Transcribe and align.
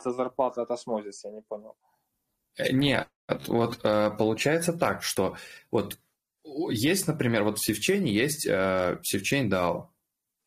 зарплата 0.00 0.62
от 0.62 0.70
Osmosis'а, 0.70 1.28
я 1.28 1.34
не 1.34 1.42
понял. 1.42 1.76
Э, 2.56 2.72
нет, 2.72 3.08
вот 3.46 3.80
э, 3.84 4.10
получается 4.10 4.72
так, 4.72 5.02
что 5.02 5.36
вот 5.70 5.98
есть, 6.44 7.08
например, 7.08 7.44
вот 7.44 7.58
в 7.58 7.64
SifChain'е 7.64 8.12
есть 8.12 8.46
э, 8.46 8.98
SifChain 9.02 9.52
DAO. 9.52 9.88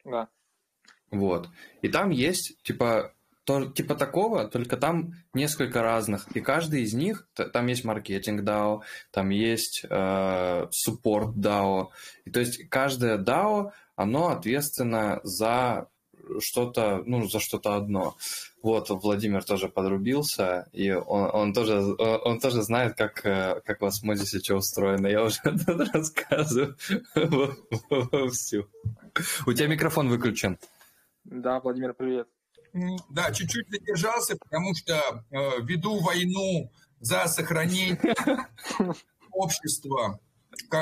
Да. 0.06 0.30
Вот. 1.12 1.50
И 1.82 1.90
там 1.90 2.12
есть, 2.12 2.62
типа, 2.64 3.14
то, 3.44 3.66
типа 3.66 3.96
такого, 3.96 4.48
только 4.48 4.78
там 4.78 5.14
несколько 5.34 5.82
разных. 5.82 6.28
И 6.36 6.42
каждый 6.42 6.84
из 6.84 6.94
них, 6.94 7.28
там 7.54 7.68
есть 7.68 7.86
marketing 7.86 8.42
DAO, 8.42 8.82
там 9.12 9.30
есть 9.30 9.86
э, 9.90 10.68
support 10.68 11.34
DAO. 11.34 11.88
И 12.26 12.30
то 12.30 12.42
есть 12.42 12.68
каждое 12.70 13.18
DAO, 13.18 13.72
оно 13.96 14.28
ответственно 14.30 15.22
за 15.24 15.88
что-то, 16.40 17.04
ну, 17.06 17.28
за 17.28 17.40
что-то 17.40 17.76
одно. 17.76 18.16
Вот, 18.62 18.90
Владимир 18.90 19.44
тоже 19.44 19.70
подрубился, 19.70 20.68
и 20.74 20.92
он, 20.92 21.30
он, 21.34 21.54
тоже, 21.54 21.80
он 21.80 22.40
тоже 22.40 22.62
знает, 22.64 22.98
как, 22.98 23.26
э, 23.26 23.62
как 23.66 23.82
в 23.82 23.86
осмозисе 23.86 24.40
что 24.40 24.56
устроено. 24.56 25.08
Я 25.08 25.24
уже 25.24 25.40
рассказываю 25.94 26.76
всю. 28.32 28.68
У 29.46 29.54
тебя 29.54 29.68
микрофон 29.68 30.10
выключен. 30.10 30.58
Да, 31.24 31.60
Владимир, 31.60 31.94
привет. 31.94 32.28
Да, 33.10 33.32
чуть-чуть 33.32 33.70
задержался, 33.70 34.38
потому 34.38 34.74
что 34.76 35.24
э, 35.32 35.62
веду 35.62 36.00
войну 36.00 36.72
за 37.00 37.28
сохранение 37.28 38.00
общества 39.32 40.20
э, 40.72 40.78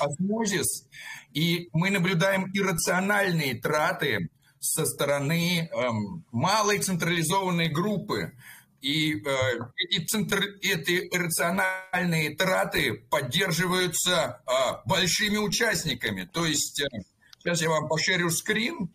осмозис, 0.00 0.86
и 1.32 1.68
мы 1.72 1.90
наблюдаем 1.90 2.50
иррациональные 2.52 3.60
траты 3.60 4.28
со 4.60 4.86
стороны 4.86 5.68
э, 5.70 5.88
малой 6.32 6.78
централизованной 6.78 7.68
группы. 7.68 8.32
И 8.80 9.14
э, 9.14 9.58
эти, 9.76 10.04
центр, 10.04 10.40
эти 10.62 11.08
иррациональные 11.12 12.36
траты 12.36 12.94
поддерживаются 13.10 14.40
э, 14.46 14.52
большими 14.86 15.36
участниками. 15.36 16.28
То 16.32 16.46
есть, 16.46 16.80
э, 16.80 16.86
сейчас 17.38 17.60
я 17.60 17.70
вам 17.70 17.88
пошерю 17.88 18.30
скрин, 18.30 18.94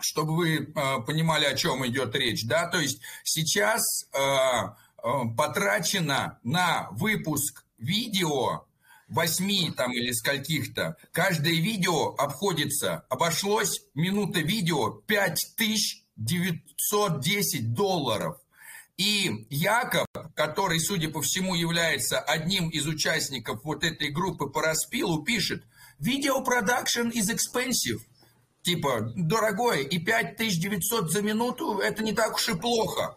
чтобы 0.00 0.36
вы 0.36 0.66
понимали, 1.06 1.44
о 1.44 1.54
чем 1.54 1.86
идет 1.86 2.14
речь. 2.14 2.46
Да? 2.46 2.66
То 2.68 2.80
есть 2.80 3.02
сейчас 3.22 3.82
потрачено 5.36 6.38
на 6.42 6.88
выпуск 6.92 7.66
видео 7.76 8.64
восьми 9.10 9.70
там 9.76 9.92
или 9.92 10.12
скольких-то, 10.12 10.96
каждое 11.12 11.52
видео 11.54 12.14
обходится, 12.16 13.04
обошлось 13.08 13.82
минута 13.94 14.40
видео 14.40 15.02
5910 15.06 17.74
долларов. 17.74 18.38
И 18.96 19.46
Яков, 19.50 20.06
который, 20.34 20.80
судя 20.80 21.08
по 21.08 21.22
всему, 21.22 21.54
является 21.54 22.18
одним 22.20 22.68
из 22.68 22.86
участников 22.86 23.60
вот 23.64 23.84
этой 23.84 24.10
группы 24.10 24.46
по 24.46 24.62
распилу, 24.62 25.22
пишет, 25.22 25.62
«Video 25.98 26.44
production 26.44 27.10
is 27.12 27.30
expensive 27.30 28.00
типа, 28.62 29.12
дорогой, 29.16 29.84
и 29.84 29.98
5900 29.98 31.10
за 31.10 31.22
минуту, 31.22 31.78
это 31.78 32.02
не 32.02 32.12
так 32.12 32.34
уж 32.34 32.48
и 32.48 32.54
плохо. 32.54 33.16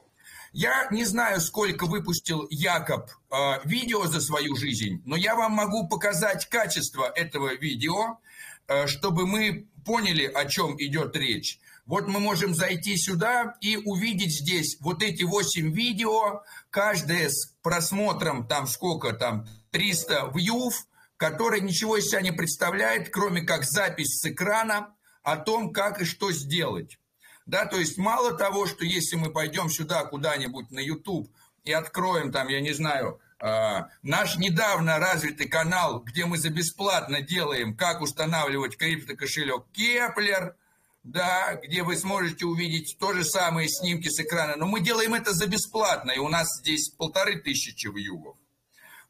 Я 0.54 0.88
не 0.92 1.04
знаю, 1.04 1.42
сколько 1.42 1.88
выпустил 1.88 2.46
Якоб 2.52 3.10
э, 3.10 3.36
видео 3.66 4.06
за 4.06 4.22
свою 4.22 4.56
жизнь, 4.56 5.02
но 5.04 5.16
я 5.16 5.36
вам 5.36 5.54
могу 5.54 5.88
показать 5.88 6.48
качество 6.48 7.12
этого 7.16 7.56
видео, 7.56 8.20
э, 8.68 8.86
чтобы 8.86 9.26
мы 9.26 9.68
поняли, 9.84 10.26
о 10.26 10.46
чем 10.46 10.76
идет 10.80 11.16
речь. 11.16 11.60
Вот 11.88 12.08
мы 12.08 12.20
можем 12.20 12.54
зайти 12.54 12.96
сюда 12.98 13.56
и 13.62 13.78
увидеть 13.78 14.42
здесь 14.42 14.78
вот 14.80 15.02
эти 15.02 15.24
8 15.24 15.74
видео, 15.74 16.44
каждое 16.70 17.30
с 17.30 17.56
просмотром, 17.64 18.48
там 18.48 18.68
сколько 18.68 19.12
там, 19.14 19.48
300 19.72 20.34
вьюв, 20.36 20.86
которое 21.18 21.62
ничего 21.62 21.98
из 21.98 22.10
себя 22.10 22.22
не 22.22 22.32
представляет, 22.32 23.10
кроме 23.10 23.42
как 23.42 23.64
запись 23.64 24.20
с 24.20 24.26
экрана, 24.26 24.94
о 25.24 25.36
том, 25.36 25.74
как 25.74 26.00
и 26.02 26.06
что 26.06 26.32
сделать. 26.32 27.00
Да, 27.46 27.66
то 27.66 27.78
есть 27.78 27.98
мало 27.98 28.34
того, 28.34 28.66
что 28.68 28.86
если 28.86 29.18
мы 29.18 29.32
пойдем 29.32 29.70
сюда 29.70 30.04
куда-нибудь 30.06 30.72
на 30.72 30.80
YouTube 30.80 31.30
и 31.66 31.74
откроем 31.74 32.32
там, 32.32 32.48
я 32.48 32.62
не 32.62 32.74
знаю, 32.74 33.20
э, 33.40 33.82
наш 34.02 34.38
недавно 34.38 34.98
развитый 34.98 35.50
канал, 35.50 36.00
где 36.00 36.26
мы 36.26 36.38
за 36.38 36.50
бесплатно 36.50 37.22
делаем, 37.22 37.76
как 37.76 38.02
устанавливать 38.02 38.78
криптокошелек 38.78 39.66
Keplr, 39.74 40.56
да, 41.04 41.56
где 41.56 41.84
вы 41.84 41.98
сможете 41.98 42.46
увидеть 42.46 42.98
то 42.98 43.12
же 43.12 43.26
самое 43.26 43.68
снимки 43.68 44.08
с 44.08 44.22
экрана, 44.22 44.56
но 44.56 44.66
мы 44.66 44.80
делаем 44.80 45.14
это 45.14 45.34
за 45.34 45.48
бесплатно, 45.48 46.12
и 46.12 46.20
у 46.20 46.30
нас 46.30 46.48
здесь 46.60 46.90
полторы 46.92 47.42
тысячи 47.42 47.88
вьюхов. 47.88 48.38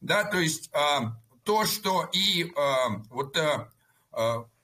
Да, 0.01 0.23
то 0.23 0.39
есть 0.39 0.71
э, 0.73 0.99
то, 1.43 1.65
что 1.65 2.09
и 2.11 2.45
э, 2.45 2.75
вот 3.11 3.37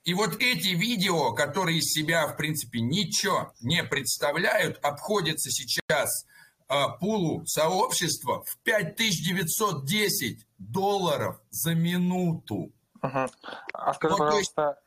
и 0.10 0.14
вот 0.16 0.38
эти 0.40 0.70
видео, 0.70 1.34
которые 1.36 1.78
из 1.78 1.92
себя, 1.92 2.26
в 2.26 2.36
принципе, 2.36 2.80
ничего 2.82 3.54
не 3.62 3.84
представляют, 3.84 4.84
обходятся 4.84 5.52
сейчас 5.52 6.26
э, 6.68 6.74
пулу 7.00 7.46
сообщества 7.46 8.44
в 8.44 8.58
5910 8.64 10.48
долларов 10.58 11.40
за 11.52 11.76
минуту. 11.76 12.72
Угу. 13.04 13.28
А 13.74 13.94
скажи, 13.94 14.16
вот, 14.16 14.18
пожалуйста, 14.18 14.80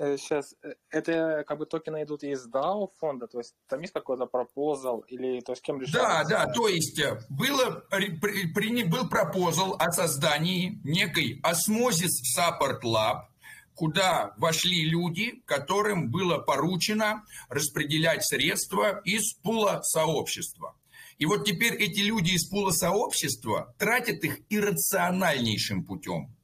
есть... 0.00 0.24
сейчас, 0.24 0.56
э, 0.64 0.74
это 0.90 1.44
как 1.46 1.58
бы 1.58 1.66
токены 1.66 2.02
идут 2.02 2.24
из 2.24 2.44
DAO 2.48 2.88
фонда, 2.98 3.28
то 3.28 3.38
есть 3.38 3.54
там 3.68 3.80
есть 3.82 3.92
какой-то 3.92 4.26
пропозал 4.26 5.04
или 5.06 5.38
то 5.38 5.52
есть 5.52 5.62
кем 5.62 5.80
решается? 5.80 6.28
Да, 6.28 6.46
да, 6.46 6.52
то 6.52 6.66
есть 6.66 6.98
э, 6.98 7.20
было, 7.28 7.80
при, 7.90 8.18
при, 8.18 8.82
был 8.82 9.08
пропозал 9.08 9.76
о 9.78 9.92
создании 9.92 10.80
некой 10.82 11.40
Osmosis 11.44 12.24
Support 12.36 12.80
Lab, 12.82 13.28
куда 13.78 14.34
вошли 14.38 14.84
люди, 14.84 15.40
которым 15.46 16.10
было 16.10 16.38
поручено 16.38 17.24
распределять 17.48 18.26
средства 18.26 19.00
из 19.04 19.34
пула 19.34 19.82
сообщества. 19.84 20.74
И 21.18 21.26
вот 21.26 21.46
теперь 21.46 21.74
эти 21.74 22.00
люди 22.00 22.32
из 22.32 22.48
пула 22.48 22.72
сообщества 22.72 23.72
тратят 23.78 24.24
их 24.24 24.40
иррациональнейшим 24.50 25.84
путем. 25.84 26.34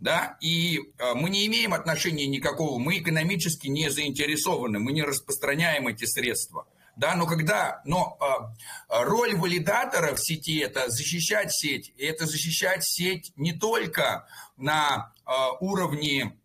Да? 0.00 0.36
И 0.40 0.80
э, 0.80 1.14
мы 1.14 1.30
не 1.30 1.46
имеем 1.46 1.72
отношения 1.72 2.26
никакого, 2.26 2.80
мы 2.80 2.98
экономически 2.98 3.68
не 3.68 3.88
заинтересованы, 3.88 4.80
мы 4.80 4.92
не 4.92 5.02
распространяем 5.02 5.86
эти 5.86 6.04
средства. 6.04 6.66
Да, 6.96 7.14
но 7.14 7.26
когда, 7.26 7.80
но 7.84 8.18
э, 8.20 9.04
роль 9.04 9.36
валидатора 9.36 10.16
в 10.16 10.20
сети 10.20 10.58
это 10.58 10.90
защищать 10.90 11.52
сеть, 11.52 11.92
и 11.96 12.04
это 12.04 12.26
защищать 12.26 12.84
сеть 12.84 13.32
не 13.36 13.52
только 13.52 14.26
на 14.56 15.12
э, 15.24 15.32
уровне 15.60 16.36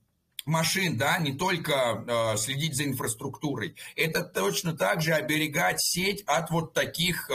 машин, 0.47 0.97
да, 0.97 1.17
не 1.17 1.33
только 1.33 1.73
э, 2.33 2.37
следить 2.37 2.75
за 2.75 2.85
инфраструктурой. 2.85 3.75
Это 3.95 4.23
точно 4.23 4.73
так 4.75 5.01
же 5.01 5.13
оберегать 5.13 5.81
сеть 5.81 6.23
от 6.25 6.49
вот 6.49 6.73
таких 6.73 7.29
э, 7.29 7.33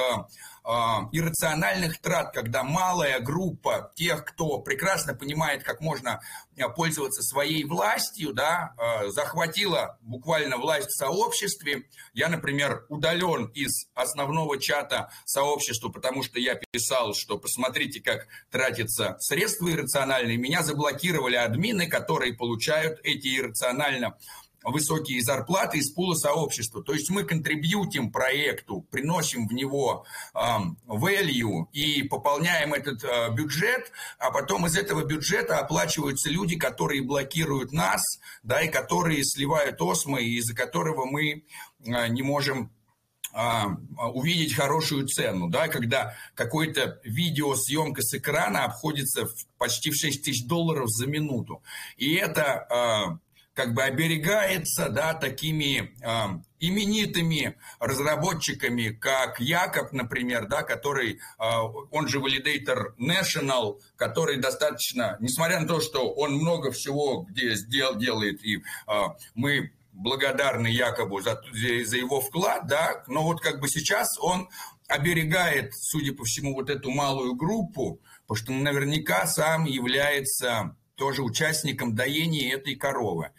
иррациональных 0.65 2.01
трат, 2.01 2.33
когда 2.33 2.63
малая 2.63 3.21
группа 3.21 3.93
тех, 3.97 4.25
кто 4.25 4.59
прекрасно 4.59 5.15
понимает, 5.15 5.65
как 5.65 5.81
можно 5.81 6.21
а, 6.59 6.69
пользоваться 6.69 7.23
своей 7.23 7.65
властью, 7.65 8.33
да, 8.33 8.75
а, 8.77 9.09
захватила 9.11 9.99
буквально 10.03 10.59
власть 10.59 10.89
в 10.89 10.97
сообществе. 10.97 11.89
Я, 12.13 12.29
например, 12.29 12.87
удален 12.89 13.47
из 13.47 13.87
основного 13.95 14.59
чата 14.59 15.11
сообщества, 15.25 15.89
потому 15.89 16.23
что 16.23 16.39
я 16.39 16.55
писал, 16.55 17.15
что 17.15 17.39
посмотрите, 17.39 18.01
как 18.01 18.27
тратятся 18.51 19.17
средства 19.19 19.71
иррациональные. 19.71 20.37
Меня 20.37 20.63
заблокировали 20.63 21.37
админы, 21.37 21.89
которые 21.89 22.35
получают 22.35 23.01
эти 23.03 23.39
иррационально 23.39 24.17
высокие 24.65 25.23
зарплаты 25.23 25.79
из 25.79 25.91
пула 25.91 26.15
сообщества. 26.15 26.83
То 26.83 26.93
есть 26.93 27.11
мы 27.11 27.25
контрибьютим 27.25 28.11
проекту, 28.11 28.87
приносим 28.91 29.49
в 29.49 29.53
него 29.53 30.05
э, 30.35 30.39
value 30.87 31.67
и 31.73 32.03
пополняем 32.03 32.75
этот 32.75 33.03
э, 33.05 33.31
бюджет, 33.33 33.93
а 34.19 34.31
потом 34.31 34.67
из 34.67 34.77
этого 34.77 35.05
бюджета 35.05 35.59
оплачиваются 35.59 36.31
люди, 36.31 36.57
которые 36.57 37.03
блокируют 37.03 37.73
нас, 37.73 38.03
да, 38.43 38.63
и 38.63 38.69
которые 38.69 39.25
сливают 39.25 39.81
осмы, 39.81 40.25
из-за 40.25 40.55
которого 40.55 41.05
мы 41.07 41.45
э, 41.85 42.09
не 42.09 42.23
можем 42.23 42.71
увидеть 44.13 44.55
хорошую 44.55 45.09
цену, 45.09 45.49
да, 45.49 45.69
когда 45.69 46.15
какой-то 46.35 47.01
видеосъемка 47.03 48.03
с 48.03 48.13
экрана 48.13 48.65
обходится 48.65 49.25
в 49.25 49.47
почти 49.57 49.91
в 49.91 49.97
6 49.97 50.23
тысяч 50.23 50.45
долларов 50.45 50.91
за 50.91 51.07
минуту. 51.07 51.63
И 51.97 52.13
это 52.13 53.19
как 53.55 53.75
бы 53.75 53.83
оберегается 53.83 54.89
да, 54.89 55.15
такими 55.15 55.95
э, 56.03 56.41
именитыми 56.61 57.57
разработчиками, 57.81 58.89
как 58.89 59.41
Якоб, 59.41 59.93
например, 59.93 60.47
да, 60.49 60.63
который, 60.63 61.19
э, 61.39 61.45
он 61.91 62.09
же 62.09 62.19
Validator 62.19 62.95
National, 62.99 63.79
который 63.97 64.39
достаточно, 64.39 65.17
несмотря 65.21 65.61
на 65.61 65.69
то, 65.69 65.81
что 65.81 66.11
он 66.13 66.35
много 66.35 66.71
всего 66.73 67.23
где 67.23 67.55
сделал, 67.55 67.97
делает, 67.97 68.43
и 68.45 68.59
э, 68.59 68.93
мы 69.35 69.73
благодарны 69.93 70.69
Якобу 70.69 71.21
за, 71.21 71.43
за 71.53 71.97
его 71.97 72.21
вклад, 72.21 72.67
да, 72.67 73.05
но 73.07 73.23
вот 73.23 73.41
как 73.41 73.61
бы 73.61 73.69
сейчас 73.69 74.19
он 74.19 74.49
оберегает, 74.89 75.75
судя 75.75 76.15
по 76.15 76.25
всему, 76.25 76.55
вот 76.55 76.71
эту 76.71 76.91
малую 76.91 77.35
группу, 77.35 78.01
потому 78.27 78.37
что 78.37 78.53
наверняка 78.53 79.27
сам 79.27 79.65
является 79.65 80.75
тоже 81.03 81.23
участником 81.23 81.97
доения 81.97 82.55
этой 82.55 82.77
коровы. 82.77 83.33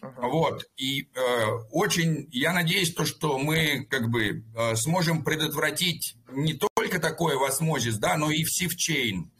Uh-huh. 0.00 0.30
Вот. 0.30 0.64
И 0.76 1.02
э, 1.02 1.46
очень 1.72 2.28
я 2.30 2.52
надеюсь, 2.52 2.94
то, 2.94 3.04
что 3.04 3.38
мы 3.38 3.84
как 3.90 4.08
бы 4.08 4.44
э, 4.56 4.76
сможем 4.76 5.24
предотвратить 5.24 6.14
не 6.30 6.54
только 6.54 7.00
такое 7.00 7.36
в 7.36 7.42
осмозис, 7.42 7.98
да, 7.98 8.16
но 8.16 8.30
и 8.30 8.44
в 8.44 8.52
сивчейн. 8.52 9.32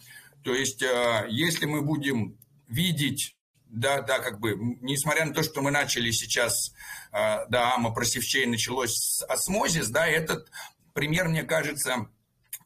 То 0.43 0.53
есть, 0.55 0.83
э, 0.83 1.27
если 1.29 1.67
мы 1.67 1.83
будем 1.83 2.37
видеть 2.67 3.37
да, 3.71 4.01
да, 4.01 4.19
как 4.19 4.41
бы, 4.41 4.57
несмотря 4.81 5.25
на 5.27 5.33
то, 5.33 5.45
что 5.45 5.61
мы 5.61 5.71
начали 5.71 6.11
сейчас, 6.11 6.73
э, 7.13 7.47
да, 7.49 7.75
ама 7.75 7.95
про 7.95 8.05
севчей 8.05 8.47
началось 8.47 8.95
с 8.95 9.23
осмозис, 9.23 9.89
да, 9.89 10.05
этот 10.09 10.51
пример, 10.95 11.29
мне 11.29 11.45
кажется, 11.45 12.09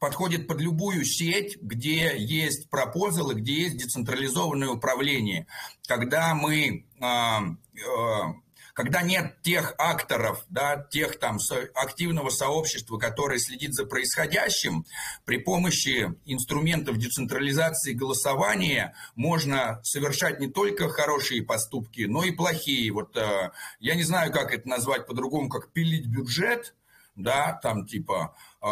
подходит 0.03 0.47
под 0.49 0.59
любую 0.59 1.05
сеть, 1.05 1.55
где 1.61 2.13
есть 2.17 2.69
пропозалы, 2.69 3.35
где 3.35 3.61
есть 3.61 3.77
децентрализованное 3.77 4.67
управление. 4.67 5.47
Когда 5.87 6.35
мы 6.35 6.85
а, 6.99 7.39
а, 7.39 8.33
когда 8.73 9.01
нет 9.01 9.41
тех 9.43 9.75
акторов, 9.77 10.43
да, 10.49 10.75
тех 10.91 11.19
там 11.19 11.37
активного 11.73 12.31
сообщества, 12.31 12.97
которое 12.97 13.39
следит 13.39 13.73
за 13.73 13.85
происходящим, 13.85 14.85
при 15.23 15.37
помощи 15.37 16.13
инструментов 16.25 16.97
децентрализации 16.97 17.93
голосования 17.93 18.95
можно 19.15 19.79
совершать 19.83 20.41
не 20.41 20.47
только 20.47 20.89
хорошие 20.89 21.43
поступки, 21.43 22.01
но 22.01 22.25
и 22.25 22.31
плохие. 22.31 22.91
Вот 22.91 23.15
э, 23.15 23.51
я 23.79 23.95
не 23.95 24.03
знаю, 24.03 24.33
как 24.33 24.53
это 24.53 24.67
назвать 24.67 25.07
по-другому, 25.07 25.47
как 25.47 25.71
пилить 25.71 26.07
бюджет, 26.07 26.75
да, 27.15 27.59
там 27.61 27.85
типа 27.85 28.35
э, 28.61 28.65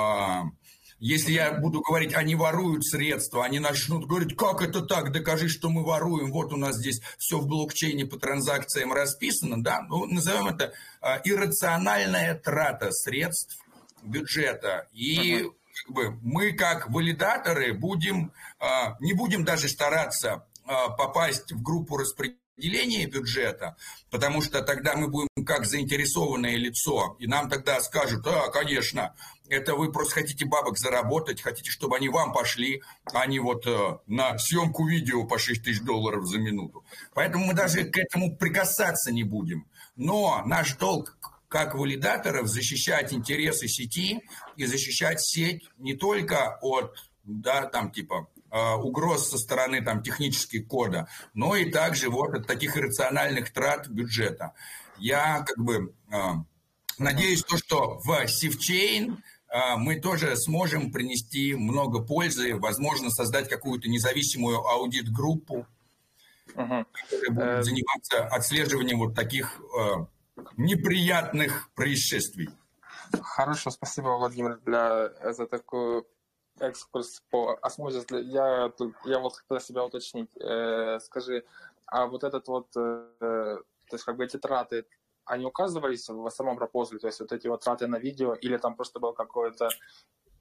если 1.01 1.31
я 1.31 1.51
буду 1.51 1.81
говорить, 1.81 2.13
они 2.13 2.36
воруют 2.36 2.86
средства, 2.86 3.44
они 3.44 3.59
начнут 3.59 4.06
говорить, 4.06 4.38
как 4.38 4.62
это 4.62 4.81
так, 4.81 5.12
докажи, 5.12 5.50
что 5.50 5.69
мы 5.71 5.83
воруем, 5.83 6.31
вот 6.31 6.53
у 6.53 6.57
нас 6.57 6.77
здесь 6.77 7.01
все 7.18 7.39
в 7.39 7.48
блокчейне 7.48 8.06
по 8.06 8.19
транзакциям 8.19 8.94
расписано, 8.94 9.63
да, 9.63 9.81
ну, 9.89 10.06
назовем 10.06 10.50
это 10.50 10.74
а, 11.01 11.19
иррациональная 11.24 12.36
трата 12.36 12.92
средств 12.92 13.57
бюджета. 14.03 14.88
И 14.94 15.50
как 15.83 15.95
бы, 15.95 16.19
мы, 16.21 16.51
как 16.53 16.92
валидаторы, 16.92 17.74
будем, 17.74 18.31
а, 18.59 18.95
не 19.00 19.13
будем 19.13 19.44
даже 19.44 19.69
стараться 19.69 20.45
а, 20.65 20.89
попасть 20.89 21.51
в 21.51 21.63
группу 21.63 21.97
распределения 21.97 22.40
распределение 22.61 23.07
бюджета, 23.07 23.75
потому 24.09 24.41
что 24.41 24.61
тогда 24.61 24.95
мы 24.95 25.07
будем 25.07 25.27
как 25.45 25.65
заинтересованное 25.65 26.55
лицо, 26.55 27.15
и 27.19 27.27
нам 27.27 27.49
тогда 27.49 27.81
скажут, 27.81 28.23
да, 28.23 28.49
конечно, 28.49 29.15
это 29.49 29.75
вы 29.75 29.91
просто 29.91 30.15
хотите 30.15 30.45
бабок 30.45 30.77
заработать, 30.77 31.41
хотите, 31.41 31.71
чтобы 31.71 31.97
они 31.97 32.09
вам 32.09 32.31
пошли, 32.31 32.83
а 33.13 33.25
не 33.25 33.39
вот 33.39 33.65
э, 33.65 33.97
на 34.07 34.37
съемку 34.37 34.87
видео 34.87 35.25
по 35.25 35.39
6 35.39 35.63
тысяч 35.63 35.81
долларов 35.81 36.25
за 36.25 36.37
минуту. 36.37 36.85
Поэтому 37.13 37.47
мы 37.47 37.53
даже 37.53 37.83
к 37.83 37.97
этому 37.97 38.35
прикасаться 38.35 39.11
не 39.11 39.23
будем. 39.23 39.65
Но 39.95 40.43
наш 40.45 40.75
долг 40.75 41.17
как 41.49 41.75
валидаторов 41.75 42.47
защищать 42.47 43.11
интересы 43.11 43.67
сети 43.67 44.21
и 44.55 44.65
защищать 44.65 45.19
сеть 45.19 45.69
не 45.77 45.95
только 45.95 46.57
от 46.61 46.95
да, 47.23 47.65
там 47.65 47.91
типа 47.91 48.27
угроз 48.51 49.30
со 49.30 49.38
стороны 49.38 49.81
там, 49.81 50.03
технических 50.03 50.68
кода, 50.68 51.07
но 51.33 51.56
и 51.56 51.71
также 51.71 52.09
вот 52.09 52.33
от 52.33 52.48
таких 52.48 52.77
иррациональных 52.77 53.51
трат 53.53 53.88
бюджета. 53.88 54.53
Я 54.98 55.44
как 55.48 55.57
бы 55.57 55.94
а, 56.12 56.44
надеюсь, 57.00 57.44
то, 57.44 57.57
что 57.57 58.00
в 58.03 58.27
SifChain 58.27 59.23
а, 59.48 59.77
мы 59.77 60.00
тоже 60.00 60.36
сможем 60.36 60.92
принести 60.92 61.56
много 61.56 62.03
пользы, 62.03 62.56
возможно, 62.56 63.09
создать 63.09 63.50
какую-то 63.50 63.89
независимую 63.89 64.59
аудит-группу, 64.59 65.65
которая 66.47 66.86
будет 67.30 67.39
э, 67.39 67.63
заниматься 67.63 68.25
отслеживанием 68.27 69.00
вот 69.00 69.15
таких 69.15 69.62
неприятных 70.57 71.69
происшествий. 71.74 72.50
Хорошо, 73.21 73.71
спасибо, 73.71 74.09
Владимир, 74.18 74.59
для, 74.65 75.09
за 75.33 75.47
такую 75.47 76.06
экскурс 76.61 77.23
по 77.29 77.57
осмозис. 77.61 78.05
Я, 78.09 78.71
я 79.05 79.19
вот 79.19 79.35
хотел 79.35 79.59
себя 79.59 79.83
уточнить. 79.83 80.29
Э, 80.37 80.99
скажи, 80.99 81.43
а 81.85 82.07
вот 82.07 82.23
этот 82.23 82.47
вот, 82.47 82.67
э, 82.75 83.07
то 83.19 83.63
есть 83.91 84.03
как 84.03 84.17
бы 84.17 84.25
эти 84.25 84.37
траты, 84.37 84.85
они 85.25 85.45
указывались 85.45 86.07
в 86.09 86.29
самом 86.29 86.57
пропозле, 86.57 86.99
то 86.99 87.07
есть 87.07 87.19
вот 87.19 87.31
эти 87.31 87.47
вот 87.47 87.63
траты 87.63 87.87
на 87.87 87.97
видео, 87.97 88.33
или 88.33 88.57
там 88.57 88.75
просто 88.75 88.99
был 88.99 89.13
какой-то 89.13 89.69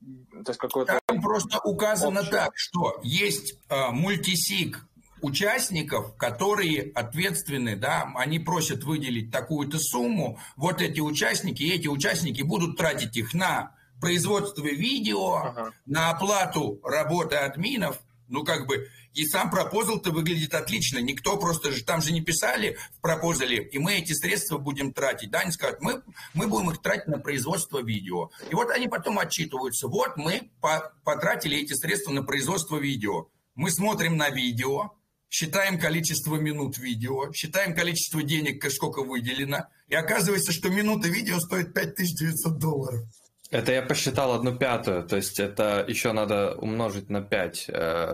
то 0.01 0.49
есть 0.51 0.59
какой-то... 0.59 0.99
Там 1.05 1.21
просто 1.21 1.61
указано 1.63 2.21
общий... 2.21 2.31
так, 2.31 2.53
что 2.57 2.99
есть 3.03 3.59
э, 3.69 3.91
мультисик 3.91 4.87
участников, 5.21 6.17
которые 6.17 6.91
ответственны, 6.95 7.77
да, 7.77 8.11
они 8.15 8.39
просят 8.39 8.85
выделить 8.85 9.31
такую-то 9.31 9.79
сумму, 9.79 10.39
вот 10.57 10.81
эти 10.81 11.01
участники, 11.01 11.63
и 11.63 11.75
эти 11.75 11.89
участники 11.89 12.41
будут 12.43 12.79
тратить 12.79 13.17
их 13.17 13.35
на 13.35 13.75
производство 14.01 14.65
видео, 14.65 15.35
ага. 15.35 15.73
на 15.87 16.11
оплату 16.11 16.81
работы 16.83 17.37
админов, 17.37 17.99
ну 18.29 18.45
как 18.45 18.67
бы, 18.67 18.89
и 19.13 19.27
сам 19.27 19.51
пропозал-то 19.51 20.13
выглядит 20.13 20.55
отлично. 20.55 20.99
Никто 20.99 21.37
просто 21.37 21.73
же, 21.73 21.85
там 21.85 22.01
же 22.01 22.13
не 22.13 22.21
писали 22.21 22.79
в 22.97 23.01
пропозале, 23.01 23.65
и 23.65 23.79
мы 23.79 23.95
эти 23.95 24.13
средства 24.13 24.59
будем 24.59 24.93
тратить. 24.93 25.31
Да, 25.31 25.41
они 25.41 25.53
скажут, 25.53 25.81
мы, 25.81 26.03
мы 26.35 26.47
будем 26.47 26.71
их 26.71 26.81
тратить 26.81 27.09
на 27.09 27.19
производство 27.19 27.83
видео. 27.83 28.31
И 28.51 28.55
вот 28.55 28.71
они 28.71 28.89
потом 28.89 29.19
отчитываются, 29.19 29.89
вот 29.89 30.17
мы 30.17 30.51
по 30.61 30.93
потратили 31.05 31.59
эти 31.59 31.73
средства 31.75 32.13
на 32.13 32.23
производство 32.23 32.77
видео. 32.77 33.29
Мы 33.57 33.71
смотрим 33.71 34.17
на 34.17 34.31
видео, 34.31 34.93
считаем 35.29 35.79
количество 35.79 36.37
минут 36.37 36.79
видео, 36.79 37.33
считаем 37.33 37.75
количество 37.75 38.23
денег, 38.23 38.65
сколько 38.71 39.03
выделено, 39.03 39.69
и 39.89 39.95
оказывается, 39.95 40.53
что 40.53 40.71
минута 40.71 41.09
видео 41.09 41.41
стоит 41.41 41.75
5900 41.75 42.59
долларов. 42.59 43.03
Это 43.51 43.73
я 43.73 43.83
посчитал 43.83 44.33
одну 44.33 44.57
пятую, 44.57 45.03
то 45.03 45.17
есть 45.17 45.41
это 45.41 45.85
еще 45.89 46.13
надо 46.13 46.55
умножить 46.55 47.11
на 47.11 47.21
5, 47.21 47.71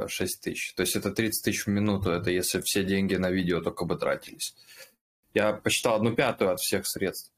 6 0.08 0.36
э, 0.38 0.40
тысяч. 0.42 0.72
То 0.72 0.80
есть 0.80 0.96
это 0.96 1.10
30 1.10 1.44
тысяч 1.44 1.66
в 1.66 1.68
минуту, 1.68 2.10
это 2.10 2.30
если 2.30 2.62
все 2.62 2.84
деньги 2.84 3.16
на 3.16 3.30
видео 3.30 3.60
только 3.60 3.84
бы 3.84 3.96
тратились. 3.96 4.54
Я 5.34 5.52
посчитал 5.52 5.96
одну 5.96 6.14
пятую 6.14 6.52
от 6.52 6.60
всех 6.60 6.86
средств. 6.86 7.30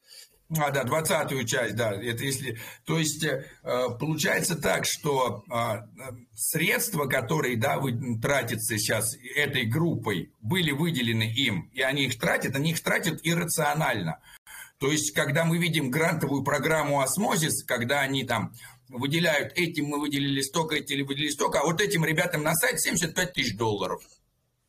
А, 0.56 0.70
да, 0.70 0.84
двадцатую 0.84 1.44
часть, 1.44 1.76
да. 1.76 1.92
Это 1.92 2.24
если, 2.24 2.58
то 2.86 2.98
есть 2.98 3.22
э, 3.22 3.44
получается 4.00 4.56
так, 4.56 4.86
что 4.86 5.44
а, 5.50 5.86
средства, 6.34 7.06
которые 7.06 7.58
да, 7.58 7.78
вы, 7.78 8.18
тратятся 8.18 8.78
сейчас 8.78 9.14
этой 9.34 9.66
группой, 9.66 10.32
были 10.40 10.70
выделены 10.70 11.25
им, 11.25 11.68
и 11.75 11.82
они 11.82 12.06
их 12.06 12.18
тратят, 12.18 12.56
они 12.56 12.70
их 12.70 12.80
тратят 12.80 13.20
иррационально. 13.25 14.20
То 14.78 14.92
есть, 14.92 15.12
когда 15.12 15.44
мы 15.44 15.58
видим 15.58 15.90
грантовую 15.90 16.44
программу 16.44 17.00
«Osmosis», 17.00 17.64
когда 17.64 18.00
они 18.00 18.25
там 18.25 18.52
выделяют, 18.88 19.52
этим 19.56 19.87
мы 19.87 20.00
выделили 20.00 20.40
столько, 20.40 20.76
этим 20.76 21.04
выделили 21.04 21.30
столько, 21.30 21.61
а 21.61 21.64
вот 21.64 21.80
этим 21.80 22.04
ребятам 22.04 22.42
на 22.42 22.54
сайт 22.54 22.80
75 22.80 23.32
тысяч 23.32 23.56
долларов. 23.56 24.02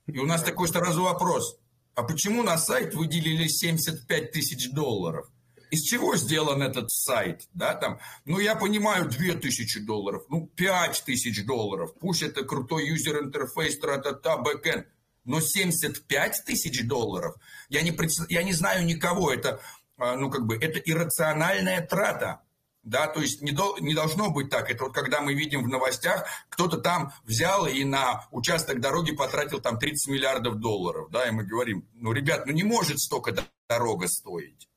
И 0.08 0.18
у 0.18 0.26
нас 0.26 0.44
такой 0.44 0.68
сразу 0.68 1.04
вопрос, 1.04 1.58
а 1.96 2.04
почему 2.04 2.44
на 2.44 2.58
сайт 2.58 2.96
выделили 2.96 3.48
75 3.48 4.32
тысяч 4.32 4.72
долларов? 4.72 5.28
Из 5.70 5.84
чего 5.84 6.16
сделан 6.16 6.64
этот 6.64 6.90
сайт? 6.90 7.48
Да, 7.54 7.76
там, 7.76 8.00
ну, 8.26 8.40
я 8.40 8.56
понимаю, 8.56 9.08
2000 9.08 9.82
долларов, 9.82 10.24
ну, 10.30 10.48
5000 10.56 11.46
долларов. 11.46 11.94
Пусть 12.00 12.24
это 12.24 12.44
крутой 12.44 12.88
юзер-интерфейс, 12.88 13.78
тра-та-та, 13.78 14.38
бэкэнд. 14.38 14.88
Но 15.26 15.42
75 15.42 16.44
тысяч 16.46 16.88
долларов? 16.88 17.36
Я 17.70 17.84
не, 17.84 17.96
я 18.30 18.42
не 18.42 18.54
знаю 18.54 18.84
никого. 18.86 19.32
Это 19.32 19.62
ну, 20.00 20.30
как 20.30 20.46
бы, 20.46 20.56
это 20.56 20.80
иррациональная 20.80 21.86
трата. 21.86 22.42
Да, 22.84 23.08
то 23.08 23.20
есть 23.20 23.42
не, 23.42 23.52
до, 23.52 23.78
не 23.80 23.94
должно 23.94 24.32
быть 24.32 24.50
так. 24.50 24.72
Это 24.72 24.86
вот 24.86 24.94
когда 24.94 25.22
мы 25.22 25.34
видим 25.34 25.64
в 25.64 25.68
новостях, 25.68 26.26
кто-то 26.50 26.78
там 26.78 27.12
взял 27.24 27.68
и 27.68 27.84
на 27.84 28.28
участок 28.32 28.80
дороги 28.80 29.14
потратил 29.14 29.60
там 29.60 29.78
30 29.78 30.12
миллиардов 30.12 30.56
долларов. 30.56 31.10
Да, 31.12 31.28
и 31.28 31.32
мы 31.32 31.44
говорим, 31.44 31.88
ну, 31.94 32.14
ребят, 32.14 32.46
ну 32.46 32.54
не 32.54 32.64
может 32.64 33.00
столько 33.00 33.36
дорога 33.68 34.08
стоить. 34.08 34.70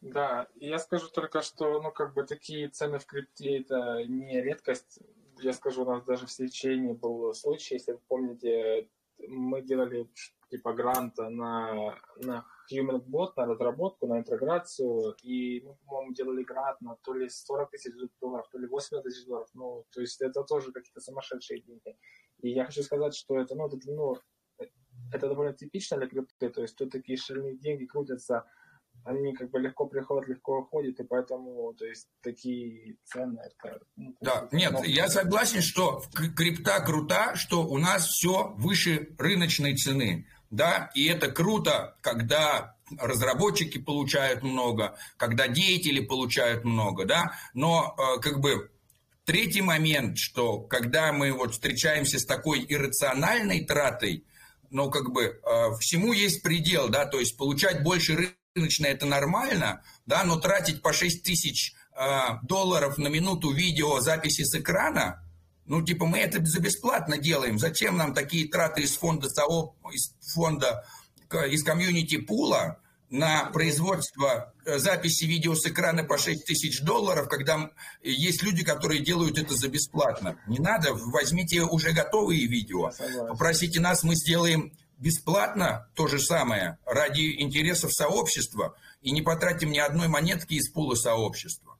Да, 0.00 0.46
я 0.56 0.78
скажу 0.78 1.08
только, 1.08 1.42
что, 1.42 1.80
ну, 1.80 1.90
как 1.90 2.14
бы 2.14 2.24
такие 2.24 2.68
цены 2.68 2.98
в 2.98 3.06
крипте 3.06 3.60
это 3.60 4.04
не 4.06 4.40
редкость. 4.40 5.00
Я 5.40 5.52
скажу, 5.52 5.82
у 5.82 5.90
нас 5.90 6.04
даже 6.04 6.26
в 6.26 6.30
Сечении 6.30 6.92
был 6.92 7.34
случай, 7.34 7.74
если 7.74 7.92
вы 7.92 8.00
помните, 8.06 8.88
мы 9.26 9.62
делали 9.62 10.08
типа 10.50 10.72
гранта 10.72 11.28
на, 11.28 11.98
на 12.16 12.46
Human 12.72 13.04
Bot, 13.04 13.32
на 13.36 13.46
разработку, 13.46 14.06
на 14.06 14.18
интеграцию, 14.18 15.14
и 15.22 15.60
мы, 15.60 15.76
по-моему, 15.86 16.14
делали 16.14 16.42
грант 16.42 16.80
на 16.80 16.96
то 17.02 17.14
ли 17.14 17.28
40 17.28 17.70
тысяч 17.70 17.92
долларов, 18.20 18.48
то 18.50 18.58
ли 18.58 18.66
80 18.66 19.04
тысяч 19.04 19.26
долларов, 19.26 19.48
ну, 19.54 19.84
то 19.92 20.00
есть 20.00 20.20
это 20.20 20.42
тоже 20.44 20.72
какие-то 20.72 21.00
сумасшедшие 21.00 21.60
деньги. 21.60 21.96
И 22.40 22.50
я 22.50 22.64
хочу 22.64 22.82
сказать, 22.82 23.14
что 23.14 23.38
это, 23.38 23.54
ну, 23.54 23.66
это, 23.66 23.76
ну, 23.86 24.16
это 25.12 25.28
довольно 25.28 25.52
типично 25.52 25.96
для 25.98 26.08
крипты, 26.08 26.48
то 26.50 26.62
есть 26.62 26.76
тут 26.76 26.90
такие 26.90 27.18
шальные 27.18 27.56
деньги 27.56 27.86
крутятся 27.86 28.44
они 29.08 29.32
как 29.32 29.50
бы 29.50 29.58
легко 29.58 29.86
приходят, 29.86 30.28
легко 30.28 30.58
уходят, 30.58 31.00
и 31.00 31.04
поэтому, 31.04 31.72
то 31.74 31.86
есть, 31.86 32.08
такие 32.22 32.96
цены, 33.04 33.40
это... 33.40 33.80
Ну, 33.96 34.14
да, 34.20 34.48
нет, 34.52 34.72
много. 34.72 34.86
я 34.86 35.08
согласен, 35.08 35.62
что 35.62 36.02
крипта 36.36 36.80
крута, 36.80 37.34
что 37.34 37.66
у 37.66 37.78
нас 37.78 38.06
все 38.06 38.54
выше 38.56 39.08
рыночной 39.18 39.76
цены, 39.76 40.26
да, 40.50 40.90
и 40.94 41.06
это 41.06 41.30
круто, 41.30 41.96
когда 42.02 42.76
разработчики 42.98 43.78
получают 43.78 44.42
много, 44.42 44.98
когда 45.16 45.48
деятели 45.48 46.04
получают 46.04 46.64
много, 46.64 47.06
да, 47.06 47.32
но 47.54 47.96
э, 47.96 48.20
как 48.20 48.40
бы 48.40 48.70
третий 49.24 49.62
момент, 49.62 50.18
что 50.18 50.60
когда 50.60 51.12
мы 51.12 51.32
вот 51.32 51.52
встречаемся 51.52 52.18
с 52.18 52.26
такой 52.26 52.64
иррациональной 52.68 53.64
тратой, 53.64 54.24
ну, 54.70 54.90
как 54.90 55.12
бы 55.12 55.24
э, 55.24 55.76
всему 55.80 56.12
есть 56.12 56.42
предел, 56.42 56.88
да, 56.88 57.06
то 57.06 57.18
есть 57.18 57.38
получать 57.38 57.82
больше 57.82 58.34
рыночно 58.58 58.86
это 58.86 59.06
нормально, 59.06 59.82
да, 60.06 60.24
но 60.24 60.38
тратить 60.38 60.82
по 60.82 60.92
6 60.92 61.22
тысяч 61.22 61.74
э, 61.96 62.18
долларов 62.42 62.98
на 62.98 63.08
минуту 63.08 63.52
видео 63.52 64.00
записи 64.00 64.42
с 64.42 64.54
экрана, 64.54 65.24
ну, 65.64 65.82
типа, 65.82 66.06
мы 66.06 66.18
это 66.18 66.44
за 66.44 66.60
бесплатно 66.60 67.18
делаем. 67.18 67.58
Зачем 67.58 67.96
нам 67.96 68.14
такие 68.14 68.48
траты 68.48 68.82
из 68.82 68.96
фонда, 68.96 69.28
из 69.92 70.14
фонда, 70.32 70.84
из 71.30 71.62
комьюнити 71.62 72.16
пула 72.16 72.80
на 73.10 73.44
производство 73.52 74.52
э, 74.64 74.78
записи 74.78 75.24
видео 75.24 75.54
с 75.54 75.66
экрана 75.66 76.04
по 76.04 76.18
6 76.18 76.44
тысяч 76.44 76.80
долларов, 76.82 77.28
когда 77.28 77.70
есть 78.02 78.42
люди, 78.42 78.64
которые 78.64 79.00
делают 79.00 79.38
это 79.38 79.54
за 79.54 79.68
бесплатно. 79.68 80.38
Не 80.46 80.58
надо, 80.58 80.94
возьмите 80.94 81.62
уже 81.62 81.92
готовые 81.92 82.46
видео, 82.46 82.90
попросите 83.28 83.80
нас, 83.80 84.02
мы 84.02 84.14
сделаем 84.14 84.72
бесплатно 84.98 85.90
то 85.94 86.06
же 86.06 86.18
самое 86.18 86.78
ради 86.84 87.40
интересов 87.40 87.92
сообщества 87.92 88.76
и 89.00 89.12
не 89.12 89.22
потратим 89.22 89.70
ни 89.70 89.78
одной 89.78 90.08
монетки 90.08 90.54
из 90.54 90.68
пула 90.70 90.94
сообщества. 90.94 91.78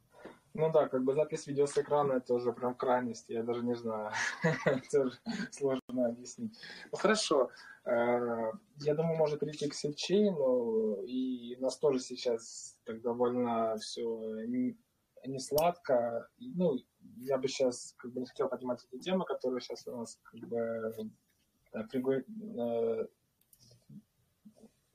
Ну 0.54 0.72
да, 0.72 0.88
как 0.88 1.04
бы 1.04 1.14
запись 1.14 1.46
видео 1.46 1.66
с 1.66 1.78
экрана 1.78 2.14
это 2.14 2.34
уже 2.34 2.52
прям 2.52 2.74
крайность, 2.74 3.28
я 3.28 3.44
даже 3.44 3.62
не 3.62 3.76
знаю, 3.76 4.10
это 4.64 5.10
сложно 5.52 6.06
объяснить. 6.08 6.58
Ну 6.90 6.98
хорошо, 6.98 7.50
э, 7.84 8.52
я 8.78 8.94
думаю, 8.94 9.16
может 9.16 9.38
прийти 9.38 9.68
к 9.68 9.74
сетчейну, 9.74 11.02
и 11.04 11.54
у 11.58 11.62
нас 11.62 11.78
тоже 11.78 12.00
сейчас 12.00 12.76
так 12.84 13.00
довольно 13.02 13.76
все 13.78 14.02
не, 14.46 15.38
сладко. 15.38 16.28
Ну, 16.38 16.76
я 17.18 17.38
бы 17.38 17.46
сейчас 17.46 17.94
как 17.96 18.12
бы 18.12 18.20
не 18.20 18.26
хотел 18.26 18.48
поднимать 18.48 18.84
эти 18.90 19.00
темы, 19.00 19.26
которые 19.26 19.60
сейчас 19.60 19.86
у 19.86 19.96
нас 19.96 20.18
как 20.24 20.40
бы 20.48 21.08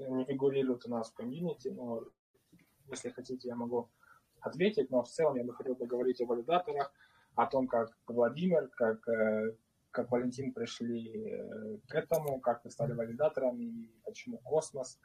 не 0.10 0.26
фигурируют 0.26 0.86
у 0.86 0.90
нас 0.90 1.12
в 1.12 1.14
комьюнити, 1.14 1.70
но 1.70 2.04
если 2.90 3.10
хотите, 3.10 3.48
я 3.48 3.56
могу 3.56 3.90
ответить, 4.42 4.90
но 4.90 5.04
в 5.04 5.10
целом 5.10 5.36
я 5.36 5.44
бы 5.44 5.54
хотел 5.54 5.76
поговорить 5.76 6.22
о 6.22 6.26
валидаторах, 6.26 6.92
о 7.36 7.46
том, 7.48 7.68
как 7.68 7.90
Владимир, 8.08 8.68
как, 8.70 9.08
э, 9.08 9.56
как 9.92 10.12
Валентин 10.12 10.54
пришли 10.54 11.30
э, 11.30 11.78
к 11.88 11.96
этому, 11.96 12.40
как 12.40 12.64
вы 12.64 12.72
стали 12.72 12.94
валидаторами 12.94 13.64
и 13.64 13.92
почему 14.04 14.38
космос. 14.40 15.00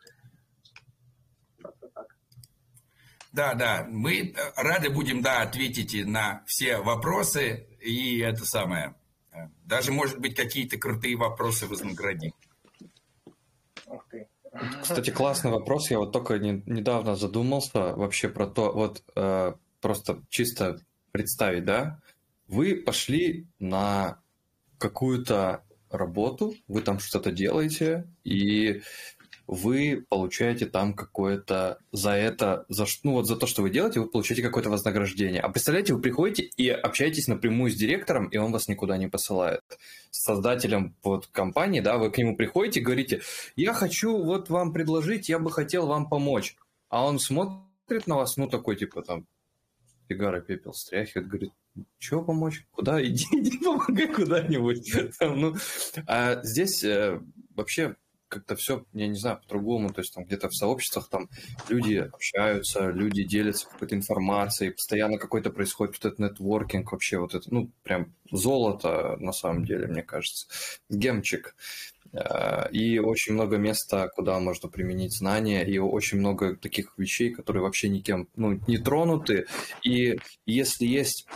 Да, 3.32 3.54
да, 3.54 3.86
мы 3.88 4.34
рады 4.56 4.90
будем, 4.90 5.22
да, 5.22 5.42
ответить 5.42 6.06
на 6.06 6.42
все 6.46 6.78
вопросы 6.78 7.68
и 7.80 8.18
это 8.18 8.44
самое. 8.44 8.94
Даже, 9.64 9.92
может 9.92 10.18
быть, 10.18 10.34
какие-то 10.34 10.78
крутые 10.78 11.16
вопросы 11.16 11.66
вознаградим. 11.66 12.32
Кстати, 14.82 15.10
классный 15.10 15.50
вопрос. 15.50 15.90
Я 15.90 15.98
вот 15.98 16.12
только 16.12 16.38
не, 16.38 16.62
недавно 16.66 17.16
задумался 17.16 17.94
вообще 17.94 18.28
про 18.28 18.46
то, 18.46 18.72
вот 18.72 19.02
э, 19.14 19.52
просто 19.80 20.22
чисто 20.28 20.80
представить, 21.12 21.64
да? 21.64 22.00
Вы 22.46 22.76
пошли 22.76 23.46
на 23.58 24.20
какую-то 24.78 25.64
работу, 25.90 26.54
вы 26.66 26.82
там 26.82 26.98
что-то 26.98 27.30
делаете, 27.30 28.08
и 28.24 28.82
вы 29.48 30.04
получаете 30.10 30.66
там 30.66 30.92
какое-то 30.92 31.78
за 31.90 32.10
это, 32.10 32.66
за, 32.68 32.84
ну 33.02 33.12
вот 33.12 33.26
за 33.26 33.34
то, 33.34 33.46
что 33.46 33.62
вы 33.62 33.70
делаете, 33.70 33.98
вы 33.98 34.06
получаете 34.06 34.42
какое-то 34.42 34.68
вознаграждение. 34.68 35.40
А 35.40 35.48
представляете, 35.48 35.94
вы 35.94 36.02
приходите 36.02 36.42
и 36.42 36.68
общаетесь 36.68 37.28
напрямую 37.28 37.70
с 37.70 37.74
директором, 37.74 38.28
и 38.28 38.36
он 38.36 38.52
вас 38.52 38.68
никуда 38.68 38.98
не 38.98 39.08
посылает. 39.08 39.62
С 40.10 40.22
создателем 40.22 40.94
вот 41.02 41.28
компании, 41.28 41.80
да, 41.80 41.96
вы 41.96 42.10
к 42.10 42.18
нему 42.18 42.36
приходите 42.36 42.80
говорите, 42.80 43.22
я 43.56 43.72
хочу 43.72 44.22
вот 44.22 44.50
вам 44.50 44.74
предложить, 44.74 45.30
я 45.30 45.38
бы 45.38 45.50
хотел 45.50 45.86
вам 45.86 46.10
помочь. 46.10 46.54
А 46.90 47.06
он 47.06 47.18
смотрит 47.18 48.06
на 48.06 48.16
вас, 48.16 48.36
ну 48.36 48.48
такой 48.48 48.76
типа 48.76 49.00
там, 49.00 49.26
сигары 50.10 50.42
пепел 50.42 50.74
стряхивает, 50.74 51.26
говорит, 51.26 51.52
чего 51.98 52.22
помочь? 52.22 52.66
Куда? 52.72 53.02
Иди, 53.04 53.24
иди 53.32 53.56
помогай 53.58 54.12
куда-нибудь. 54.12 54.92
ну, 55.20 55.54
а 56.06 56.42
здесь 56.42 56.84
э, 56.84 57.18
вообще 57.54 57.96
как-то 58.28 58.56
все, 58.56 58.84
я 58.92 59.08
не 59.08 59.18
знаю, 59.18 59.40
по-другому, 59.40 59.92
то 59.92 60.00
есть 60.00 60.14
там 60.14 60.24
где-то 60.24 60.48
в 60.48 60.54
сообществах 60.54 61.08
там 61.08 61.28
люди 61.68 61.94
общаются, 61.94 62.90
люди 62.90 63.24
делятся 63.24 63.68
какой-то 63.68 63.94
информацией, 63.94 64.70
постоянно 64.70 65.18
какой-то 65.18 65.50
происходит 65.50 65.96
вот 65.96 66.12
этот 66.12 66.18
нетворкинг 66.18 66.92
вообще, 66.92 67.18
вот 67.18 67.34
это, 67.34 67.52
ну, 67.52 67.70
прям 67.82 68.14
золото 68.30 69.16
на 69.18 69.32
самом 69.32 69.64
деле, 69.64 69.86
мне 69.86 70.02
кажется, 70.02 70.46
гемчик. 70.88 71.54
Э, 72.12 72.70
и 72.70 72.98
очень 72.98 73.34
много 73.34 73.56
места, 73.56 74.08
куда 74.08 74.38
можно 74.38 74.68
применить 74.68 75.16
знания, 75.16 75.64
и 75.64 75.78
очень 75.78 76.18
много 76.18 76.56
таких 76.56 76.96
вещей, 76.96 77.30
которые 77.30 77.62
вообще 77.62 77.88
никем 77.88 78.28
ну, 78.36 78.60
не 78.66 78.78
тронуты. 78.78 79.46
И 79.82 80.18
если 80.46 80.86
есть 80.86 81.26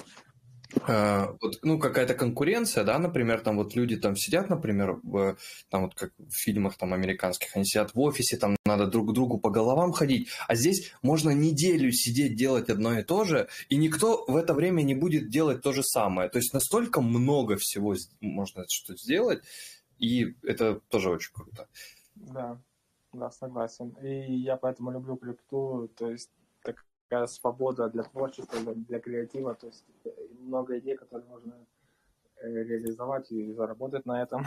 вот, 0.75 1.59
ну, 1.63 1.79
какая-то 1.79 2.15
конкуренция, 2.15 2.85
да, 2.85 2.99
например, 2.99 3.41
там 3.41 3.57
вот 3.57 3.75
люди 3.75 3.97
там 3.97 4.17
сидят, 4.17 4.51
например, 4.51 5.01
в, 5.03 5.37
там 5.71 5.83
вот 5.83 5.95
как 5.95 6.13
в 6.19 6.33
фильмах 6.33 6.77
там 6.77 6.93
американских, 6.93 7.55
они 7.57 7.65
сидят 7.65 7.95
в 7.95 8.01
офисе, 8.01 8.37
там 8.37 8.57
надо 8.65 8.87
друг 8.87 9.11
к 9.11 9.13
другу 9.13 9.39
по 9.39 9.51
головам 9.51 9.93
ходить, 9.93 10.29
а 10.49 10.55
здесь 10.55 10.93
можно 11.03 11.31
неделю 11.31 11.93
сидеть, 11.93 12.37
делать 12.37 12.71
одно 12.71 12.99
и 12.99 13.03
то 13.03 13.25
же, 13.25 13.49
и 13.69 13.77
никто 13.77 14.25
в 14.27 14.37
это 14.37 14.55
время 14.55 14.83
не 14.83 14.95
будет 14.95 15.31
делать 15.31 15.63
то 15.63 15.73
же 15.73 15.83
самое. 15.83 16.29
То 16.29 16.39
есть 16.39 16.53
настолько 16.55 17.01
много 17.01 17.57
всего 17.57 17.95
можно 18.21 18.65
что 18.69 18.97
сделать, 18.97 19.43
и 19.99 20.35
это 20.43 20.81
тоже 20.89 21.11
очень 21.11 21.33
круто. 21.33 21.69
Да, 22.15 22.61
да, 23.13 23.31
согласен. 23.31 23.91
И 24.03 24.35
я 24.35 24.57
поэтому 24.57 24.91
люблю 24.91 25.17
крипту, 25.17 25.89
то 25.97 26.11
есть 26.11 26.31
такая 27.13 27.27
свобода 27.27 27.89
для 27.89 28.05
творчества, 28.05 28.59
для 28.75 28.99
креатива, 28.99 29.55
то 29.55 29.67
есть 29.67 29.85
э, 30.05 30.09
много 30.41 30.79
идей, 30.79 30.97
которые 30.97 31.29
можно 31.29 31.55
э, 32.41 32.49
реализовать 32.49 33.31
и 33.31 33.53
заработать 33.53 34.07
на 34.07 34.23
этом. 34.23 34.47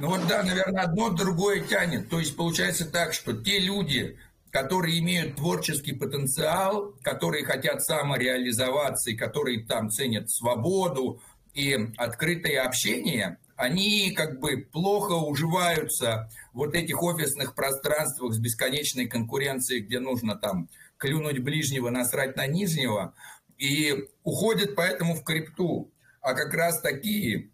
Ну 0.00 0.08
вот 0.08 0.20
да, 0.28 0.42
наверное, 0.42 0.82
одно 0.82 1.10
другое 1.10 1.60
тянет. 1.60 2.08
То 2.08 2.18
есть 2.18 2.36
получается 2.36 2.90
так, 2.90 3.12
что 3.12 3.32
те 3.32 3.60
люди, 3.60 4.18
которые 4.50 4.98
имеют 4.98 5.36
творческий 5.36 5.92
потенциал, 5.92 6.94
которые 7.02 7.44
хотят 7.44 7.82
самореализоваться 7.82 9.10
и 9.10 9.16
которые 9.16 9.64
там 9.64 9.90
ценят 9.90 10.30
свободу 10.30 11.20
и 11.54 11.78
открытое 11.96 12.62
общение, 12.62 13.38
они 13.62 14.10
как 14.10 14.40
бы 14.40 14.56
плохо 14.56 15.12
уживаются 15.12 16.28
в 16.52 16.58
вот 16.58 16.74
этих 16.74 17.00
офисных 17.00 17.54
пространствах 17.54 18.34
с 18.34 18.38
бесконечной 18.40 19.06
конкуренцией, 19.06 19.82
где 19.82 20.00
нужно 20.00 20.34
там 20.34 20.68
клюнуть 20.96 21.38
ближнего, 21.38 21.88
насрать 21.88 22.36
на 22.36 22.48
нижнего, 22.48 23.14
и 23.58 24.08
уходят 24.24 24.74
поэтому 24.74 25.14
в 25.14 25.22
крипту. 25.22 25.92
А 26.20 26.34
как 26.34 26.52
раз 26.54 26.80
такие 26.80 27.52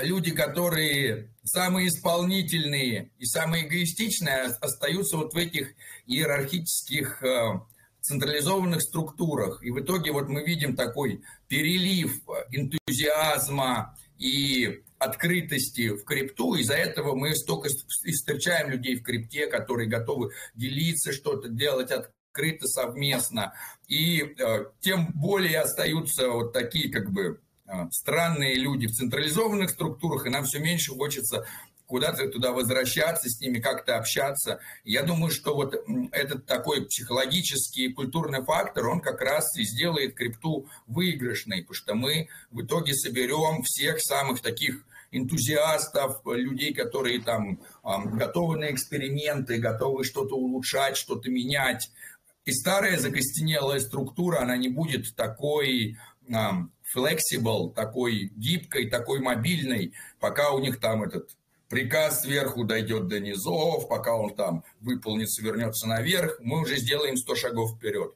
люди, 0.00 0.30
которые 0.30 1.30
самые 1.42 1.88
исполнительные 1.88 3.10
и 3.18 3.26
самые 3.26 3.66
эгоистичные, 3.66 4.44
остаются 4.62 5.18
вот 5.18 5.34
в 5.34 5.36
этих 5.36 5.74
иерархических 6.06 7.22
э, 7.22 7.60
централизованных 8.00 8.80
структурах. 8.80 9.62
И 9.62 9.70
в 9.70 9.78
итоге 9.78 10.10
вот 10.10 10.30
мы 10.30 10.42
видим 10.42 10.74
такой 10.74 11.22
перелив 11.48 12.22
энтузиазма 12.50 13.94
и 14.18 14.82
открытости 15.04 15.90
в 15.90 16.04
крипту. 16.04 16.54
Из-за 16.54 16.74
этого 16.74 17.14
мы 17.14 17.34
столько 17.34 17.68
встречаем 17.68 18.70
людей 18.70 18.96
в 18.96 19.02
крипте, 19.02 19.46
которые 19.46 19.88
готовы 19.88 20.32
делиться, 20.54 21.12
что-то 21.12 21.48
делать 21.48 21.90
открыто, 21.90 22.66
совместно. 22.66 23.54
И 23.86 24.20
э, 24.22 24.66
тем 24.80 25.12
более 25.14 25.60
остаются 25.60 26.28
вот 26.28 26.52
такие 26.52 26.90
как 26.90 27.10
бы 27.10 27.40
э, 27.66 27.72
странные 27.90 28.56
люди 28.56 28.86
в 28.86 28.92
централизованных 28.92 29.70
структурах, 29.70 30.26
и 30.26 30.30
нам 30.30 30.44
все 30.44 30.58
меньше 30.58 30.92
хочется 30.92 31.46
куда-то 31.86 32.28
туда 32.28 32.52
возвращаться, 32.52 33.28
с 33.28 33.40
ними 33.40 33.60
как-то 33.60 33.96
общаться. 33.96 34.60
Я 34.84 35.02
думаю, 35.02 35.30
что 35.30 35.54
вот 35.54 35.74
этот 36.12 36.46
такой 36.46 36.86
психологический 36.86 37.86
и 37.86 37.92
культурный 37.92 38.42
фактор, 38.42 38.88
он 38.88 39.00
как 39.00 39.20
раз 39.20 39.56
и 39.56 39.64
сделает 39.64 40.14
крипту 40.14 40.68
выигрышной, 40.86 41.62
потому 41.62 41.74
что 41.74 41.94
мы 41.94 42.28
в 42.50 42.62
итоге 42.62 42.94
соберем 42.94 43.62
всех 43.62 44.00
самых 44.00 44.40
таких 44.40 44.84
энтузиастов, 45.16 46.20
людей, 46.26 46.74
которые 46.74 47.22
там 47.22 47.60
готовы 47.82 48.58
на 48.58 48.70
эксперименты, 48.70 49.58
готовы 49.58 50.04
что-то 50.04 50.36
улучшать, 50.36 50.96
что-то 50.96 51.30
менять. 51.30 51.90
И 52.44 52.52
старая 52.52 52.98
закостенелая 52.98 53.80
структура, 53.80 54.40
она 54.40 54.56
не 54.56 54.68
будет 54.68 55.14
такой 55.16 55.96
flexible, 56.94 57.72
такой 57.72 58.30
гибкой, 58.36 58.88
такой 58.90 59.20
мобильной, 59.20 59.94
пока 60.20 60.52
у 60.52 60.58
них 60.58 60.80
там 60.80 61.02
этот 61.02 61.36
приказ 61.68 62.22
сверху 62.22 62.64
дойдет 62.64 63.08
до 63.08 63.18
низов, 63.20 63.88
пока 63.88 64.14
он 64.16 64.34
там 64.34 64.62
выполнится, 64.80 65.42
вернется 65.42 65.88
наверх, 65.88 66.38
мы 66.40 66.60
уже 66.60 66.76
сделаем 66.76 67.16
100 67.16 67.34
шагов 67.34 67.76
вперед. 67.76 68.14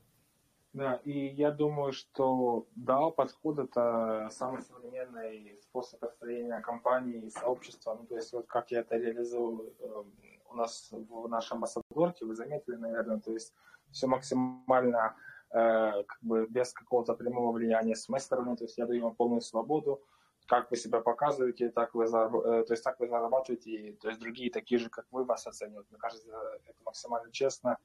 Да, 0.74 1.00
и 1.04 1.34
я 1.34 1.50
думаю, 1.50 1.92
что 1.92 2.66
DAO 2.76 3.10
подход 3.10 3.58
это 3.58 4.28
самый 4.30 4.62
современный 4.62 5.57
способ 5.82 6.00
построения 6.00 6.60
компании 6.60 7.26
и 7.26 7.30
сообщества. 7.30 7.96
Ну, 7.98 8.06
то 8.06 8.16
есть 8.16 8.32
вот 8.32 8.46
как 8.46 8.70
я 8.70 8.80
это 8.80 8.96
реализую 8.96 9.74
э, 9.78 10.04
у 10.50 10.54
нас 10.54 10.88
в 10.90 11.28
нашем 11.28 11.58
амбассадорке, 11.58 12.24
вы 12.24 12.34
заметили, 12.34 12.76
наверное, 12.76 13.20
то 13.20 13.32
есть 13.32 13.54
все 13.90 14.06
максимально 14.06 15.16
э, 15.50 16.02
как 16.04 16.18
бы 16.20 16.46
без 16.48 16.72
какого-то 16.72 17.14
прямого 17.14 17.52
влияния 17.52 17.94
с 17.94 18.08
моей 18.08 18.22
стороны, 18.22 18.56
то 18.56 18.64
есть 18.64 18.78
я 18.78 18.86
даю 18.86 19.04
вам 19.04 19.14
полную 19.14 19.40
свободу, 19.40 20.02
как 20.46 20.70
вы 20.70 20.76
себя 20.76 21.00
показываете, 21.00 21.70
так 21.70 21.94
вы, 21.94 22.04
э, 22.04 22.08
то 22.08 22.72
есть 22.72 22.84
так 22.84 22.98
вы 23.00 23.08
зарабатываете, 23.08 23.70
и, 23.70 23.92
то 23.92 24.08
есть 24.08 24.20
другие 24.20 24.50
такие 24.50 24.78
же, 24.78 24.90
как 24.90 25.06
вы, 25.10 25.24
вас 25.24 25.46
оценивают. 25.46 25.90
Мне 25.90 25.98
кажется, 25.98 26.28
это 26.64 26.78
максимально 26.84 27.30
честно 27.32 27.78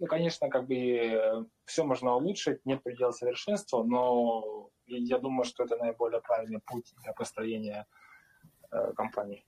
ну, 0.00 0.06
конечно, 0.06 0.48
как 0.48 0.66
бы 0.66 0.74
э, 0.74 1.44
все 1.66 1.84
можно 1.84 2.16
улучшить, 2.16 2.64
нет 2.64 2.82
предела 2.82 3.12
совершенства, 3.12 3.82
но 3.82 4.70
я 4.98 5.18
думаю, 5.18 5.44
что 5.44 5.64
это 5.64 5.76
наиболее 5.76 6.20
правильный 6.20 6.60
путь 6.60 6.92
для 7.02 7.12
построения 7.12 7.86
э, 8.70 8.92
компании. 8.94 9.44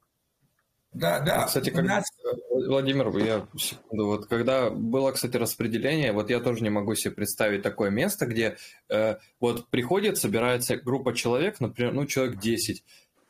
Да, 0.92 1.20
да. 1.20 1.46
Кстати, 1.46 1.70
как... 1.70 1.84
нас... 1.84 2.04
Владимир, 2.50 3.16
я 3.18 3.46
секунду, 3.56 4.06
вот 4.06 4.26
когда 4.26 4.68
было, 4.70 5.12
кстати, 5.12 5.36
распределение, 5.36 6.12
вот 6.12 6.28
я 6.28 6.40
тоже 6.40 6.62
не 6.62 6.70
могу 6.70 6.94
себе 6.94 7.14
представить 7.14 7.62
такое 7.62 7.90
место, 7.90 8.26
где 8.26 8.56
э, 8.90 9.16
вот 9.40 9.68
приходит, 9.68 10.18
собирается 10.18 10.76
группа 10.76 11.14
человек, 11.14 11.60
например, 11.60 11.94
ну, 11.94 12.06
человек 12.06 12.38
10, 12.38 12.84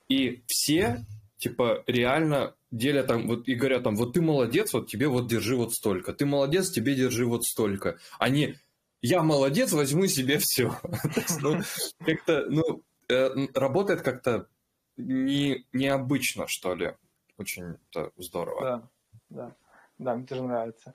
и 0.08 0.42
все 0.46 1.06
типа, 1.42 1.82
реально 1.88 2.54
делят 2.70 3.08
там, 3.08 3.26
вот, 3.26 3.48
и 3.48 3.54
говорят 3.56 3.82
там, 3.82 3.96
вот 3.96 4.12
ты 4.12 4.22
молодец, 4.22 4.72
вот 4.72 4.88
тебе 4.88 5.08
вот 5.08 5.26
держи 5.26 5.56
вот 5.56 5.74
столько, 5.74 6.12
ты 6.12 6.24
молодец, 6.24 6.70
тебе 6.70 6.94
держи 6.94 7.26
вот 7.26 7.44
столько. 7.44 7.98
Они, 8.20 8.54
я 9.02 9.22
молодец, 9.22 9.72
возьму 9.72 10.06
себе 10.06 10.38
все. 10.38 10.72
Ну, 11.40 11.60
как-то, 12.04 12.46
ну, 12.48 12.82
э, 13.08 13.48
работает 13.54 14.02
как-то 14.02 14.48
не, 14.96 15.66
необычно, 15.72 16.46
что 16.46 16.74
ли. 16.74 16.96
Очень 17.36 17.76
здорово. 18.16 18.60
Да, 18.60 18.88
да, 19.28 19.56
да, 19.98 20.14
мне 20.14 20.26
тоже 20.26 20.42
нравится. 20.42 20.94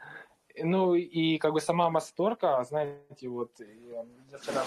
Ну 0.59 0.95
и 0.95 1.37
как 1.37 1.53
бы 1.53 1.61
сама 1.61 1.89
мастерская, 1.89 2.63
знаете, 2.63 3.27
вот 3.27 3.51
я 3.59 4.05
вчера 4.39 4.63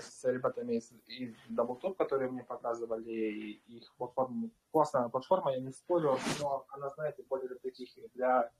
с 0.00 0.24
ребятами 0.24 0.74
из, 0.74 0.92
из 1.06 1.34
DoubleTop, 1.48 1.94
которые 1.94 2.30
мне 2.30 2.44
показывали 2.44 3.60
их 3.68 3.92
платформу, 3.96 4.50
классная 4.70 5.08
платформа, 5.08 5.52
я 5.52 5.60
не 5.60 5.72
спорю, 5.72 6.18
но 6.40 6.66
она, 6.68 6.90
знаете, 6.90 7.24
более 7.28 7.48
для 7.48 7.58
таких, 7.58 7.88
для 8.14 8.50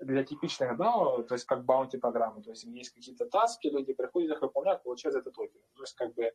для 0.00 0.24
типичных 0.24 0.78
DAO, 0.78 1.22
то 1.24 1.34
есть 1.34 1.44
как 1.44 1.64
bounty 1.64 1.98
программы, 1.98 2.42
то 2.42 2.50
есть 2.50 2.64
есть 2.64 2.90
какие-то 2.90 3.26
таски, 3.26 3.68
люди 3.68 3.92
приходят, 3.92 4.36
их 4.36 4.42
выполняют, 4.42 4.82
получают 4.82 5.14
за 5.14 5.20
это 5.20 5.30
токен. 5.30 5.60
То 5.74 5.82
есть 5.82 5.94
как 5.94 6.14
бы 6.14 6.32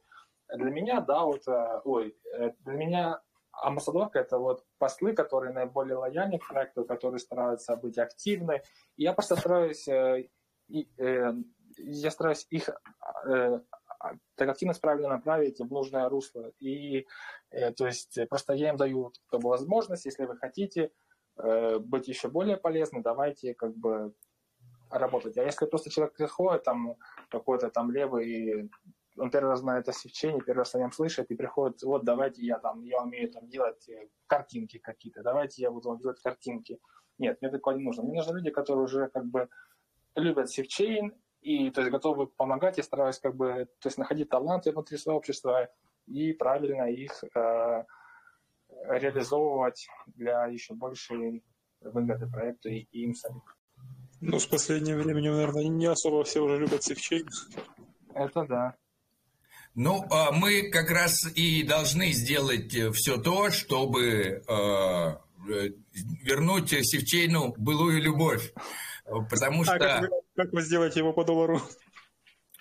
для 0.49 0.69
меня 0.69 1.05
DAO 1.07 1.35
это, 1.35 1.81
ой, 1.85 2.17
э, 2.33 2.51
для 2.59 2.73
меня 2.73 3.21
амбассадорка 3.51 4.19
это 4.19 4.37
вот 4.37 4.65
послы, 4.79 5.13
которые 5.13 5.53
наиболее 5.53 5.95
лояльны 5.95 6.39
к 6.39 6.47
проекту, 6.47 6.85
которые 6.85 7.19
стараются 7.19 7.75
быть 7.75 7.97
активны. 7.97 8.61
И 8.97 9.03
я 9.03 9.13
просто 9.13 9.35
стараюсь, 9.35 9.87
э, 9.87 10.27
э, 10.97 11.33
я 11.77 12.11
стараюсь 12.11 12.45
их 12.49 12.69
так 14.35 14.49
активность 14.49 14.81
правильно 14.81 15.07
направить 15.07 15.59
в 15.59 15.71
нужное 15.71 16.09
русло. 16.09 16.51
И 16.59 17.07
то 17.77 17.87
есть 17.87 18.19
просто 18.29 18.53
я 18.53 18.69
им 18.69 18.75
даю 18.75 19.13
как 19.27 19.39
бы, 19.39 19.49
возможность, 19.49 20.05
если 20.05 20.25
вы 20.25 20.35
хотите 20.35 20.91
быть 21.35 22.07
еще 22.07 22.29
более 22.29 22.57
полезны, 22.57 23.01
давайте 23.01 23.53
как 23.53 23.75
бы 23.75 24.13
работать. 24.89 25.37
А 25.37 25.43
если 25.43 25.65
просто 25.65 25.89
человек 25.89 26.15
приходит, 26.15 26.63
там 26.63 26.95
какой-то 27.29 27.69
там 27.69 27.91
левый 27.91 28.69
он 29.17 29.29
первый 29.29 29.49
раз 29.49 29.59
знает 29.59 29.87
о 29.89 29.93
сечении, 29.93 30.39
первый 30.39 30.59
раз 30.59 30.75
о 30.75 30.79
нем 30.79 30.91
слышит 30.91 31.29
и 31.29 31.35
приходит, 31.35 31.83
вот 31.83 32.03
давайте 32.03 32.43
я 32.43 32.57
там, 32.59 32.83
я 32.83 33.01
умею 33.01 33.31
там 33.31 33.47
делать 33.47 33.87
э, 33.89 34.07
картинки 34.27 34.79
какие-то, 34.79 35.21
давайте 35.21 35.61
я 35.61 35.71
буду 35.71 35.89
вам 35.89 35.99
делать 35.99 36.19
картинки. 36.21 36.79
Нет, 37.19 37.39
мне 37.41 37.51
такого 37.51 37.75
не 37.75 37.83
нужно. 37.83 38.03
Мне 38.03 38.17
нужны 38.17 38.37
люди, 38.37 38.49
которые 38.49 38.85
уже 38.85 39.07
как 39.09 39.25
бы 39.25 39.49
любят 40.15 40.49
севчейн 40.49 41.13
и 41.41 41.69
то 41.69 41.81
есть 41.81 41.91
готовы 41.91 42.27
помогать 42.27 42.79
и 42.79 42.81
стараюсь 42.81 43.19
как 43.19 43.35
бы 43.35 43.67
то 43.79 43.87
есть 43.87 43.97
находить 43.97 44.29
таланты 44.29 44.71
внутри 44.71 44.97
сообщества 44.97 45.69
и 46.07 46.33
правильно 46.33 46.89
их 46.89 47.23
э, 47.35 47.83
реализовывать 48.89 49.87
для 50.07 50.45
еще 50.47 50.73
большей 50.73 51.43
выгоды 51.81 52.27
проекту 52.27 52.69
и, 52.69 52.87
и 52.91 53.03
им 53.03 53.15
самим. 53.15 53.43
Ну, 54.21 54.39
в 54.39 54.47
последнее 54.47 54.95
время, 54.95 55.21
наверное, 55.21 55.65
не 55.65 55.85
особо 55.85 56.23
все 56.23 56.39
уже 56.39 56.57
любят 56.57 56.83
севчейн. 56.83 57.27
Это 58.13 58.45
да. 58.45 58.75
Ну, 59.75 60.05
а 60.11 60.31
мы 60.31 60.69
как 60.69 60.91
раз 60.91 61.25
и 61.35 61.63
должны 61.63 62.11
сделать 62.11 62.73
э, 62.75 62.91
все 62.91 63.17
то, 63.17 63.49
чтобы 63.49 64.03
э, 64.03 64.43
э, 64.47 65.69
вернуть 66.21 66.69
Севчейну 66.69 67.55
былую 67.57 68.01
любовь. 68.01 68.53
Потому 69.29 69.63
что... 69.63 69.73
А 69.73 69.79
как, 69.79 70.01
вы, 70.01 70.09
как 70.35 70.53
вы 70.53 70.61
сделаете 70.61 70.99
его 70.99 71.11
по 71.11 71.23
доллару? 71.23 71.59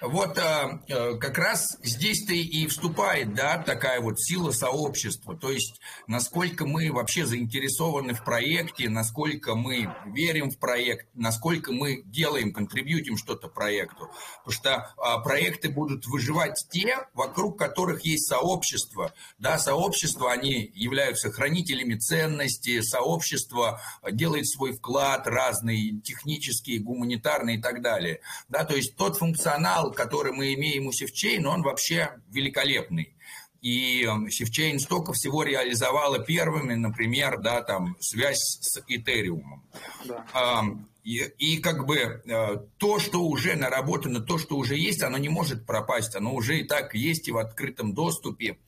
Вот 0.02 0.36
а, 0.36 0.80
э, 0.88 1.14
как 1.14 1.38
раз 1.38 1.78
здесь-то 1.80 2.34
и 2.34 2.66
вступает, 2.66 3.34
да, 3.34 3.58
такая 3.58 4.00
вот 4.00 4.20
сила 4.20 4.50
сообщества. 4.50 5.36
То 5.36 5.52
есть, 5.52 5.80
насколько 6.08 6.66
мы 6.66 6.90
вообще 6.90 7.24
заинтересованы 7.24 8.12
в 8.12 8.24
проекте, 8.24 8.88
насколько 8.88 9.54
мы 9.54 9.94
верим 10.06 10.50
в 10.50 10.58
проект, 10.58 11.06
насколько 11.14 11.72
мы 11.72 12.02
делаем, 12.02 12.52
контрибьютим 12.52 13.16
что-то 13.16 13.46
проекту. 13.46 14.10
Потому 14.44 14.52
что 14.52 14.92
а, 14.96 15.20
проекты 15.20 15.70
будут 15.70 16.06
выживать 16.06 16.66
те, 16.68 17.06
вокруг 17.14 17.56
которых 17.56 18.04
есть 18.04 18.26
сообщество. 18.26 19.12
Да, 19.38 19.56
сообщества, 19.56 20.32
они 20.32 20.68
являются 20.74 21.30
хранителями 21.30 21.94
ценностей, 21.94 22.82
сообщество 22.82 23.80
делает 24.10 24.48
свой 24.48 24.72
вклад 24.72 25.28
разный, 25.28 26.00
технический, 26.00 26.80
гуманитарный 26.80 27.56
и 27.56 27.62
так 27.62 27.82
далее. 27.82 28.20
Да, 28.48 28.64
то 28.64 28.74
есть 28.74 28.96
тот 28.96 29.16
функционал, 29.16 29.91
который 29.92 30.32
мы 30.32 30.54
имеем 30.54 30.86
у 30.86 30.92
SifChain, 30.92 31.46
он 31.46 31.62
вообще 31.62 32.14
великолепный. 32.30 33.14
И 33.60 34.04
эм, 34.04 34.28
SifChain 34.28 34.80
столько 34.80 35.12
всего 35.12 35.44
реализовала 35.44 36.18
первыми, 36.18 36.74
например, 36.74 37.38
да, 37.38 37.62
там, 37.62 37.96
связь 38.00 38.40
с 38.60 38.82
Ethereum'ом. 38.88 39.62
Да. 40.04 40.24
И, 41.02 41.56
как 41.58 41.84
бы 41.84 41.96
э, 41.96 42.56
то, 42.78 42.98
что 43.00 43.24
уже 43.24 43.56
наработано, 43.56 44.20
то, 44.20 44.38
что 44.38 44.56
уже 44.56 44.76
есть, 44.76 45.02
оно 45.02 45.18
не 45.18 45.28
может 45.28 45.66
пропасть, 45.66 46.14
оно 46.14 46.32
уже 46.32 46.60
и 46.60 46.64
так 46.64 46.94
есть 46.94 47.26
и 47.26 47.32
в 47.32 47.38
открытом 47.38 47.92
доступе. 47.92 48.58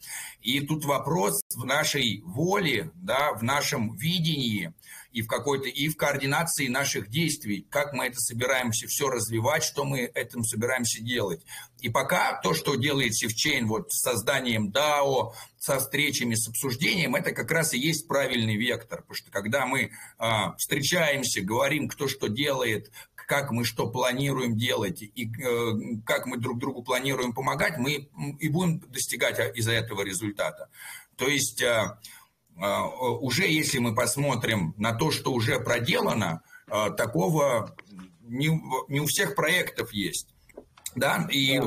И 0.41 0.61
тут 0.61 0.85
вопрос 0.85 1.43
в 1.55 1.65
нашей 1.65 2.23
воле, 2.25 2.91
да, 2.97 3.35
в 3.35 3.45
нашем 3.45 3.95
видении, 3.95 4.75
и 5.13 5.23
в 5.23 5.29
какой-то, 5.29 5.69
и 5.69 5.89
в 5.89 5.97
координации 5.97 6.67
наших 6.67 7.09
действий, 7.09 7.65
как 7.71 7.93
мы 7.93 8.07
это 8.07 8.19
собираемся 8.19 8.89
все 8.89 9.09
развивать, 9.09 9.63
что 9.63 9.85
мы 9.85 10.01
этим 10.01 10.43
собираемся 10.43 11.01
делать. 11.01 11.41
И 11.81 11.89
пока 11.89 12.41
то, 12.41 12.53
что 12.53 12.75
делает 12.75 13.15
SifChain 13.15 13.69
вот 13.69 13.93
с 13.93 14.01
созданием 14.01 14.71
DAO, 14.71 15.33
со 15.65 15.79
встречами, 15.79 16.35
с 16.35 16.47
обсуждением, 16.47 17.15
это 17.15 17.33
как 17.33 17.51
раз 17.51 17.73
и 17.73 17.79
есть 17.79 18.07
правильный 18.07 18.57
вектор. 18.57 19.01
Потому 19.01 19.15
что 19.15 19.31
когда 19.31 19.65
мы 19.65 19.93
а, 20.19 20.55
встречаемся, 20.57 21.41
говорим, 21.41 21.89
кто 21.89 22.07
что 22.07 22.29
делает, 22.29 22.91
как 23.15 23.51
мы 23.51 23.65
что 23.65 23.89
планируем 23.89 24.59
делать 24.59 25.01
и 25.01 25.33
э, 25.43 26.03
как 26.05 26.27
мы 26.27 26.37
друг 26.37 26.59
другу 26.59 26.83
планируем 26.83 27.33
помогать, 27.33 27.79
мы 27.79 28.11
и 28.39 28.49
будем 28.51 28.81
достигать 28.81 29.57
из-за 29.57 29.73
этого 29.73 30.03
результата. 30.03 30.69
То 31.17 31.29
есть 31.29 31.63
а, 31.63 31.99
а, 32.61 32.85
уже 32.87 33.47
если 33.47 33.79
мы 33.79 33.95
посмотрим 33.95 34.75
на 34.77 34.93
то, 34.93 35.11
что 35.11 35.33
уже 35.33 35.59
проделано, 35.61 36.43
а, 36.69 36.91
такого 36.91 37.75
не, 38.21 38.49
не 38.89 39.01
у 39.01 39.07
всех 39.07 39.35
проектов 39.35 39.95
есть. 39.95 40.29
Да? 40.95 41.27
И, 41.33 41.59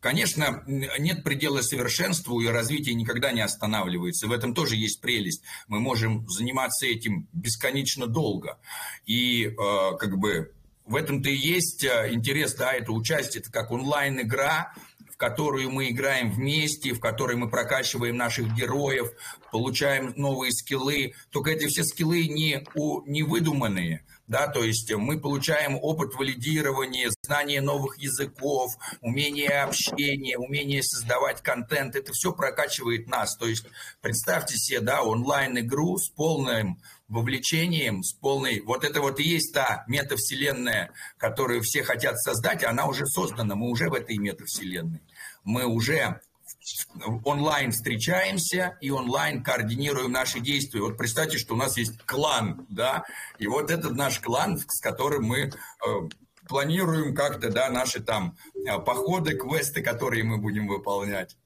конечно, 0.00 0.62
нет 0.66 1.22
предела 1.22 1.62
совершенству, 1.62 2.40
и 2.40 2.46
развитие 2.46 2.94
никогда 2.94 3.32
не 3.32 3.40
останавливается. 3.40 4.26
В 4.26 4.32
этом 4.32 4.54
тоже 4.54 4.76
есть 4.76 5.00
прелесть. 5.00 5.42
Мы 5.68 5.80
можем 5.80 6.28
заниматься 6.28 6.86
этим 6.86 7.28
бесконечно 7.32 8.06
долго. 8.06 8.58
И 9.06 9.54
а, 9.58 9.94
как 9.94 10.18
бы 10.18 10.52
в 10.86 10.96
этом-то 10.96 11.30
и 11.30 11.36
есть 11.36 11.84
интерес, 11.84 12.54
да, 12.54 12.72
это 12.72 12.92
участие, 12.92 13.42
это 13.42 13.52
как 13.52 13.70
онлайн-игра, 13.70 14.72
которую 15.20 15.70
мы 15.70 15.90
играем 15.90 16.32
вместе, 16.32 16.94
в 16.94 16.98
которой 16.98 17.36
мы 17.36 17.50
прокачиваем 17.50 18.16
наших 18.16 18.54
героев, 18.54 19.12
получаем 19.52 20.14
новые 20.16 20.50
скиллы. 20.50 21.12
Только 21.30 21.50
эти 21.50 21.66
все 21.66 21.84
скиллы 21.84 22.26
не, 22.26 22.64
у, 22.74 23.02
не 23.02 23.22
выдуманные, 23.22 24.02
да, 24.30 24.46
то 24.46 24.62
есть 24.62 24.94
мы 24.94 25.20
получаем 25.20 25.76
опыт 25.82 26.14
валидирования, 26.14 27.10
знание 27.22 27.60
новых 27.60 27.98
языков, 27.98 28.70
умение 29.00 29.62
общения, 29.62 30.38
умение 30.38 30.84
создавать 30.84 31.42
контент, 31.42 31.96
это 31.96 32.12
все 32.12 32.32
прокачивает 32.32 33.08
нас. 33.08 33.36
То 33.36 33.48
есть 33.48 33.66
представьте 34.00 34.56
себе, 34.56 34.80
да, 34.82 35.02
онлайн-игру 35.02 35.98
с 35.98 36.08
полным 36.10 36.80
вовлечением, 37.08 38.04
с 38.04 38.12
полной... 38.12 38.60
Вот 38.60 38.84
это 38.84 39.00
вот 39.00 39.18
и 39.18 39.24
есть 39.24 39.52
та 39.52 39.82
метавселенная, 39.88 40.92
которую 41.18 41.62
все 41.62 41.82
хотят 41.82 42.16
создать, 42.20 42.62
она 42.62 42.86
уже 42.86 43.06
создана, 43.06 43.56
мы 43.56 43.68
уже 43.68 43.90
в 43.90 43.94
этой 43.94 44.16
метавселенной. 44.16 45.02
Мы 45.42 45.66
уже 45.66 46.20
онлайн 47.24 47.72
встречаемся 47.72 48.76
и 48.80 48.90
онлайн 48.90 49.42
координируем 49.42 50.12
наши 50.12 50.40
действия. 50.40 50.80
Вот 50.80 50.96
представьте, 50.96 51.38
что 51.38 51.54
у 51.54 51.56
нас 51.56 51.76
есть 51.76 51.98
клан, 52.04 52.66
да, 52.68 53.04
и 53.38 53.46
вот 53.46 53.70
этот 53.70 53.92
наш 53.94 54.20
клан, 54.20 54.58
с 54.58 54.80
которым 54.80 55.24
мы 55.24 55.38
э, 55.40 55.50
планируем 56.48 57.14
как-то, 57.14 57.50
да, 57.50 57.70
наши 57.70 58.02
там 58.02 58.36
э, 58.54 58.78
походы, 58.78 59.36
квесты, 59.36 59.82
которые 59.82 60.24
мы 60.24 60.38
будем 60.38 60.66
выполнять. 60.66 61.36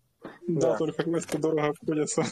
Да, 0.46 0.72
да. 0.72 0.78
только 0.78 1.02
квесты 1.02 1.38
дорого 1.38 1.68
обходятся. 1.68 2.24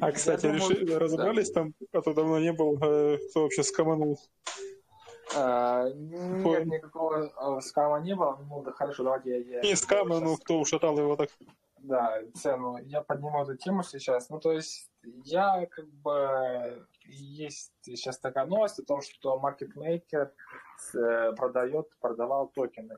А, 0.00 0.12
кстати, 0.12 0.42
думаю, 0.42 0.60
решили, 0.60 0.92
разобрались 0.92 1.48
да. 1.48 1.62
там, 1.62 1.74
а 1.92 2.00
то 2.02 2.14
давно 2.14 2.38
не 2.38 2.52
был, 2.52 2.78
э, 2.80 3.18
кто 3.30 3.42
вообще 3.42 3.64
скоманул? 3.64 4.20
А, 5.36 5.88
нет, 5.90 6.66
никакого 6.66 7.30
а, 7.36 7.60
скама 7.60 8.00
не 8.00 8.14
было. 8.14 8.38
Ну, 8.48 8.62
да 8.62 8.72
хорошо, 8.72 9.04
давайте 9.04 9.42
я... 9.42 9.60
не 9.60 9.76
скама, 9.76 10.20
ну, 10.20 10.36
кто 10.36 10.58
ушатал 10.58 10.98
его 10.98 11.16
так? 11.16 11.30
Да, 11.78 12.20
цену. 12.34 12.78
Я 12.78 13.02
подниму 13.02 13.42
эту 13.42 13.56
тему 13.56 13.82
сейчас. 13.82 14.30
Ну, 14.30 14.40
то 14.40 14.52
есть, 14.52 14.90
я 15.24 15.66
как 15.66 15.86
бы... 15.86 16.86
Есть 17.04 17.72
сейчас 17.82 18.18
такая 18.18 18.46
новость 18.46 18.78
о 18.80 18.84
том, 18.84 19.00
что 19.00 19.38
маркетмейкер 19.38 20.32
э, 20.94 21.32
продает, 21.32 21.86
продавал 22.00 22.48
токены. 22.48 22.96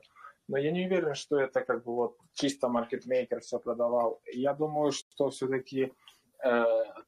Но 0.49 0.57
я 0.57 0.71
не 0.71 0.85
уверен, 0.85 1.15
что 1.15 1.39
это 1.39 1.61
как 1.61 1.85
бы 1.85 1.95
вот 1.95 2.17
чисто 2.33 2.67
маркетмейкер 2.67 3.39
все 3.39 3.59
продавал. 3.59 4.21
Я 4.33 4.53
думаю, 4.53 4.91
что 4.91 5.29
все-таки 5.29 5.93
Э, 6.43 6.65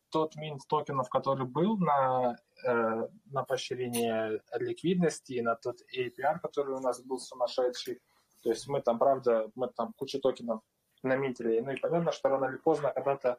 тот 0.09 0.35
минт 0.35 0.61
токенов, 0.67 1.09
который 1.09 1.47
был 1.47 1.77
на, 1.77 2.37
на 2.65 3.43
поощрение 3.47 4.41
ликвидности, 4.53 5.41
на 5.41 5.55
тот 5.55 5.77
APR, 5.95 6.39
который 6.41 6.75
у 6.75 6.79
нас 6.79 7.01
был 7.01 7.19
сумасшедший, 7.19 8.01
то 8.41 8.49
есть 8.49 8.67
мы 8.67 8.81
там, 8.81 8.99
правда, 8.99 9.49
мы 9.55 9.67
там 9.67 9.93
кучу 9.93 10.19
токенов 10.19 10.61
наминтили, 11.01 11.59
ну 11.59 11.71
и 11.71 11.79
понятно, 11.79 12.11
что 12.11 12.29
рано 12.29 12.45
или 12.45 12.57
поздно 12.57 12.91
когда-то 12.93 13.37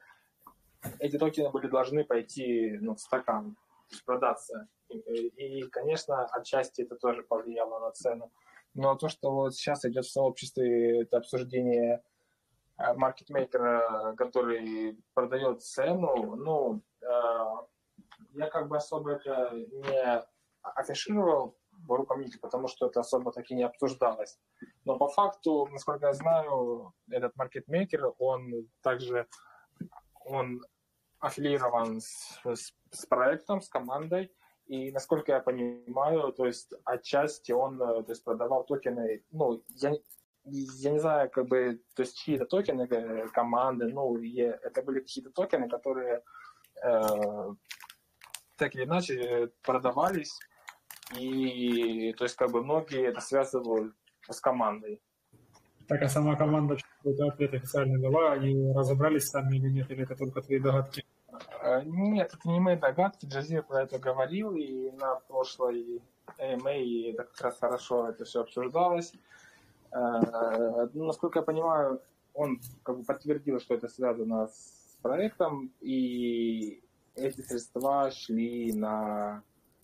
эти 0.99 1.19
токены 1.19 1.51
были 1.51 1.69
должны 1.69 2.05
пойти 2.05 2.79
ну, 2.81 2.95
в 2.95 3.01
стакан, 3.01 3.57
продаться. 4.05 4.69
И, 4.89 4.99
и, 4.99 5.63
конечно, 5.71 6.27
отчасти 6.27 6.83
это 6.83 6.97
тоже 6.97 7.23
повлияло 7.23 7.81
на 7.81 7.91
цену. 7.93 8.31
Но 8.75 8.95
то, 8.97 9.09
что 9.09 9.31
вот 9.31 9.55
сейчас 9.55 9.85
идет 9.87 10.05
в 10.05 10.13
сообществе, 10.13 11.03
это 11.03 11.19
обсуждение 11.19 12.03
Э, 12.77 12.93
маркетмейкера, 12.95 14.15
который 14.17 14.99
продает 15.15 15.63
цену, 15.63 16.35
ну, 16.35 16.83
э, 17.03 17.07
я 18.35 18.49
как 18.49 18.69
бы 18.69 18.77
особо 18.77 19.13
это 19.13 19.51
не 19.53 20.25
афишировал 20.63 21.57
в 21.87 21.93
рукомите, 21.93 22.39
потому 22.39 22.69
что 22.69 22.87
это 22.87 23.01
особо 23.01 23.33
таки 23.33 23.55
не 23.55 23.65
обсуждалось. 23.65 24.39
Но 24.85 24.97
по 24.97 25.09
факту, 25.09 25.67
насколько 25.71 26.07
я 26.07 26.13
знаю, 26.15 26.93
этот 27.11 27.37
маркетмейкер, 27.37 28.13
он 28.19 28.69
также 28.83 29.27
он 30.25 30.63
аффилирован 31.19 32.01
с, 32.01 32.41
с, 32.45 32.73
с 32.91 33.07
проектом, 33.07 33.61
с 33.61 33.69
командой, 33.69 34.31
и 34.67 34.91
насколько 34.93 35.33
я 35.33 35.41
понимаю, 35.41 36.33
то 36.33 36.47
есть 36.47 36.73
отчасти 36.85 37.53
он 37.53 37.81
э, 37.83 38.03
то 38.03 38.11
есть, 38.11 38.25
продавал 38.25 38.65
токены, 38.65 39.23
ну, 39.31 39.63
я, 39.77 39.95
я 40.45 40.91
не 40.91 40.99
знаю, 40.99 41.31
как 41.31 41.47
бы, 41.47 41.81
то 41.95 42.03
есть 42.03 42.17
чьи-то 42.19 42.47
токены 42.47 42.83
э, 42.91 43.29
команды, 43.29 43.89
ну, 43.89 44.17
это 44.17 44.83
были 44.83 45.01
какие-то 45.01 45.31
токены, 45.31 45.69
которые 45.69 46.23
э, 46.83 47.55
так 48.65 48.75
или 48.77 48.85
иначе 48.85 49.51
продавались, 49.63 50.39
и 51.19 52.15
то 52.17 52.25
есть 52.25 52.35
как 52.35 52.51
бы 52.51 52.65
многие 52.65 53.09
это 53.09 53.21
связывают 53.21 53.95
с 54.31 54.41
командой. 54.41 55.03
Так, 55.87 56.01
а 56.01 56.09
сама 56.09 56.35
команда 56.35 56.79
какой-то 56.97 57.27
ответ 57.27 57.53
официально 57.53 58.01
дала, 58.01 58.33
они 58.33 58.73
разобрались 58.73 59.29
сами 59.29 59.57
или 59.57 59.69
нет, 59.69 59.91
или 59.91 60.05
это 60.05 60.17
только 60.17 60.41
твои 60.41 60.61
догадки? 60.61 61.05
Э, 61.63 61.83
нет, 61.85 62.33
это 62.33 62.49
не 62.49 62.59
мои 62.59 62.77
догадки, 62.77 63.27
Джазир 63.27 63.65
про 63.65 63.83
это 63.83 63.99
говорил, 63.99 64.55
и 64.55 64.91
на 64.93 65.17
прошлой 65.17 66.01
AMA 66.39 67.13
это 67.13 67.25
как 67.25 67.41
раз 67.43 67.59
хорошо 67.59 68.09
это 68.09 68.25
все 68.25 68.41
обсуждалось. 68.41 69.13
Э, 69.93 70.89
ну, 70.95 71.05
насколько 71.05 71.41
я 71.41 71.43
понимаю, 71.43 72.01
он 72.33 72.61
как 72.83 72.97
бы 72.97 73.05
подтвердил, 73.05 73.61
что 73.61 73.75
это 73.75 73.89
связано 73.89 74.47
с 74.47 74.97
проектом, 75.03 75.71
и 75.83 76.84
эти 77.15 77.41
средства 77.41 78.11
шли 78.11 78.73
на 78.73 79.43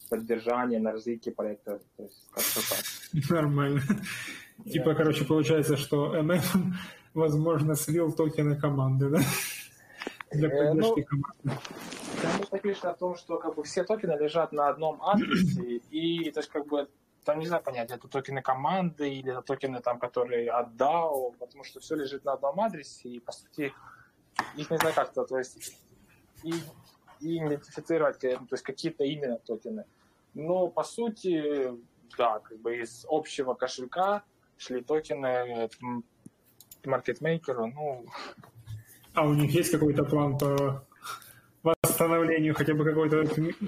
поддержание, 0.09 0.81
на 0.81 0.93
развитие 0.93 1.35
проекта. 1.35 1.81
То 1.97 2.03
есть 2.03 2.29
как-то 2.33 2.61
так. 2.71 3.31
Нормально. 3.31 3.83
Типа, 4.64 4.95
короче, 4.95 5.25
получается, 5.25 5.77
что 5.77 6.23
ММ, 6.23 6.75
возможно, 7.14 7.75
слил 7.75 8.12
токены 8.12 8.57
команды, 8.57 9.11
да? 9.11 9.21
Для 10.33 10.49
э, 10.49 10.75
ну, 10.75 10.95
поддержки 10.95 11.03
команды. 11.03 11.62
Конечно, 12.23 12.59
пишет 12.59 12.85
о 12.85 12.95
том, 12.95 13.16
что 13.16 13.38
как 13.38 13.55
бы 13.55 13.64
все 13.64 13.85
токены 13.85 14.12
лежат 14.21 14.53
на 14.53 14.69
одном 14.69 15.03
адресе, 15.03 15.77
и 15.90 16.31
то 16.31 16.40
есть 16.40 16.51
как 16.51 16.66
бы 16.66 16.88
там 17.25 17.38
не 17.38 17.47
знаю 17.47 17.62
понять, 17.62 17.90
это 17.90 18.09
токены 18.09 18.43
команды 18.43 19.11
или 19.11 19.33
это 19.33 19.43
токены, 19.43 19.81
там, 19.81 19.99
которые 19.99 20.51
отдал, 20.51 21.35
потому 21.38 21.64
что 21.64 21.81
все 21.81 21.97
лежит 21.97 22.25
на 22.25 22.33
одном 22.33 22.61
адресе, 22.61 23.09
и, 23.09 23.21
по 23.21 23.33
сути, 23.33 23.73
их 24.57 24.71
не 24.71 24.77
знаю 24.79 24.95
как-то, 24.95 25.25
то 25.25 25.38
есть, 25.38 25.77
и, 26.45 26.53
и 27.20 27.38
идентифицировать, 27.38 28.24
э, 28.24 28.37
то 28.37 28.52
есть, 28.52 28.62
какие-то 28.62 29.04
именно 29.04 29.38
токены. 29.38 29.85
Но, 30.35 30.68
по 30.68 30.85
сути, 30.85 31.72
да, 32.16 32.38
как 32.40 32.59
бы 32.59 32.78
из 32.78 33.06
общего 33.09 33.54
кошелька 33.54 34.22
шли 34.56 34.83
токены 34.83 35.68
маркетмейкеру, 36.85 37.66
ну... 37.66 38.06
А 39.14 39.26
у 39.26 39.35
них 39.35 39.52
есть 39.52 39.72
какой-то 39.72 40.04
план 40.04 40.38
по 40.38 40.85
восстановлению 41.62 42.54
хотя 42.54 42.74
бы 42.74 42.85
какой-то 42.85 43.26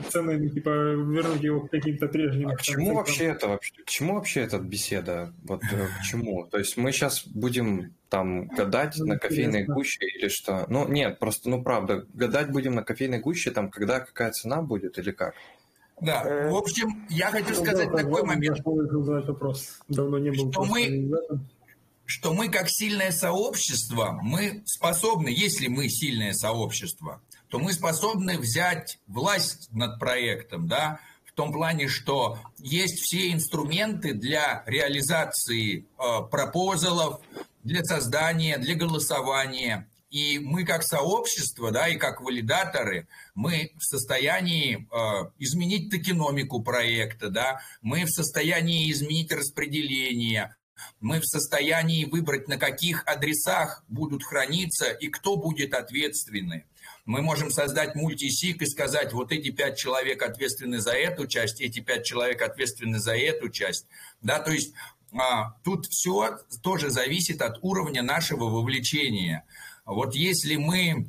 цены, 0.09 0.49
типа 0.49 0.71
вернуть 0.71 1.43
его 1.43 1.67
к 1.67 1.71
каким-то 1.71 2.09
прежним. 2.09 2.49
А 2.49 2.57
к 2.57 2.63
чему 2.63 2.95
вообще 2.95 3.25
это 3.27 3.49
вообще? 3.49 3.75
К 3.85 3.89
чему 3.89 4.15
вообще 4.15 4.41
эта 4.41 4.59
беседа? 4.59 5.35
Вот 5.45 5.63
э, 5.65 5.89
к 5.99 6.03
чему? 6.05 6.47
То 6.47 6.59
есть 6.59 6.77
мы 6.77 6.93
сейчас 6.93 7.27
будем 7.27 7.95
там 8.13 8.47
гадать 8.49 8.97
ну, 8.99 9.07
на 9.07 9.19
кофейной 9.19 9.65
гуще 9.65 10.05
или 10.05 10.29
что? 10.29 10.67
Ну 10.69 10.87
нет, 10.87 11.19
просто 11.19 11.49
ну 11.49 11.63
правда, 11.63 12.05
гадать 12.13 12.51
будем 12.51 12.75
на 12.75 12.85
кофейной 12.85 13.21
гуще 13.21 13.51
там, 13.53 13.71
когда 13.71 14.01
какая 14.01 14.31
цена 14.33 14.61
будет 14.61 14.99
или 14.99 15.13
как? 15.13 15.35
Да, 15.99 16.23
э, 16.23 16.51
в 16.51 16.55
общем, 16.55 17.07
я 17.09 17.31
хочу 17.31 17.49
ну 17.49 17.65
сказать 17.65 17.91
такой 17.91 18.23
момент. 18.23 18.59
вопрос. 18.63 19.79
Давно 19.89 20.19
не 20.19 20.31
был. 20.31 20.53
Что 20.53 20.65
мы, 20.65 21.11
что 22.05 22.35
мы 22.35 22.51
как 22.51 22.69
сильное 22.69 23.13
сообщество, 23.13 24.19
мы 24.23 24.63
способны, 24.67 25.29
если 25.29 25.69
мы 25.69 25.89
сильное 25.89 26.35
сообщество, 26.35 27.23
то 27.49 27.59
мы 27.59 27.73
способны 27.73 28.37
взять 28.37 28.99
власть 29.07 29.73
над 29.73 29.99
проектом, 29.99 30.69
да, 30.69 31.01
в 31.33 31.35
том 31.35 31.51
плане, 31.53 31.89
что 31.89 32.39
есть 32.59 33.01
все 33.01 33.33
инструменты 33.33 34.13
для 34.13 34.63
реализации 34.67 35.81
э, 35.81 36.23
пропозалов, 36.31 37.21
для 37.65 37.83
создания, 37.85 38.59
для 38.59 38.75
голосования. 38.75 39.89
И 40.11 40.39
мы 40.39 40.67
как 40.67 40.83
сообщество, 40.83 41.71
да, 41.71 41.89
и 41.89 41.97
как 41.97 42.21
валидаторы, 42.21 43.09
мы 43.35 43.73
в 43.79 43.83
состоянии 43.83 44.87
э, 44.91 45.31
изменить 45.39 45.91
токеномику 45.91 46.63
проекта, 46.63 47.31
да, 47.31 47.61
мы 47.81 48.05
в 48.05 48.11
состоянии 48.11 48.93
изменить 48.93 49.33
распределение, 49.33 50.55
мы 51.01 51.21
в 51.21 51.25
состоянии 51.25 52.05
выбрать, 52.05 52.47
на 52.47 52.59
каких 52.59 53.05
адресах 53.07 53.85
будут 53.89 54.23
храниться 54.23 54.91
и 54.91 55.09
кто 55.09 55.37
будет 55.37 55.73
ответственный. 55.73 56.67
Мы 57.05 57.21
можем 57.21 57.51
создать 57.51 57.97
мультисик 57.97 58.63
и 58.63 58.67
сказать, 58.67 59.13
вот 59.13 59.33
эти 59.33 59.51
пять 59.51 59.77
человек 59.77 60.23
ответственны 60.23 60.79
за 60.81 60.93
эту 60.93 61.27
часть, 61.27 61.61
эти 61.61 61.81
пять 61.81 62.05
человек 62.05 62.43
ответственны 62.43 63.01
за 63.01 63.17
эту 63.17 63.49
часть. 63.49 63.87
Да, 64.21 64.39
то 64.39 64.53
есть 64.53 64.73
а, 65.19 65.55
тут 65.65 65.87
все 65.87 66.39
тоже 66.63 66.91
зависит 66.91 67.43
от 67.43 67.59
уровня 67.63 68.03
нашего 68.03 68.45
вовлечения. 68.45 69.45
Вот 69.85 70.15
если 70.15 70.57
мы... 70.57 71.09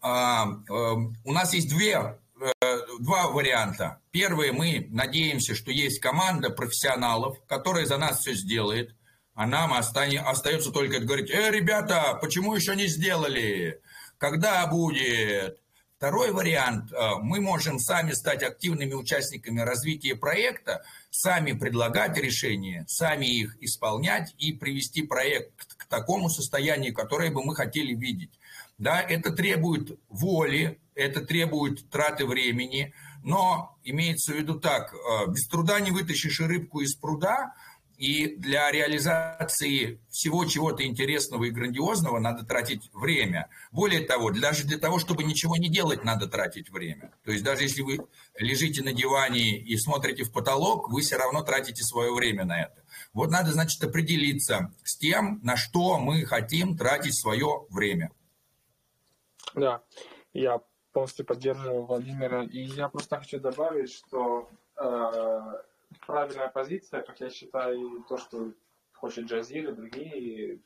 А, 0.00 0.44
а, 0.44 0.94
у 1.24 1.32
нас 1.32 1.52
есть 1.52 1.68
две 1.68 2.18
э, 2.40 2.78
два 3.00 3.28
варианта. 3.28 4.00
Первый, 4.12 4.52
мы 4.52 4.86
надеемся, 4.90 5.54
что 5.54 5.72
есть 5.72 5.98
команда 5.98 6.50
профессионалов, 6.50 7.38
которая 7.46 7.86
за 7.86 7.98
нас 7.98 8.20
все 8.20 8.34
сделает. 8.34 8.94
А 9.34 9.46
нам 9.46 9.72
остается 9.72 10.70
только 10.70 11.00
говорить, 11.00 11.30
э, 11.30 11.50
ребята, 11.50 12.18
почему 12.20 12.54
еще 12.54 12.76
не 12.76 12.86
сделали? 12.86 13.80
Когда 14.18 14.66
будет? 14.66 15.60
Второй 15.96 16.30
вариант. 16.30 16.92
Э, 16.92 17.16
мы 17.20 17.40
можем 17.40 17.80
сами 17.80 18.12
стать 18.12 18.44
активными 18.44 18.94
участниками 18.94 19.60
развития 19.60 20.14
проекта, 20.14 20.84
сами 21.10 21.52
предлагать 21.52 22.16
решения, 22.16 22.84
сами 22.86 23.26
их 23.26 23.56
исполнять 23.60 24.32
и 24.38 24.52
привести 24.52 25.02
проект 25.02 25.74
к 25.76 25.86
такому 25.86 26.30
состоянию, 26.30 26.94
которое 26.94 27.32
бы 27.32 27.44
мы 27.44 27.56
хотели 27.56 27.94
видеть. 27.94 28.38
Да, 28.78 29.00
это 29.00 29.32
требует 29.32 29.98
воли, 30.08 30.78
это 30.94 31.20
требует 31.20 31.90
траты 31.90 32.26
времени, 32.26 32.94
но 33.24 33.76
имеется 33.82 34.32
в 34.32 34.36
виду 34.36 34.60
так, 34.60 34.94
э, 34.94 35.30
без 35.32 35.48
труда 35.48 35.80
не 35.80 35.90
вытащишь 35.90 36.38
рыбку 36.38 36.80
из 36.80 36.94
пруда, 36.94 37.54
и 37.98 38.36
для 38.36 38.70
реализации 38.70 40.00
всего 40.08 40.44
чего-то 40.44 40.86
интересного 40.86 41.44
и 41.44 41.50
грандиозного 41.50 42.20
надо 42.20 42.46
тратить 42.46 42.88
время. 42.94 43.50
Более 43.72 44.06
того, 44.06 44.30
даже 44.30 44.64
для 44.64 44.78
того, 44.78 45.00
чтобы 45.00 45.24
ничего 45.24 45.56
не 45.56 45.68
делать, 45.68 46.04
надо 46.04 46.28
тратить 46.28 46.70
время. 46.70 47.12
То 47.24 47.32
есть 47.32 47.42
даже 47.42 47.64
если 47.64 47.82
вы 47.82 47.98
лежите 48.38 48.84
на 48.84 48.92
диване 48.92 49.58
и 49.58 49.76
смотрите 49.76 50.22
в 50.22 50.32
потолок, 50.32 50.88
вы 50.88 51.00
все 51.00 51.16
равно 51.16 51.42
тратите 51.42 51.82
свое 51.82 52.14
время 52.14 52.44
на 52.44 52.62
это. 52.62 52.84
Вот 53.12 53.30
надо, 53.30 53.52
значит, 53.52 53.82
определиться 53.82 54.72
с 54.84 54.96
тем, 54.96 55.40
на 55.42 55.56
что 55.56 55.98
мы 55.98 56.24
хотим 56.24 56.76
тратить 56.76 57.20
свое 57.20 57.66
время. 57.68 58.12
Да, 59.54 59.82
я 60.32 60.60
полностью 60.92 61.26
поддерживаю 61.26 61.84
Владимира. 61.84 62.44
И 62.44 62.60
я 62.60 62.88
просто 62.88 63.18
хочу 63.18 63.40
добавить, 63.40 63.92
что 63.92 64.48
э, 64.76 65.62
правильная 66.08 66.48
позиция, 66.48 67.02
как 67.02 67.20
я 67.20 67.28
считаю, 67.28 68.02
то, 68.08 68.16
что 68.16 68.54
хочет 68.94 69.26
Джазир 69.26 69.70
и 69.70 69.74
другие 69.74 70.62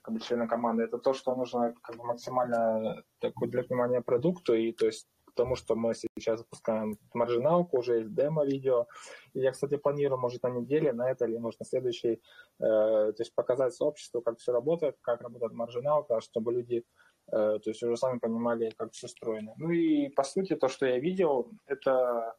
как 0.00 0.14
бы, 0.14 0.20
члены 0.20 0.46
команды, 0.46 0.84
это 0.84 0.98
то, 0.98 1.12
что 1.12 1.34
нужно 1.34 1.74
как 1.82 1.96
бы, 1.96 2.04
максимально 2.04 3.02
так, 3.18 3.32
уделять 3.42 3.68
внимание 3.68 4.00
продукту, 4.00 4.54
и 4.54 4.72
то 4.72 4.86
есть 4.86 5.08
потому 5.26 5.56
что 5.56 5.74
мы 5.74 5.94
сейчас 5.94 6.38
запускаем 6.38 6.96
маржиналку, 7.12 7.78
уже 7.78 7.98
есть 7.98 8.14
демо-видео. 8.14 8.86
И 9.32 9.40
я, 9.40 9.50
кстати, 9.50 9.76
планирую, 9.76 10.20
может, 10.20 10.44
на 10.44 10.50
неделе, 10.50 10.92
на 10.92 11.10
это 11.10 11.24
или, 11.24 11.38
может, 11.38 11.58
на 11.58 11.66
следующий, 11.66 12.12
э, 12.12 12.18
то 12.60 13.16
есть 13.18 13.34
показать 13.34 13.74
сообществу, 13.74 14.22
как 14.22 14.38
все 14.38 14.52
работает, 14.52 14.96
как 15.00 15.22
работает 15.22 15.52
маржиналка, 15.52 16.20
чтобы 16.20 16.52
люди, 16.52 16.84
э, 17.32 17.58
то 17.58 17.70
есть 17.70 17.82
уже 17.82 17.96
сами 17.96 18.20
понимали, 18.20 18.70
как 18.76 18.92
все 18.92 19.06
устроено. 19.06 19.54
Ну 19.56 19.70
и, 19.70 20.08
по 20.10 20.22
сути, 20.22 20.54
то, 20.54 20.68
что 20.68 20.86
я 20.86 21.00
видел, 21.00 21.50
это 21.66 22.36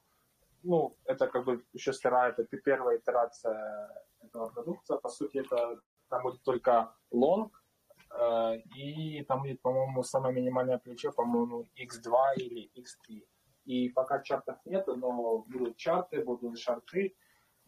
ну, 0.66 0.98
это 1.06 1.28
как 1.28 1.46
бы 1.46 1.64
еще 1.74 1.94
сырая, 1.94 2.32
это 2.32 2.44
первая 2.58 2.98
итерация 2.98 3.90
этого 4.22 4.50
продукта. 4.50 4.98
По 4.98 5.10
сути, 5.10 5.38
это 5.38 5.80
там 6.10 6.24
будет 6.24 6.44
только 6.44 6.94
лонг, 7.12 7.64
э, 8.12 8.58
и 8.76 9.24
там 9.24 9.42
будет, 9.42 9.62
по-моему, 9.62 10.04
самое 10.04 10.34
минимальное 10.34 10.78
плечо, 10.78 11.12
по-моему, 11.12 11.68
X2 11.78 12.36
или 12.38 12.72
X3. 12.76 13.24
И 13.66 13.90
пока 13.90 14.22
чартов 14.22 14.58
нету, 14.66 14.96
но 14.96 15.40
будут 15.48 15.78
чарты, 15.78 16.24
будут 16.24 16.60
шарты, 16.60 17.16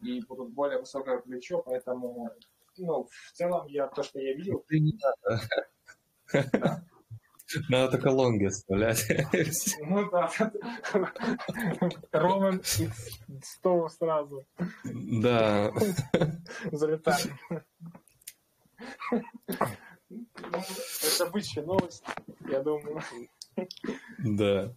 и 0.00 0.20
будут 0.28 0.50
более 0.50 0.78
высокое 0.78 1.18
плечо, 1.18 1.62
поэтому, 1.62 2.30
ну, 2.76 3.08
в 3.10 3.32
целом, 3.32 3.66
я 3.66 3.88
то, 3.88 4.02
что 4.02 4.20
я 4.20 4.34
видел... 4.34 4.64
Да. 6.32 6.44
Надо 6.52 6.82
только 7.88 8.08
лонги 8.08 8.46
оставлять. 8.46 9.06
Ну 9.80 10.10
да. 10.10 10.30
Роман 12.12 12.62
100 13.42 13.88
сразу. 13.88 14.46
Да. 14.84 15.72
Залетаем. 16.72 17.38
Это 20.08 21.26
бычья 21.30 21.62
новость, 21.62 22.04
я 22.50 22.62
думаю. 22.62 23.02
Да. 24.18 24.72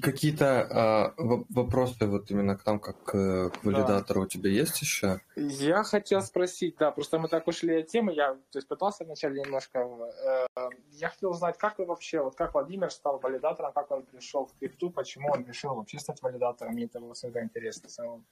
Какие-то 0.00 0.62
а, 0.62 1.14
вопросы 1.18 2.06
вот 2.06 2.30
именно 2.30 2.56
к 2.56 2.64
нам, 2.64 2.80
как 2.80 3.02
к, 3.02 3.52
валидатору, 3.62 4.20
да. 4.20 4.24
у 4.24 4.28
тебя 4.28 4.48
есть 4.48 4.80
еще? 4.80 5.20
Я 5.36 5.82
хотел 5.82 6.22
спросить, 6.22 6.76
да, 6.78 6.90
просто 6.92 7.18
мы 7.18 7.28
так 7.28 7.46
ушли 7.46 7.80
от 7.80 7.88
темы, 7.88 8.14
я 8.14 8.34
то 8.34 8.58
есть, 8.58 8.66
пытался 8.66 9.04
вначале 9.04 9.42
немножко... 9.42 9.80
Э, 9.80 10.46
я 10.92 11.10
хотел 11.10 11.32
узнать, 11.32 11.58
как 11.58 11.78
вы 11.78 11.84
вообще, 11.84 12.22
вот 12.22 12.36
как 12.36 12.54
Владимир 12.54 12.90
стал 12.90 13.18
валидатором, 13.18 13.72
как 13.74 13.90
он 13.90 14.02
пришел 14.02 14.46
в 14.46 14.58
крипту, 14.58 14.88
почему 14.88 15.30
он 15.30 15.44
решил 15.44 15.74
вообще 15.74 15.98
стать 15.98 16.22
валидатором, 16.22 16.72
мне 16.72 16.84
это 16.84 16.98
было 16.98 17.12
всегда 17.12 17.42
интересно. 17.42 17.90
Самому. 17.90 18.24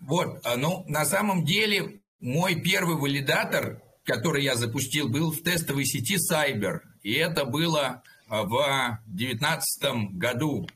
Вот, 0.00 0.38
а, 0.44 0.56
ну, 0.56 0.84
на 0.86 1.04
самом 1.04 1.44
деле, 1.44 2.00
мой 2.20 2.54
первый 2.54 2.96
валидатор, 2.96 3.82
который 4.04 4.44
я 4.44 4.54
запустил, 4.54 5.08
был 5.08 5.32
в 5.32 5.42
тестовой 5.42 5.84
сети 5.84 6.16
Cyber, 6.16 6.82
и 7.02 7.14
это 7.14 7.44
было 7.44 8.04
в 8.28 8.98
2019 9.06 10.12
году. 10.12 10.66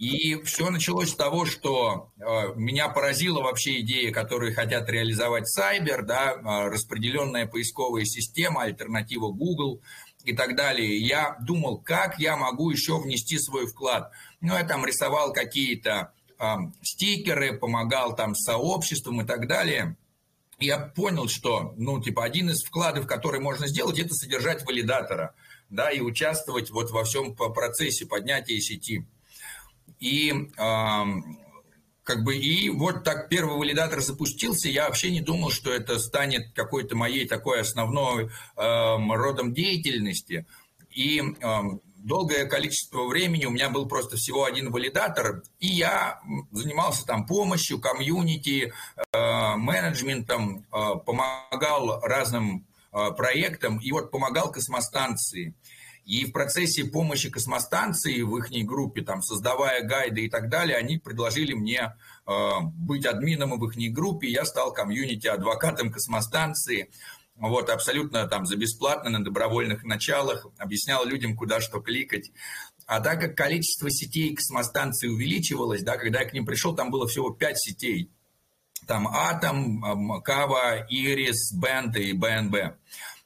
И 0.00 0.40
все 0.44 0.70
началось 0.70 1.10
с 1.10 1.14
того, 1.14 1.44
что 1.44 2.10
э, 2.16 2.54
меня 2.56 2.88
поразила 2.88 3.42
вообще 3.42 3.80
идея, 3.80 4.10
которую 4.12 4.54
хотят 4.54 4.88
реализовать 4.88 5.44
Cyber, 5.44 6.00
да, 6.00 6.32
э, 6.32 6.68
распределенная 6.70 7.46
поисковая 7.46 8.06
система, 8.06 8.62
альтернатива 8.62 9.30
Google 9.30 9.82
и 10.24 10.32
так 10.32 10.56
далее. 10.56 10.96
Я 10.96 11.36
думал, 11.42 11.82
как 11.82 12.18
я 12.18 12.38
могу 12.38 12.70
еще 12.70 12.98
внести 12.98 13.38
свой 13.38 13.66
вклад. 13.66 14.10
Ну, 14.40 14.54
я 14.54 14.64
там 14.64 14.86
рисовал 14.86 15.34
какие-то 15.34 16.14
э, 16.38 16.56
стикеры, 16.80 17.58
помогал 17.58 18.16
там 18.16 18.34
сообществам 18.34 19.20
и 19.20 19.26
так 19.26 19.48
далее. 19.48 19.96
Я 20.58 20.78
понял, 20.78 21.28
что, 21.28 21.74
ну, 21.76 22.00
типа, 22.00 22.24
один 22.24 22.48
из 22.48 22.62
вкладов, 22.62 23.06
который 23.06 23.40
можно 23.40 23.66
сделать, 23.66 23.98
это 23.98 24.14
содержать 24.14 24.64
валидатора– 24.64 25.34
да, 25.70 25.90
и 25.90 26.00
участвовать 26.00 26.70
вот 26.70 26.90
во 26.90 27.04
всем 27.04 27.34
процессе 27.34 28.06
поднятия 28.06 28.60
сети. 28.60 29.06
И 30.00 30.32
э, 30.32 31.04
как 32.02 32.24
бы 32.24 32.36
и 32.36 32.68
вот 32.70 33.04
так 33.04 33.28
первый 33.28 33.56
валидатор 33.56 34.00
запустился, 34.00 34.68
я 34.68 34.86
вообще 34.86 35.10
не 35.10 35.20
думал, 35.20 35.50
что 35.50 35.72
это 35.72 35.98
станет 35.98 36.52
какой-то 36.54 36.96
моей 36.96 37.26
такой 37.26 37.60
основной 37.60 38.24
э, 38.26 38.28
родом 38.56 39.54
деятельности. 39.54 40.46
И 40.90 41.20
э, 41.20 41.60
долгое 41.98 42.46
количество 42.46 43.06
времени 43.06 43.44
у 43.44 43.50
меня 43.50 43.70
был 43.70 43.86
просто 43.86 44.16
всего 44.16 44.44
один 44.44 44.72
валидатор, 44.72 45.42
и 45.60 45.68
я 45.68 46.20
занимался 46.50 47.06
там 47.06 47.26
помощью, 47.26 47.80
комьюнити, 47.80 48.72
э, 49.12 49.56
менеджментом, 49.56 50.66
э, 50.72 50.94
помогал 51.04 52.00
разным 52.00 52.66
Э, 52.92 53.12
проектом 53.16 53.78
и 53.78 53.92
вот 53.92 54.10
помогал 54.10 54.50
космостанции. 54.50 55.54
И 56.04 56.24
в 56.24 56.32
процессе 56.32 56.84
помощи 56.84 57.30
космостанции 57.30 58.22
в 58.22 58.36
их 58.36 58.50
группе, 58.66 59.02
там, 59.02 59.22
создавая 59.22 59.84
гайды 59.84 60.22
и 60.22 60.30
так 60.30 60.48
далее, 60.48 60.76
они 60.76 60.98
предложили 60.98 61.52
мне 61.52 61.94
э, 62.26 62.50
быть 62.74 63.06
админом 63.06 63.60
в 63.60 63.64
их 63.64 63.92
группе. 63.92 64.28
Я 64.28 64.44
стал 64.44 64.72
комьюнити-адвокатом 64.72 65.92
космостанции. 65.92 66.90
Вот, 67.36 67.70
абсолютно 67.70 68.26
там 68.26 68.44
за 68.44 68.56
бесплатно, 68.56 69.10
на 69.10 69.24
добровольных 69.24 69.84
началах, 69.84 70.46
объяснял 70.58 71.04
людям, 71.04 71.36
куда 71.36 71.60
что 71.60 71.80
кликать. 71.80 72.32
А 72.86 72.98
так 73.00 73.20
как 73.20 73.36
количество 73.36 73.88
сетей 73.88 74.34
космостанции 74.34 75.06
увеличивалось, 75.06 75.82
да, 75.82 75.96
когда 75.96 76.22
я 76.22 76.28
к 76.28 76.32
ним 76.32 76.44
пришел, 76.44 76.74
там 76.74 76.90
было 76.90 77.06
всего 77.06 77.30
5 77.30 77.56
сетей 77.56 78.10
там 78.86 79.08
Атом, 79.08 80.22
Кава, 80.22 80.86
Ирис, 80.88 81.52
Бенд 81.52 81.96
и 81.96 82.12
БНБ. 82.12 82.76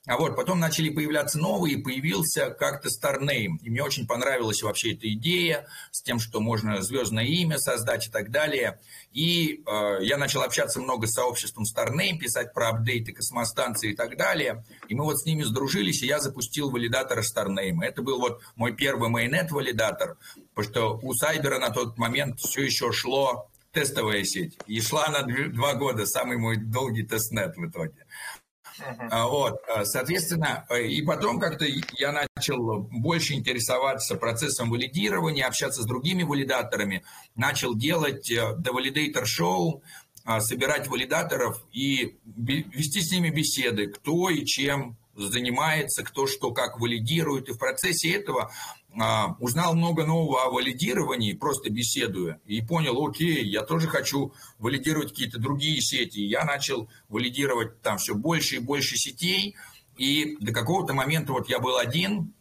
А 0.07 0.19
вот 0.19 0.37
потом 0.37 0.61
начали 0.61 0.91
появляться 0.91 1.39
новые, 1.39 1.79
появился 1.79 2.51
как-то 2.51 2.91
Starname. 2.91 3.57
И 3.63 3.71
мне 3.71 3.83
очень 3.83 4.07
понравилась 4.07 4.63
вообще 4.63 4.93
эта 4.93 5.11
идея 5.15 5.67
с 5.93 6.03
тем, 6.03 6.21
что 6.21 6.41
можно 6.41 6.83
звездное 6.83 7.25
имя 7.25 7.57
создать 7.57 8.09
и 8.09 8.11
так 8.11 8.31
далее. 8.31 8.81
И 9.13 9.63
э, 9.67 9.99
я 10.03 10.19
начал 10.19 10.43
общаться 10.43 10.79
много 10.79 11.07
с 11.07 11.13
сообществом 11.13 11.65
Starname, 11.65 12.19
писать 12.19 12.53
про 12.53 12.71
апдейты 12.71 13.13
космостанции 13.13 13.93
и 13.93 13.97
так 13.97 14.19
далее. 14.19 14.63
И 14.89 14.95
мы 14.95 15.05
вот 15.05 15.21
с 15.21 15.25
ними 15.25 15.43
сдружились, 15.43 16.03
и 16.03 16.07
я 16.07 16.21
запустил 16.21 16.71
валидатор 16.71 17.21
Starname. 17.21 17.83
Это 17.83 18.03
был 18.03 18.21
вот 18.21 18.43
мой 18.57 18.75
первый 18.75 19.09
майонет-валидатор, 19.09 20.19
потому 20.55 20.71
что 20.71 21.01
у 21.03 21.15
Сайбера 21.15 21.59
на 21.59 21.71
тот 21.71 21.97
момент 21.97 22.41
все 22.41 22.63
еще 22.63 22.93
шло 22.93 23.49
тестовая 23.75 24.25
сеть. 24.25 24.57
И 24.67 24.81
шла 24.81 25.07
она 25.07 25.23
два 25.23 25.75
года, 25.75 26.07
самый 26.07 26.39
мой 26.39 26.57
долгий 26.57 27.03
тестнет 27.03 27.57
в 27.57 27.69
итоге. 27.69 28.07
Uh-huh. 28.81 29.29
Вот, 29.29 29.61
а, 29.69 29.85
соответственно, 29.85 30.67
э, 30.69 30.87
и 30.87 31.03
потом 31.03 31.39
как-то 31.39 31.65
я 31.93 32.27
начал 32.37 32.89
больше 32.91 33.35
интересоваться 33.35 34.17
процессом 34.17 34.69
валидирования, 34.69 35.47
общаться 35.47 35.83
с 35.83 35.87
другими 35.87 36.25
валидаторами, 36.25 37.05
начал 37.37 37.77
делать 37.77 38.29
The 38.33 38.57
э, 38.57 38.73
Validator 38.73 39.25
Show, 39.25 39.81
а, 40.25 40.41
собирать 40.41 40.89
валидаторов 40.89 41.63
и 41.71 42.19
вести 42.25 43.01
с 43.01 43.13
ними 43.13 43.31
беседы, 43.31 43.89
кто 43.89 44.31
и 44.31 44.45
чем 44.45 44.97
занимается, 45.17 46.03
кто 46.03 46.27
что 46.27 46.53
как 46.53 46.81
валидирует. 46.81 47.49
И 47.49 47.53
в 47.53 47.59
процессе 47.59 48.13
этого 48.13 48.51
а, 48.99 49.37
узнал 49.41 49.75
много 49.75 50.05
нового 50.05 50.45
о 50.45 50.51
валидировании, 50.51 51.33
просто 51.33 51.71
беседуя, 51.71 52.41
и 52.47 52.63
понял, 52.63 53.05
окей, 53.05 53.45
я 53.45 53.63
тоже 53.63 53.89
хочу 53.89 54.33
валидировать 54.59 55.11
какие-то 55.11 55.39
другие 55.39 55.81
сети. 55.81 56.21
Я 56.21 56.45
начал 56.45 56.89
валидировать 57.09 57.81
там 57.83 57.99
все 57.99 58.15
больше 58.15 58.57
и 58.57 58.61
больше 58.61 58.97
сетей, 58.97 59.57
и 59.97 60.37
до 60.41 60.53
какого-то 60.53 60.95
момента 60.95 61.33
вот 61.33 61.49
я 61.49 61.59
был 61.59 61.77
один, 61.77 62.33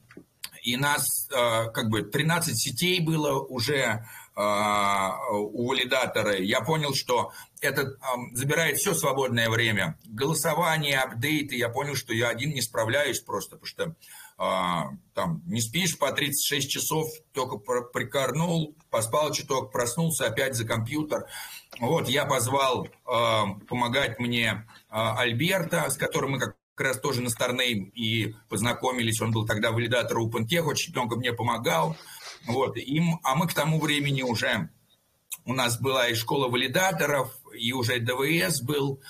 и 0.63 0.77
нас 0.77 1.27
а, 1.33 1.65
как 1.69 1.89
бы 1.89 2.03
13 2.03 2.57
сетей 2.57 2.99
было 3.01 3.39
уже 3.39 4.05
у 4.35 5.67
валидатора. 5.67 6.37
Я 6.37 6.61
понял, 6.61 6.93
что 6.95 7.31
это 7.61 7.97
забирает 8.31 8.77
все 8.77 8.93
свободное 8.93 9.49
время. 9.49 9.99
Голосование, 10.05 10.99
апдейты. 10.99 11.55
Я 11.55 11.69
понял, 11.69 11.95
что 11.95 12.13
я 12.13 12.29
один 12.29 12.51
не 12.51 12.61
справляюсь 12.61 13.19
просто, 13.19 13.57
потому 13.57 13.67
что 13.67 13.95
а, 14.37 14.89
там 15.13 15.41
не 15.45 15.61
спишь 15.61 15.97
по 15.97 16.11
36 16.11 16.69
часов, 16.69 17.07
только 17.33 17.57
прикорнул, 17.57 18.75
поспал 18.89 19.31
чуток, 19.31 19.71
проснулся 19.71 20.25
опять 20.25 20.55
за 20.55 20.65
компьютер. 20.65 21.27
Вот, 21.79 22.07
я 22.07 22.25
позвал 22.25 22.85
э, 22.85 22.89
помогать 23.67 24.19
мне 24.19 24.47
э, 24.47 24.61
Альберта, 24.89 25.89
с 25.89 25.97
которым 25.97 26.31
мы 26.31 26.39
как 26.39 26.55
раз 26.77 26.99
тоже 26.99 27.21
на 27.21 27.29
Старнейм 27.29 27.85
и 27.95 28.35
познакомились. 28.49 29.21
Он 29.21 29.31
был 29.31 29.45
тогда 29.45 29.71
валидатор 29.71 30.17
OpenTech, 30.17 30.61
очень 30.61 30.93
много 30.93 31.15
мне 31.15 31.33
помогал. 31.33 31.95
Вот, 32.45 32.77
им, 32.77 33.19
а 33.23 33.35
мы 33.35 33.47
к 33.47 33.53
тому 33.53 33.79
времени 33.79 34.21
уже, 34.21 34.69
у 35.45 35.53
нас 35.53 35.79
была 35.79 36.07
и 36.09 36.15
школа 36.15 36.49
валидаторов, 36.49 37.37
и 37.57 37.71
уже 37.73 37.99
ДВС 37.99 38.61
был, 38.61 39.01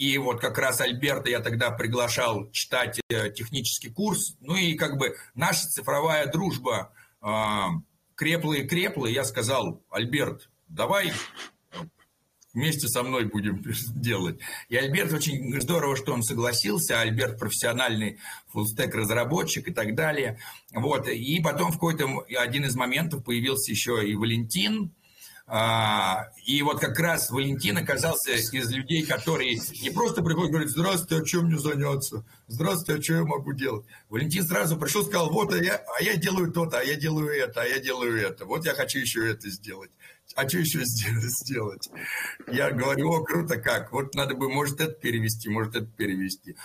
и 0.00 0.16
вот 0.16 0.40
как 0.40 0.56
раз 0.56 0.80
Альберта 0.80 1.28
я 1.28 1.40
тогда 1.40 1.70
приглашал 1.70 2.50
читать 2.52 2.98
э, 3.10 3.30
технический 3.30 3.90
курс. 3.90 4.34
Ну 4.40 4.56
и 4.56 4.72
как 4.72 4.96
бы 4.96 5.14
наша 5.34 5.68
цифровая 5.68 6.26
дружба 6.26 6.90
э, 7.20 7.26
крепла 8.14 8.54
и 8.54 8.66
крепла. 8.66 9.06
Я 9.06 9.24
сказал, 9.24 9.82
Альберт, 9.90 10.48
давай 10.68 11.12
вместе 12.52 12.88
со 12.88 13.02
мной 13.02 13.24
будем 13.24 13.62
делать. 13.94 14.38
И 14.68 14.76
Альберт 14.76 15.12
очень 15.12 15.60
здорово, 15.60 15.96
что 15.96 16.12
он 16.12 16.22
согласился. 16.22 17.00
Альберт 17.00 17.38
профессиональный 17.38 18.18
фуллстек 18.48 18.94
разработчик 18.94 19.68
и 19.68 19.72
так 19.72 19.94
далее. 19.94 20.38
Вот. 20.72 21.08
И 21.08 21.40
потом 21.40 21.70
в 21.70 21.74
какой-то 21.74 22.24
один 22.38 22.64
из 22.64 22.74
моментов 22.74 23.24
появился 23.24 23.70
еще 23.70 24.06
и 24.06 24.14
Валентин, 24.14 24.92
а, 25.52 26.28
и 26.46 26.62
вот 26.62 26.78
как 26.78 26.96
раз 27.00 27.28
Валентин 27.32 27.76
оказался 27.76 28.30
из 28.34 28.70
людей, 28.70 29.04
которые 29.04 29.58
не 29.82 29.90
просто 29.90 30.22
приходят 30.22 30.50
и 30.50 30.52
говорят, 30.52 30.70
здравствуйте, 30.70 31.20
а 31.20 31.26
чем 31.26 31.46
мне 31.46 31.58
заняться? 31.58 32.24
Здравствуйте, 32.46 33.00
а 33.00 33.02
что 33.02 33.14
я 33.14 33.24
могу 33.24 33.52
делать? 33.52 33.84
Валентин 34.08 34.44
сразу 34.44 34.76
пришел 34.76 35.02
и 35.02 35.06
сказал, 35.06 35.28
вот, 35.30 35.52
а 35.52 35.56
я, 35.56 35.82
а 35.98 36.02
я 36.04 36.14
делаю 36.14 36.52
то-то, 36.52 36.78
а 36.78 36.84
я 36.84 36.94
делаю 36.94 37.30
это, 37.30 37.62
а 37.62 37.64
я 37.64 37.80
делаю 37.80 38.16
это. 38.16 38.44
Вот 38.44 38.64
я 38.64 38.74
хочу 38.74 39.00
еще 39.00 39.28
это 39.28 39.50
сделать. 39.50 39.90
А 40.36 40.48
что 40.48 40.58
еще 40.58 40.80
сделать? 40.84 41.88
Я 42.46 42.70
говорю, 42.70 43.10
о, 43.10 43.24
круто 43.24 43.56
как. 43.56 43.92
Вот 43.92 44.14
надо 44.14 44.34
бы, 44.34 44.48
может, 44.48 44.80
это 44.80 44.92
перевести, 44.92 45.48
может, 45.48 45.74
это 45.74 45.86
перевести. 45.86 46.56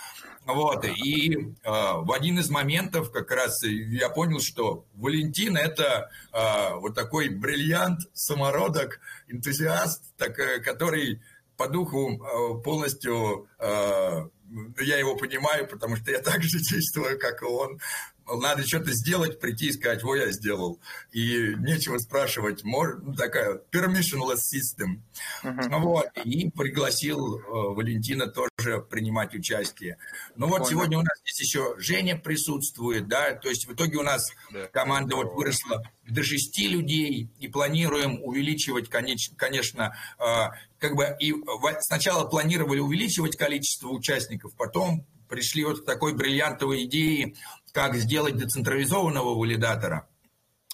Вот, 0.46 0.84
и 0.84 1.34
э, 1.34 1.46
в 1.64 2.12
один 2.12 2.38
из 2.38 2.48
моментов 2.50 3.10
как 3.10 3.32
раз 3.32 3.64
я 3.64 4.08
понял, 4.10 4.38
что 4.40 4.86
Валентин– 4.94 5.56
это 5.58 6.10
э, 6.32 6.74
вот 6.76 6.94
такой 6.94 7.28
бриллиант, 7.28 8.02
самородок, 8.12 9.00
энтузиаст, 9.26 10.04
так, 10.16 10.38
э, 10.38 10.60
который 10.60 11.20
по 11.56 11.68
духу 11.68 12.12
э, 12.12 12.62
полностью, 12.62 13.48
я 13.58 14.98
его 14.98 15.16
понимаю, 15.16 15.66
потому 15.66 15.96
что 15.96 16.12
я 16.12 16.20
так 16.22 16.42
же 16.44 16.60
действую, 16.60 17.18
как 17.18 17.42
и 17.42 17.46
он, 17.46 17.80
надо 18.26 18.66
что-то 18.66 18.92
сделать, 18.92 19.40
прийти 19.40 19.68
и 19.68 19.72
сказать, 19.72 20.02
ой, 20.04 20.20
я 20.20 20.32
сделал. 20.32 20.80
И 21.12 21.54
нечего 21.58 21.98
спрашивать, 21.98 22.64
может, 22.64 23.02
ну, 23.02 23.14
такая 23.14 23.60
permissionless 23.72 24.40
system. 24.52 25.00
Uh-huh. 25.44 25.78
Вот, 25.80 26.06
и 26.24 26.50
пригласил 26.50 27.38
э, 27.38 27.42
Валентина 27.48 28.26
тоже 28.26 28.80
принимать 28.90 29.34
участие. 29.34 29.98
Ну 30.34 30.46
вот 30.46 30.58
Понял. 30.58 30.70
сегодня 30.70 30.98
у 30.98 31.02
нас 31.02 31.18
здесь 31.24 31.40
еще 31.40 31.74
Женя 31.78 32.16
присутствует, 32.16 33.08
да, 33.08 33.34
то 33.34 33.48
есть 33.48 33.66
в 33.66 33.72
итоге 33.72 33.98
у 33.98 34.02
нас 34.02 34.30
да. 34.50 34.66
команда 34.68 35.16
вот 35.16 35.34
выросла 35.34 35.82
до 36.08 36.22
шести 36.22 36.68
людей, 36.68 37.30
и 37.38 37.48
планируем 37.48 38.22
увеличивать, 38.22 38.88
конечно, 38.88 39.36
конечно 39.36 39.96
э, 40.18 40.48
как 40.78 40.94
бы 40.94 41.16
и 41.20 41.34
сначала 41.80 42.28
планировали 42.28 42.80
увеличивать 42.80 43.36
количество 43.36 43.88
участников, 43.88 44.54
потом 44.56 45.06
пришли 45.28 45.64
вот 45.64 45.82
к 45.82 45.84
такой 45.84 46.14
бриллиантовой 46.14 46.84
идее 46.84 47.34
как 47.76 47.94
сделать 47.94 48.38
децентрализованного 48.38 49.38
валидатора, 49.38 50.08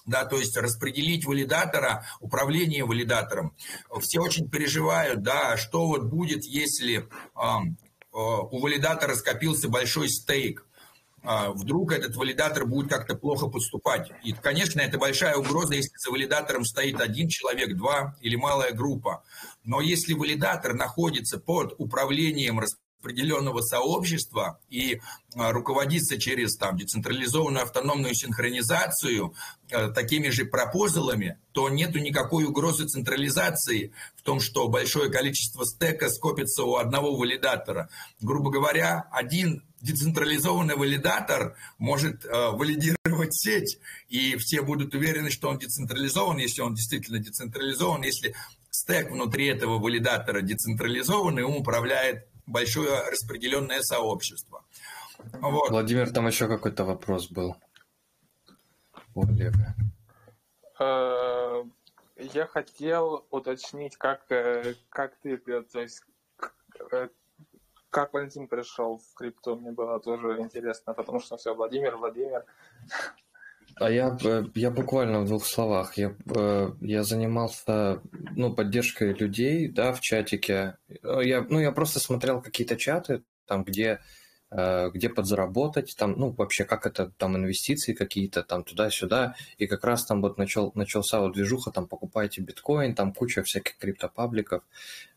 да, 0.07 0.25
то 0.25 0.38
есть 0.38 0.57
распределить 0.57 1.25
валидатора, 1.25 2.07
управление 2.21 2.85
валидатором. 2.85 3.57
Все 4.01 4.21
очень 4.21 4.49
переживают, 4.49 5.21
да, 5.21 5.57
что 5.57 5.88
вот 5.88 6.05
будет, 6.05 6.45
если 6.45 6.99
э, 6.99 7.03
э, 7.03 7.05
у 8.12 8.61
валидатора 8.61 9.17
скопился 9.17 9.69
большой 9.69 10.11
стейк, 10.11 10.65
э, 11.25 11.49
вдруг 11.55 11.91
этот 11.91 12.15
валидатор 12.15 12.67
будет 12.67 12.88
как-то 12.88 13.17
плохо 13.17 13.49
поступать. 13.49 14.09
И, 14.23 14.33
конечно, 14.33 14.81
это 14.81 14.97
большая 14.97 15.35
угроза, 15.35 15.75
если 15.75 15.97
за 15.99 16.12
валидатором 16.12 16.65
стоит 16.65 17.01
один 17.01 17.27
человек, 17.27 17.77
два 17.77 18.17
или 18.21 18.37
малая 18.37 18.71
группа. 18.71 19.25
Но 19.65 19.81
если 19.81 20.15
валидатор 20.15 20.75
находится 20.75 21.41
под 21.41 21.75
управлением 21.79 22.61
определенного 23.03 23.61
сообщества 23.61 24.61
и 24.71 25.01
а, 25.35 25.51
руководиться 25.51 26.19
через 26.19 26.57
там, 26.57 26.77
децентрализованную 26.77 27.65
автономную 27.65 28.15
синхронизацию 28.15 29.35
э, 29.71 29.88
такими 29.88 30.29
же 30.29 30.45
пропозалами, 30.45 31.38
то 31.51 31.69
нету 31.69 31.99
никакой 31.99 32.45
угрозы 32.45 32.87
централизации 32.87 33.93
в 34.17 34.23
том, 34.23 34.41
что 34.41 34.69
большое 34.69 35.11
количество 35.11 35.65
стека 35.65 36.09
скопится 36.11 36.62
у 36.62 36.77
одного 36.77 37.17
валидатора. 37.17 37.88
Грубо 38.21 38.51
говоря, 38.51 39.09
один 39.11 39.65
децентрализованный 39.81 40.77
валидатор 40.77 41.57
может 41.79 42.25
э, 42.25 42.51
валидировать 42.51 43.35
сеть, 43.35 43.79
и 44.09 44.37
все 44.37 44.62
будут 44.62 44.95
уверены, 44.95 45.31
что 45.31 45.49
он 45.49 45.59
децентрализован, 45.59 46.37
если 46.38 46.62
он 46.62 46.75
действительно 46.75 47.19
децентрализован, 47.19 48.03
если 48.03 48.35
стек 48.71 49.11
внутри 49.11 49.47
этого 49.47 49.79
валидатора 49.79 50.41
децентрализованный, 50.41 51.43
им 51.43 51.57
управляет 51.57 52.27
большое 52.46 53.09
распределенное 53.11 53.83
сообщество. 53.83 54.64
Вот. 55.18 55.70
Владимир, 55.70 56.11
там 56.11 56.26
еще 56.26 56.48
какой-то 56.48 56.85
вопрос 56.85 57.31
был. 57.31 57.57
У 59.14 59.24
Олега. 59.26 59.74
Э, 60.78 61.64
я 62.16 62.46
хотел 62.46 63.26
уточнить, 63.31 63.96
как, 63.96 64.31
э, 64.31 64.74
как 64.88 65.16
ты, 65.22 65.37
то 65.37 65.81
есть, 65.81 66.02
э, 66.92 67.09
как 67.90 68.12
Валентин 68.12 68.48
пришел 68.48 68.98
в 68.98 69.14
крипту, 69.14 69.57
мне 69.57 69.70
было 69.70 70.00
тоже 70.00 70.40
интересно, 70.40 70.94
потому 70.94 71.20
что 71.20 71.37
все, 71.37 71.55
Владимир, 71.55 71.96
Владимир. 71.96 72.44
А 73.76 73.90
я, 73.90 74.16
я 74.54 74.70
буквально 74.70 75.20
в 75.20 75.26
двух 75.26 75.46
словах. 75.46 75.96
Я, 75.96 76.14
я 76.80 77.02
занимался 77.04 78.00
ну, 78.37 78.54
поддержкой 78.54 79.14
людей 79.14 79.68
да, 79.68 79.92
в 79.92 80.00
чатике. 80.00 80.76
Я, 81.02 81.46
ну, 81.48 81.58
я 81.61 81.72
просто 81.72 82.00
смотрел 82.00 82.40
какие-то 82.40 82.76
чаты, 82.76 83.22
там, 83.46 83.64
где, 83.64 84.00
где 84.50 85.08
подзаработать, 85.08 85.94
там, 85.96 86.12
ну, 86.12 86.30
вообще, 86.30 86.64
как 86.64 86.87
это, 86.87 87.11
там, 87.16 87.37
инвестиции 87.37 87.94
какие-то, 87.94 88.42
там, 88.42 88.64
туда-сюда. 88.64 89.35
И 89.58 89.66
как 89.66 89.85
раз 89.85 90.04
там 90.04 90.22
вот 90.22 90.38
начал, 90.38 90.72
начался 90.74 91.20
вот 91.20 91.32
движуха, 91.32 91.70
там, 91.70 91.88
покупайте 91.88 92.40
биткоин, 92.40 92.94
там 92.94 93.12
куча 93.12 93.42
всяких 93.42 93.78
криптопабликов. 93.78 94.62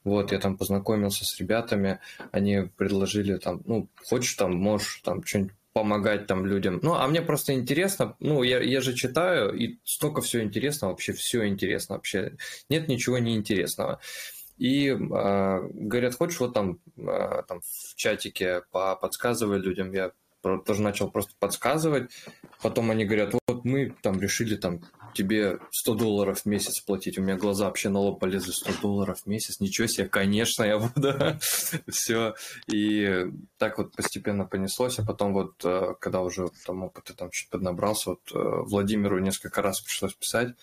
Вот, 0.03 0.31
я 0.31 0.39
там 0.39 0.57
познакомился 0.57 1.25
с 1.25 1.37
ребятами, 1.39 1.99
они 2.31 2.69
предложили, 2.77 3.37
там, 3.37 3.61
ну, 3.65 3.89
хочешь, 4.07 4.35
там, 4.35 4.55
можешь, 4.55 5.01
там, 5.03 5.23
что-нибудь 5.23 5.53
помогать 5.75 6.25
там 6.25 6.45
людям. 6.45 6.79
Ну, 6.81 6.93
а 6.93 7.05
мне 7.05 7.21
просто 7.21 7.53
интересно, 7.53 8.15
ну, 8.21 8.43
я, 8.43 8.61
я 8.61 8.79
же 8.79 8.93
читаю, 8.93 9.53
и 9.53 9.77
столько 9.83 10.21
всего 10.21 10.41
интересно, 10.41 10.88
вообще 10.88 11.11
все 11.11 11.45
интересно, 11.45 11.95
вообще 11.95 12.38
нет 12.69 12.88
ничего 12.88 13.17
неинтересного. 13.17 13.99
И 14.57 14.88
э, 14.88 14.97
говорят, 14.97 16.15
хочешь 16.15 16.39
вот 16.39 16.53
там, 16.53 16.79
э, 16.95 17.43
там 17.45 17.59
в 17.59 17.95
чатике 17.95 18.61
подсказывай 18.71 19.59
людям, 19.59 19.91
я 19.91 20.13
тоже 20.41 20.81
начал 20.81 21.11
просто 21.11 21.33
подсказывать. 21.39 22.09
Потом 22.61 22.89
они 22.89 23.03
говорят, 23.03 23.33
вот 23.33 23.65
мы 23.65 23.93
там 24.01 24.21
решили 24.21 24.55
там 24.55 24.79
тебе 25.15 25.60
100 25.71 25.95
долларов 25.95 26.41
в 26.41 26.46
месяц 26.46 26.79
платить. 26.81 27.17
У 27.17 27.21
меня 27.21 27.35
глаза 27.35 27.65
вообще 27.65 27.89
на 27.89 28.00
лоб 28.00 28.19
полезли 28.19 28.52
100 28.52 28.81
долларов 28.81 29.21
в 29.21 29.25
месяц. 29.27 29.60
Ничего 29.60 29.87
себе, 29.87 30.08
конечно, 30.08 30.63
я 30.63 30.77
буду. 30.77 31.13
Все. 31.87 32.35
И 32.67 33.25
так 33.58 33.77
вот 33.77 33.96
постепенно 33.96 34.46
понеслось. 34.46 35.00
А 35.00 35.06
потом 35.06 35.33
вот, 35.33 35.54
э, 35.63 35.96
когда 36.00 36.21
уже 36.21 36.50
там 36.65 36.83
опыта 36.83 37.15
там 37.15 37.29
чуть 37.31 37.50
поднабрался, 37.50 38.12
вот 38.12 38.31
э, 38.33 38.63
Владимиру 38.67 39.19
несколько 39.19 39.62
раз 39.62 39.81
пришлось 39.81 40.13
писать 40.13 40.56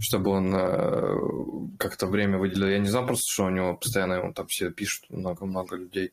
чтобы 0.00 0.30
он 0.30 0.52
э, 0.52 1.76
как-то 1.78 2.06
время 2.06 2.38
выделил. 2.38 2.66
Я 2.66 2.80
не 2.80 2.88
знал 2.88 3.06
просто, 3.06 3.30
что 3.30 3.44
у 3.44 3.50
него 3.50 3.76
постоянно 3.76 4.20
он 4.20 4.34
там 4.34 4.48
все 4.48 4.70
пишут, 4.70 5.08
много-много 5.10 5.76
людей. 5.76 6.12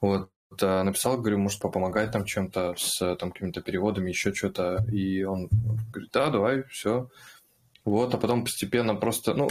Вот. 0.00 0.30
Э, 0.60 0.82
написал, 0.82 1.18
говорю, 1.18 1.38
может, 1.38 1.60
попомогать 1.60 2.12
там 2.12 2.24
чем-то 2.24 2.74
с 2.76 3.16
там 3.16 3.32
какими-то 3.32 3.60
переводами, 3.60 4.10
еще 4.10 4.32
что-то. 4.32 4.84
И 4.92 5.22
он 5.24 5.48
говорит, 5.92 6.10
да, 6.12 6.30
давай, 6.30 6.62
все. 6.64 7.08
Вот, 7.84 8.12
а 8.14 8.18
потом 8.18 8.42
постепенно 8.44 8.96
просто, 8.96 9.34
ну, 9.34 9.48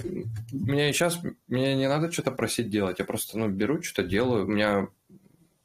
мне 0.52 0.92
сейчас, 0.92 1.20
мне 1.48 1.74
не 1.76 1.88
надо 1.88 2.12
что-то 2.12 2.32
просить 2.32 2.70
делать, 2.70 3.00
я 3.00 3.06
просто, 3.06 3.38
ну, 3.38 3.48
беру, 3.48 3.82
что-то 3.82 4.06
делаю, 4.06 4.44
у 4.44 4.50
меня 4.50 4.90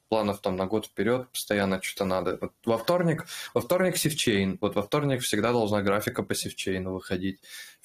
планов 0.08 0.40
там 0.40 0.56
на 0.56 0.66
год 0.66 0.86
вперед 0.86 1.28
постоянно 1.30 1.80
что-то 1.80 2.04
надо. 2.04 2.38
Вот 2.40 2.52
во 2.64 2.78
вторник, 2.78 3.26
во 3.54 3.60
вторник 3.60 3.96
севчейн, 3.96 4.58
вот 4.60 4.74
во 4.74 4.82
вторник 4.82 5.22
всегда 5.22 5.52
должна 5.52 5.82
графика 5.82 6.22
по 6.22 6.34
севчейну 6.34 6.92
выходить. 6.92 7.40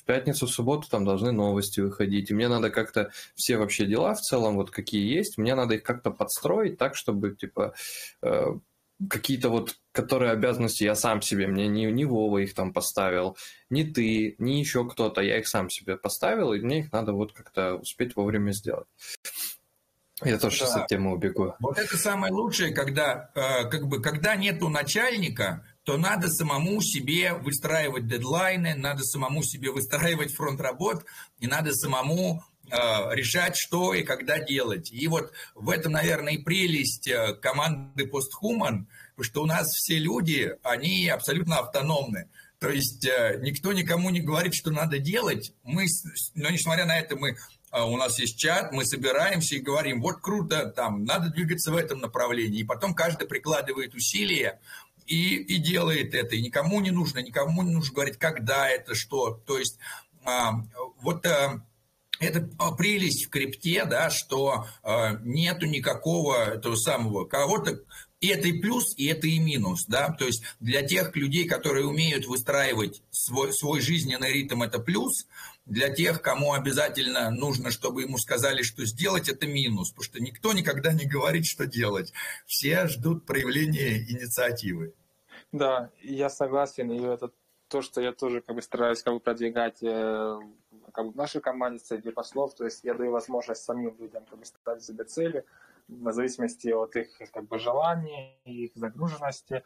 Пятницу, 0.05 0.47
в 0.47 0.51
субботу 0.51 0.89
там 0.89 1.05
должны 1.05 1.31
новости 1.31 1.79
выходить, 1.79 2.29
и 2.29 2.33
мне 2.33 2.47
надо 2.47 2.69
как-то 2.69 3.11
все 3.35 3.57
вообще 3.57 3.85
дела 3.85 4.13
в 4.13 4.21
целом, 4.21 4.55
вот 4.55 4.71
какие 4.71 5.13
есть, 5.15 5.37
мне 5.37 5.55
надо 5.55 5.75
их 5.75 5.83
как-то 5.83 6.11
подстроить 6.11 6.77
так, 6.77 6.95
чтобы, 6.95 7.35
типа, 7.35 7.73
э, 8.21 8.45
какие-то 9.09 9.49
вот, 9.49 9.75
которые 9.91 10.31
обязанности 10.31 10.83
я 10.83 10.95
сам 10.95 11.21
себе, 11.21 11.47
мне 11.47 11.67
не, 11.67 11.85
не 11.91 12.05
Вова 12.05 12.37
их 12.39 12.53
там 12.53 12.73
поставил, 12.73 13.37
не 13.69 13.83
ты, 13.83 14.35
не 14.37 14.59
еще 14.59 14.87
кто-то, 14.87 15.21
я 15.21 15.39
их 15.39 15.47
сам 15.47 15.69
себе 15.69 15.97
поставил, 15.97 16.53
и 16.53 16.59
мне 16.59 16.79
их 16.79 16.91
надо 16.91 17.13
вот 17.13 17.33
как-то 17.33 17.75
успеть 17.75 18.15
вовремя 18.15 18.51
сделать. 18.51 18.87
Я 20.23 20.37
тоже 20.39 20.59
да. 20.59 20.65
сейчас 20.65 20.75
от 20.77 20.87
темы 20.87 21.13
убегу. 21.13 21.55
Вот 21.59 21.77
это 21.77 21.97
самое 21.97 22.31
лучшее, 22.31 22.73
когда, 22.73 23.31
э, 23.35 23.69
как 23.69 23.87
бы, 23.87 24.01
когда 24.01 24.35
нету 24.35 24.69
начальника, 24.69 25.65
то 25.85 25.97
надо 25.97 26.29
самому 26.29 26.81
себе 26.81 27.33
выстраивать 27.33 28.07
дедлайны, 28.07 28.75
надо 28.75 29.03
самому 29.03 29.43
себе 29.43 29.71
выстраивать 29.71 30.33
фронт 30.33 30.59
работ, 30.59 31.05
и 31.39 31.47
надо 31.47 31.73
самому 31.73 32.43
Э, 32.71 33.13
решать, 33.13 33.55
что 33.55 33.93
и 33.93 34.01
когда 34.01 34.39
делать. 34.39 34.91
И 34.91 35.07
вот 35.07 35.31
в 35.53 35.69
этом, 35.69 35.91
наверное, 35.91 36.33
и 36.33 36.39
прелесть 36.39 37.07
э, 37.07 37.35
команды 37.35 38.05
Posthuman, 38.05 38.85
что 39.21 39.43
у 39.43 39.45
нас 39.45 39.67
все 39.67 39.99
люди, 39.99 40.51
они 40.63 41.07
абсолютно 41.07 41.59
автономны. 41.59 42.27
То 42.59 42.69
есть 42.69 43.05
э, 43.05 43.39
никто 43.43 43.71
никому 43.71 44.09
не 44.09 44.21
говорит, 44.21 44.55
что 44.55 44.71
надо 44.71 44.97
делать. 44.97 45.53
Мы, 45.61 45.85
но 46.33 46.49
несмотря 46.49 46.85
на 46.85 46.97
это, 46.97 47.15
мы 47.15 47.37
у 47.71 47.97
нас 47.97 48.17
есть 48.19 48.39
чат, 48.39 48.71
мы 48.71 48.85
собираемся 48.85 49.55
и 49.55 49.59
говорим, 49.59 50.01
вот 50.01 50.21
круто, 50.21 50.65
там, 50.67 51.03
надо 51.03 51.29
двигаться 51.29 51.71
в 51.71 51.75
этом 51.75 51.99
направлении. 51.99 52.61
И 52.61 52.63
потом 52.63 52.95
каждый 52.95 53.27
прикладывает 53.27 53.93
усилия 53.93 54.59
и, 55.05 55.35
и 55.35 55.57
делает 55.57 56.13
это. 56.13 56.35
И 56.35 56.41
никому 56.41 56.81
не 56.81 56.91
нужно, 56.91 57.19
никому 57.19 57.63
не 57.63 57.71
нужно 57.71 57.93
говорить, 57.93 58.17
когда 58.17 58.69
это, 58.69 58.95
что. 58.95 59.41
То 59.45 59.57
есть 59.57 59.77
а, 60.23 60.63
вот 61.01 61.25
это 62.19 62.49
прелесть 62.77 63.25
в 63.25 63.29
крипте, 63.29 63.85
да, 63.85 64.09
что 64.09 64.65
э, 64.83 65.17
нету 65.23 65.65
никакого 65.65 66.53
этого 66.53 66.75
самого 66.75 67.25
кого-то, 67.25 67.81
и 68.21 68.27
это 68.27 68.47
и 68.47 68.59
плюс, 68.59 68.93
и 68.97 69.05
это 69.07 69.27
и 69.27 69.39
минус, 69.39 69.85
да, 69.87 70.09
то 70.09 70.25
есть 70.25 70.43
для 70.59 70.81
тех 70.81 71.15
людей, 71.15 71.47
которые 71.47 71.85
умеют 71.85 72.25
выстраивать 72.25 73.03
свой, 73.11 73.53
свой 73.53 73.81
жизненный 73.81 74.31
ритм, 74.31 74.63
это 74.63 74.79
плюс, 74.79 75.27
для 75.65 75.89
тех, 75.89 76.21
кому 76.21 76.53
обязательно 76.53 77.29
нужно, 77.31 77.71
чтобы 77.71 78.03
ему 78.03 78.17
сказали, 78.17 78.61
что 78.61 78.85
сделать, 78.85 79.29
это 79.29 79.47
минус, 79.47 79.89
потому 79.89 80.03
что 80.03 80.21
никто 80.21 80.53
никогда 80.53 80.93
не 80.93 81.05
говорит, 81.05 81.45
что 81.45 81.65
делать, 81.65 82.13
все 82.45 82.87
ждут 82.87 83.25
проявления 83.25 83.97
инициативы. 83.97 84.93
Да, 85.51 85.89
я 86.01 86.29
согласен, 86.29 86.91
и 86.91 87.01
это 87.01 87.31
то, 87.67 87.81
что 87.81 88.01
я 88.01 88.11
тоже 88.11 88.41
как 88.41 88.55
бы 88.55 88.61
стараюсь 88.61 89.01
как 89.01 89.15
бы 89.15 89.19
продвигать 89.19 89.81
э, 89.81 90.39
как 90.93 91.05
бы 91.07 91.11
в 91.11 91.15
нашей 91.15 91.41
команде 91.41 91.83
среди 91.83 92.11
послов, 92.11 92.53
то 92.53 92.65
есть 92.65 92.83
я 92.83 92.93
даю 92.93 93.11
возможность 93.11 93.63
самим 93.63 93.95
людям 93.97 94.23
как 94.25 94.39
бы 94.39 94.45
ставить 94.45 94.83
себе 94.83 95.03
цели 95.03 95.45
в 95.87 96.11
зависимости 96.11 96.69
от 96.69 96.95
их 96.95 97.09
как 97.31 97.47
бы 97.47 97.59
желаний, 97.59 98.39
их 98.45 98.71
загруженности. 98.75 99.63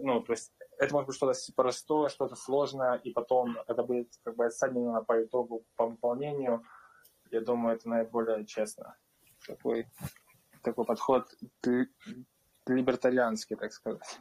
Ну, 0.00 0.20
то 0.20 0.32
есть 0.32 0.52
это 0.84 0.94
может 0.94 1.08
быть 1.08 1.16
что-то 1.16 1.38
простое, 1.54 2.08
что-то 2.08 2.36
сложное, 2.36 2.94
и 2.96 3.10
потом 3.10 3.56
это 3.66 3.82
будет 3.82 4.08
как 4.22 4.36
бы 4.36 4.46
оценено 4.46 5.02
по 5.02 5.22
итогу, 5.22 5.64
по 5.76 5.86
выполнению. 5.86 6.64
Я 7.30 7.40
думаю, 7.40 7.76
это 7.76 7.88
наиболее 7.88 8.46
честно. 8.46 8.96
Такой, 9.46 9.86
такой 10.62 10.84
подход 10.84 11.34
либертарианский, 12.66 13.56
так 13.56 13.72
сказать. 13.72 14.20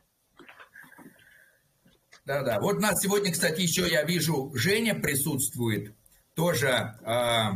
Да-да. 2.25 2.59
Вот 2.59 2.79
нас 2.79 3.01
сегодня, 3.01 3.31
кстати, 3.31 3.61
еще 3.61 3.87
я 3.87 4.03
вижу, 4.03 4.51
Женя 4.55 4.95
присутствует 4.95 5.95
тоже 6.35 6.95
э, 7.01 7.49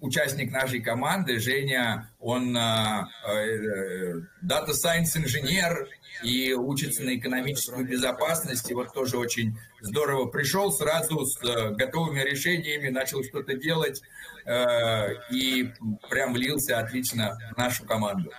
участник 0.00 0.50
нашей 0.50 0.80
команды, 0.80 1.38
Женя, 1.38 2.10
он 2.18 2.56
э, 2.56 3.04
э, 3.28 4.14
data 4.44 4.70
science 4.70 5.16
инженер 5.16 5.88
и 6.22 6.52
учится 6.54 7.04
на 7.04 7.16
экономическую 7.16 7.86
безопасность, 7.86 8.68
и 8.70 8.74
вот 8.74 8.92
тоже 8.92 9.18
очень 9.18 9.56
здорово 9.80 10.26
пришел 10.26 10.72
сразу 10.72 11.24
с 11.24 11.42
э, 11.44 11.70
готовыми 11.74 12.20
решениями, 12.20 12.88
начал 12.88 13.22
что-то 13.22 13.54
делать 13.54 14.02
э, 14.44 15.08
и 15.30 15.72
прям 16.10 16.32
влился 16.32 16.78
отлично 16.78 17.38
в 17.54 17.56
нашу 17.56 17.84
команду. 17.84 18.32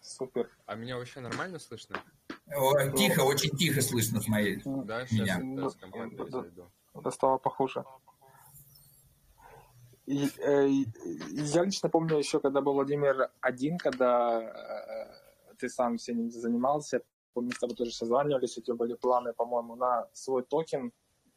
Супер. 0.00 0.48
А 0.66 0.76
меня 0.76 0.96
вообще 0.96 1.20
нормально 1.20 1.58
слышно? 1.58 2.00
О, 2.54 2.88
тихо, 2.90 3.20
очень 3.20 3.50
тихо 3.56 3.80
слышно 3.80 4.20
с 4.20 4.28
моей. 4.28 4.60
Да, 4.64 5.06
сейчас, 5.06 5.40
меня. 5.40 5.68
с 5.68 5.74
командой 5.74 6.30
зайду. 6.30 6.70
Это 6.94 7.10
стало 7.10 7.38
похуже. 7.38 7.84
И, 10.06 10.28
э, 10.38 10.68
я 11.30 11.64
лично 11.64 11.88
помню 11.88 12.18
еще, 12.18 12.38
когда 12.40 12.60
был 12.60 12.74
Владимир 12.74 13.30
один, 13.40 13.78
когда 13.78 14.40
э, 14.42 15.54
ты 15.58 15.68
сам 15.68 15.96
всем 15.96 16.30
занимался, 16.30 17.02
помню, 17.32 17.52
с 17.52 17.58
тобой 17.58 17.76
тоже 17.76 17.92
созванивались, 17.92 18.58
у 18.58 18.62
тебя 18.62 18.76
были 18.76 18.94
планы, 18.94 19.32
по-моему, 19.32 19.76
на 19.76 20.08
свой 20.12 20.42
токен. 20.42 20.92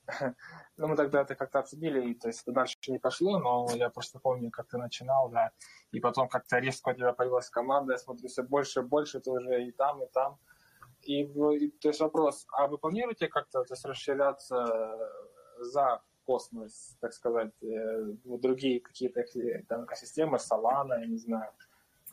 ну, 0.78 0.88
мы 0.88 0.96
тогда 0.96 1.22
это 1.22 1.36
как-то 1.36 1.60
обсудили, 1.60 2.12
и, 2.12 2.14
то 2.14 2.28
есть 2.28 2.44
дальше 2.46 2.78
не 2.88 3.00
пошло, 3.00 3.40
но 3.40 3.68
я 3.76 3.90
просто 3.90 4.20
помню, 4.20 4.52
как 4.52 4.68
ты 4.68 4.78
начинал, 4.78 5.30
да, 5.30 5.52
и 5.92 6.00
потом 6.00 6.28
как-то 6.28 6.60
резко 6.60 6.90
у 6.90 6.94
тебя 6.94 7.14
появилась 7.14 7.50
команда, 7.50 7.94
я 7.94 7.98
смотрю, 7.98 8.28
все 8.28 8.44
больше 8.44 8.82
и 8.82 8.84
больше, 8.84 9.20
ты 9.20 9.32
уже 9.32 9.66
и 9.66 9.72
там, 9.72 10.04
и 10.04 10.08
там. 10.14 10.38
И, 11.02 11.24
и 11.24 11.72
то 11.80 11.88
есть 11.90 12.02
вопрос, 12.02 12.46
а 12.52 12.68
вы 12.68 12.78
планируете 12.78 13.28
как-то 13.28 13.64
то 13.64 13.74
есть, 13.74 13.86
расширяться 13.86 14.98
за 15.60 16.02
космос, 16.28 16.98
так 17.00 17.14
сказать, 17.14 17.54
э, 17.64 18.14
другие 18.26 18.82
какие-то 18.82 19.24
там, 19.68 19.86
экосистемы, 19.86 20.38
Solana, 20.38 21.00
я 21.00 21.08
не 21.08 21.18
знаю. 21.18 21.50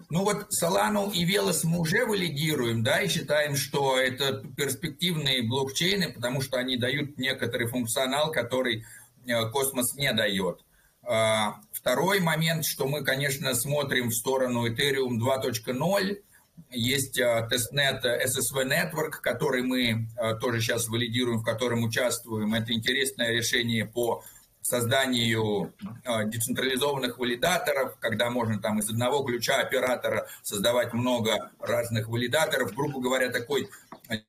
Ну 0.09 0.25
вот 0.25 0.47
Solana 0.51 1.13
и 1.13 1.25
Velas 1.25 1.65
мы 1.65 1.81
уже 1.81 2.07
валидируем, 2.07 2.83
да, 2.85 3.01
и 3.01 3.09
считаем, 3.09 3.57
что 3.57 3.99
это 3.99 4.43
перспективные 4.57 5.43
блокчейны, 5.43 6.13
потому 6.13 6.41
что 6.41 6.59
они 6.59 6.77
дают 6.77 7.19
некоторый 7.19 7.67
функционал, 7.67 8.31
который 8.31 8.85
э, 9.27 9.51
космос 9.51 9.95
не 9.97 10.13
дает. 10.13 10.65
А, 11.07 11.61
второй 11.73 12.21
момент, 12.21 12.65
что 12.65 12.87
мы, 12.87 13.05
конечно, 13.05 13.55
смотрим 13.55 14.09
в 14.09 14.15
сторону 14.15 14.67
Ethereum 14.67 15.19
2.0, 15.19 16.23
есть 16.71 17.19
э, 17.19 17.47
testnet 17.51 18.05
SSV 18.05 18.65
Network, 18.65 19.21
который 19.23 19.63
мы 19.63 20.09
э, 20.17 20.35
тоже 20.41 20.61
сейчас 20.61 20.89
валидируем, 20.89 21.41
в 21.41 21.45
котором 21.45 21.85
участвуем. 21.85 22.55
Это 22.55 22.73
интересное 22.73 23.31
решение 23.33 23.87
по 23.87 24.23
созданию 24.61 25.75
э, 26.05 26.25
децентрализованных 26.27 27.19
валидаторов, 27.19 27.97
когда 28.01 28.31
можно 28.31 28.61
там 28.61 28.79
из 28.79 28.89
одного 28.89 29.23
ключа 29.23 29.61
оператора 29.61 30.27
создавать 30.43 30.93
много 30.95 31.51
разных 31.61 32.09
валидаторов, 32.09 32.75
грубо 32.75 33.01
говоря, 33.01 33.31
такой 33.31 33.69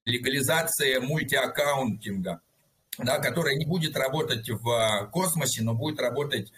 легализация 0.06 1.00
мультиаккаунтинга, 1.00 2.42
да, 2.98 3.20
которая 3.20 3.56
не 3.56 3.66
будет 3.66 3.96
работать 3.98 4.50
в 4.50 5.10
космосе, 5.12 5.64
но 5.64 5.74
будет 5.74 6.00
работать 6.00 6.52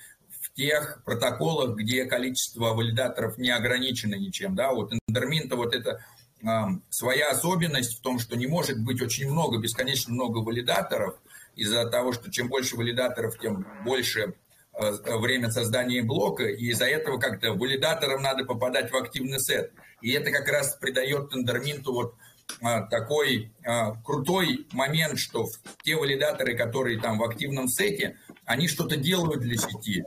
тех 0.58 1.04
протоколах, 1.06 1.76
где 1.76 2.06
количество 2.06 2.74
валидаторов 2.74 3.38
не 3.38 3.52
ограничено 3.52 4.16
ничем. 4.16 4.56
Да? 4.56 4.74
Вот 4.74 4.92
Эндерминта 5.08 5.56
вот 5.56 5.76
это 5.76 6.04
э, 6.42 6.48
своя 6.90 7.30
особенность 7.30 8.00
в 8.00 8.02
том, 8.02 8.20
что 8.20 8.36
не 8.36 8.48
может 8.48 8.84
быть 8.84 9.02
очень 9.02 9.32
много, 9.32 9.60
бесконечно 9.60 10.14
много 10.14 10.40
валидаторов, 10.40 11.16
из-за 11.56 11.88
того, 11.90 12.12
что 12.12 12.32
чем 12.32 12.50
больше 12.50 12.76
валидаторов, 12.76 13.38
тем 13.40 13.68
больше 13.86 14.34
э, 14.74 15.18
время 15.18 15.52
создания 15.52 16.02
блока, 16.02 16.46
и 16.46 16.66
из-за 16.72 16.86
этого 16.86 17.20
как-то 17.20 17.54
валидаторам 17.54 18.24
надо 18.24 18.44
попадать 18.44 18.92
в 18.92 18.96
активный 18.96 19.40
сет. 19.40 19.72
И 20.02 20.12
это 20.12 20.32
как 20.32 20.48
раз 20.48 20.76
придает 20.76 21.30
Тендерминту 21.30 21.94
вот 21.94 22.16
а, 22.62 22.84
такой 22.84 23.52
а, 23.66 23.92
крутой 24.04 24.68
момент, 24.72 25.20
что 25.20 25.48
те 25.84 25.96
валидаторы, 25.96 26.56
которые 26.56 27.00
там 27.00 27.20
в 27.20 27.24
активном 27.24 27.68
сете, 27.68 28.18
они 28.46 28.68
что-то 28.68 28.96
делают 28.96 29.42
для 29.42 29.58
сети. 29.58 30.04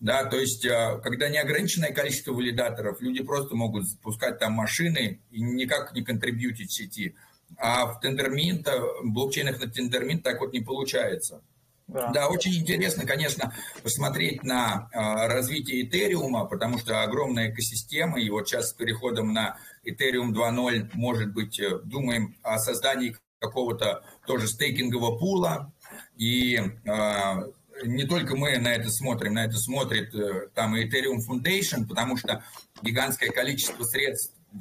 Да, 0.00 0.24
то 0.24 0.38
есть, 0.38 0.66
а, 0.66 0.98
когда 0.98 1.28
неограниченное 1.28 1.92
количество 1.92 2.32
валидаторов, 2.32 3.00
люди 3.02 3.22
просто 3.22 3.54
могут 3.54 3.86
запускать 3.86 4.38
там 4.38 4.54
машины 4.54 5.20
и 5.30 5.42
никак 5.42 5.92
не 5.94 6.02
контрибьютить 6.02 6.72
сети. 6.72 7.14
А 7.58 7.86
в 7.86 8.02
Tendermint, 8.02 8.66
блокчейнах 9.04 9.60
на 9.60 9.64
Tendermint 9.64 10.22
так 10.22 10.40
вот 10.40 10.52
не 10.52 10.60
получается. 10.60 11.42
Да. 11.86 12.12
да, 12.12 12.28
очень 12.28 12.54
интересно, 12.54 13.04
конечно, 13.04 13.52
посмотреть 13.82 14.44
на 14.44 14.88
э, 14.92 15.26
развитие 15.26 15.82
Этериума, 15.82 16.44
потому 16.44 16.78
что 16.78 17.02
огромная 17.02 17.50
экосистема, 17.50 18.20
и 18.20 18.30
вот 18.30 18.48
сейчас 18.48 18.70
с 18.70 18.72
переходом 18.72 19.32
на 19.32 19.56
Ethereum 19.84 20.30
2.0, 20.32 20.90
может 20.94 21.32
быть, 21.32 21.58
э, 21.58 21.80
думаем 21.82 22.36
о 22.42 22.58
создании 22.58 23.16
какого-то 23.40 24.04
тоже 24.24 24.46
стейкингового 24.46 25.18
пула, 25.18 25.72
и 26.16 26.58
э, 26.58 27.42
не 27.84 28.04
только 28.04 28.36
мы 28.36 28.58
на 28.58 28.68
это 28.68 28.90
смотрим, 28.90 29.34
на 29.34 29.44
это 29.44 29.56
смотрит 29.56 30.14
э, 30.14 30.48
там 30.54 30.76
и 30.76 30.86
Ethereum 30.86 31.18
Foundation, 31.28 31.86
потому 31.86 32.16
что 32.16 32.44
гигантское 32.82 33.30
количество 33.30 33.84
средств 33.84 34.34
э, 34.52 34.56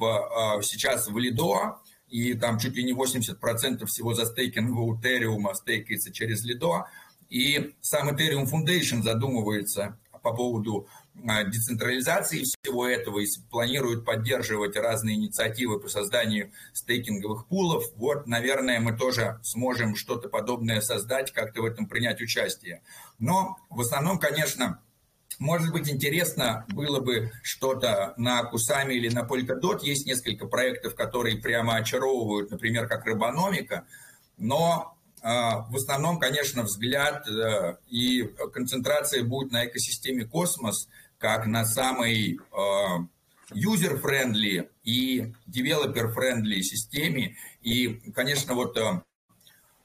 сейчас 0.61 1.07
в 1.07 1.17
Lido, 1.17 1.77
и 2.07 2.33
там 2.33 2.59
чуть 2.59 2.75
ли 2.75 2.83
не 2.83 2.93
80% 2.93 3.85
всего 3.85 4.13
застейкингового 4.13 4.99
Ethereum 4.99 5.53
стейкается 5.53 6.11
через 6.11 6.45
Lido, 6.47 6.83
и 7.29 7.73
сам 7.81 8.09
Ethereum 8.09 8.45
Foundation 8.45 9.01
задумывается 9.01 9.97
по 10.21 10.33
поводу 10.33 10.87
децентрализации 11.45 12.43
всего 12.43 12.87
этого 12.87 13.19
и 13.19 13.27
планирует 13.49 14.05
поддерживать 14.05 14.75
разные 14.75 15.15
инициативы 15.15 15.79
по 15.79 15.89
созданию 15.89 16.51
стейкинговых 16.73 17.47
пулов. 17.47 17.85
Вот, 17.95 18.27
наверное, 18.27 18.79
мы 18.79 18.95
тоже 18.95 19.39
сможем 19.43 19.95
что-то 19.95 20.29
подобное 20.29 20.81
создать, 20.81 21.31
как-то 21.31 21.61
в 21.61 21.65
этом 21.65 21.87
принять 21.87 22.21
участие. 22.21 22.81
Но 23.17 23.57
в 23.69 23.81
основном, 23.81 24.19
конечно, 24.19 24.81
может 25.37 25.71
быть, 25.71 25.89
интересно 25.89 26.65
было 26.69 26.99
бы 26.99 27.31
что-то 27.43 28.13
на 28.17 28.43
Кусами 28.43 28.95
или 28.95 29.09
на 29.09 29.21
Polkadot. 29.21 29.79
Есть 29.81 30.05
несколько 30.05 30.47
проектов, 30.47 30.95
которые 30.95 31.37
прямо 31.37 31.75
очаровывают, 31.75 32.51
например, 32.51 32.87
как 32.87 33.05
Рыбономика. 33.05 33.85
Но 34.37 34.97
а, 35.21 35.65
в 35.69 35.75
основном, 35.75 36.19
конечно, 36.19 36.63
взгляд 36.63 37.27
э, 37.27 37.75
и 37.89 38.23
концентрация 38.53 39.23
будет 39.23 39.51
на 39.51 39.65
экосистеме 39.65 40.25
космос, 40.25 40.87
как 41.19 41.45
на 41.45 41.65
самой 41.65 42.39
user-friendly 43.51 44.69
и 44.83 45.33
developer-friendly 45.47 46.61
системе. 46.61 47.35
И, 47.61 48.01
конечно, 48.13 48.53
вот 48.53 48.77
э, 48.77 49.01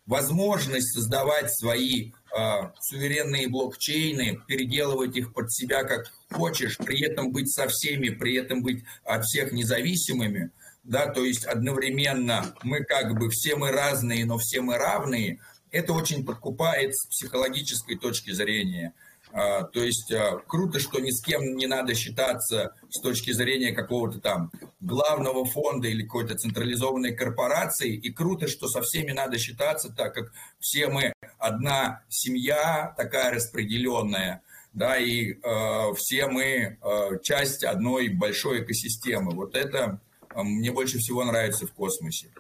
возможность 0.07 0.93
создавать 0.93 1.53
свои 1.53 2.13
э, 2.13 2.43
суверенные 2.81 3.49
блокчейны, 3.49 4.41
переделывать 4.47 5.17
их 5.17 5.33
под 5.33 5.53
себя 5.53 5.85
как 5.85 6.13
хочешь, 6.31 6.79
при 6.79 7.03
этом 7.03 7.33
быть 7.33 7.53
со 7.53 7.69
всеми, 7.69 8.11
при 8.11 8.37
этом 8.37 8.63
быть 8.63 8.85
от 9.05 9.25
всех 9.25 9.53
независимыми– 9.53 10.51
да, 10.85 11.07
то 11.07 11.25
есть 11.25 11.45
одновременно 11.47 12.55
мы 12.63 12.85
как 12.85 13.19
бы 13.19 13.31
все 13.31 13.57
мы 13.57 13.71
разные, 13.71 14.27
но 14.27 14.39
все 14.39 14.61
мы 14.61 14.77
равные, 14.77 15.41
это 15.71 15.93
очень 15.93 16.25
подкупает 16.25 16.95
с 16.95 17.07
психологической 17.07 17.97
точки 17.97 18.31
зрения. 18.33 18.93
А, 19.37 19.65
то 19.65 19.83
есть 19.83 20.13
а, 20.13 20.39
круто, 20.47 20.79
что 20.79 21.01
ни 21.01 21.11
с 21.11 21.21
кем 21.21 21.57
не 21.57 21.67
надо 21.67 21.95
считаться 21.95 22.77
с 22.89 23.01
точки 23.01 23.33
зрения 23.33 23.73
какого-то 23.73 24.21
там 24.21 24.53
главного 24.81 25.45
фонда 25.45 25.89
или 25.89 26.05
какой-то 26.05 26.37
централизованной 26.37 27.17
корпорации. 27.17 27.97
И 27.97 28.13
круто, 28.13 28.47
что 28.47 28.69
со 28.69 28.81
всеми 28.81 29.11
надо 29.11 29.37
считаться, 29.39 29.93
так 29.93 30.15
как 30.15 30.33
все 30.61 30.87
мы 30.87 31.13
одна 31.39 32.05
семья 32.09 32.95
такая 32.97 33.35
распределенная, 33.35 34.43
да, 34.73 34.99
и 34.99 35.33
э, 35.33 35.95
все 35.97 36.29
мы 36.29 36.79
э, 36.81 37.19
часть 37.23 37.65
одной 37.65 38.11
большой 38.11 38.63
экосистемы. 38.63 39.33
Вот 39.33 39.57
это 39.57 40.01
а 40.35 40.43
мне 40.43 40.71
больше 40.71 40.99
всего 40.99 41.25
нравится 41.25 41.67
в 41.67 41.73
космосе. 41.73 42.33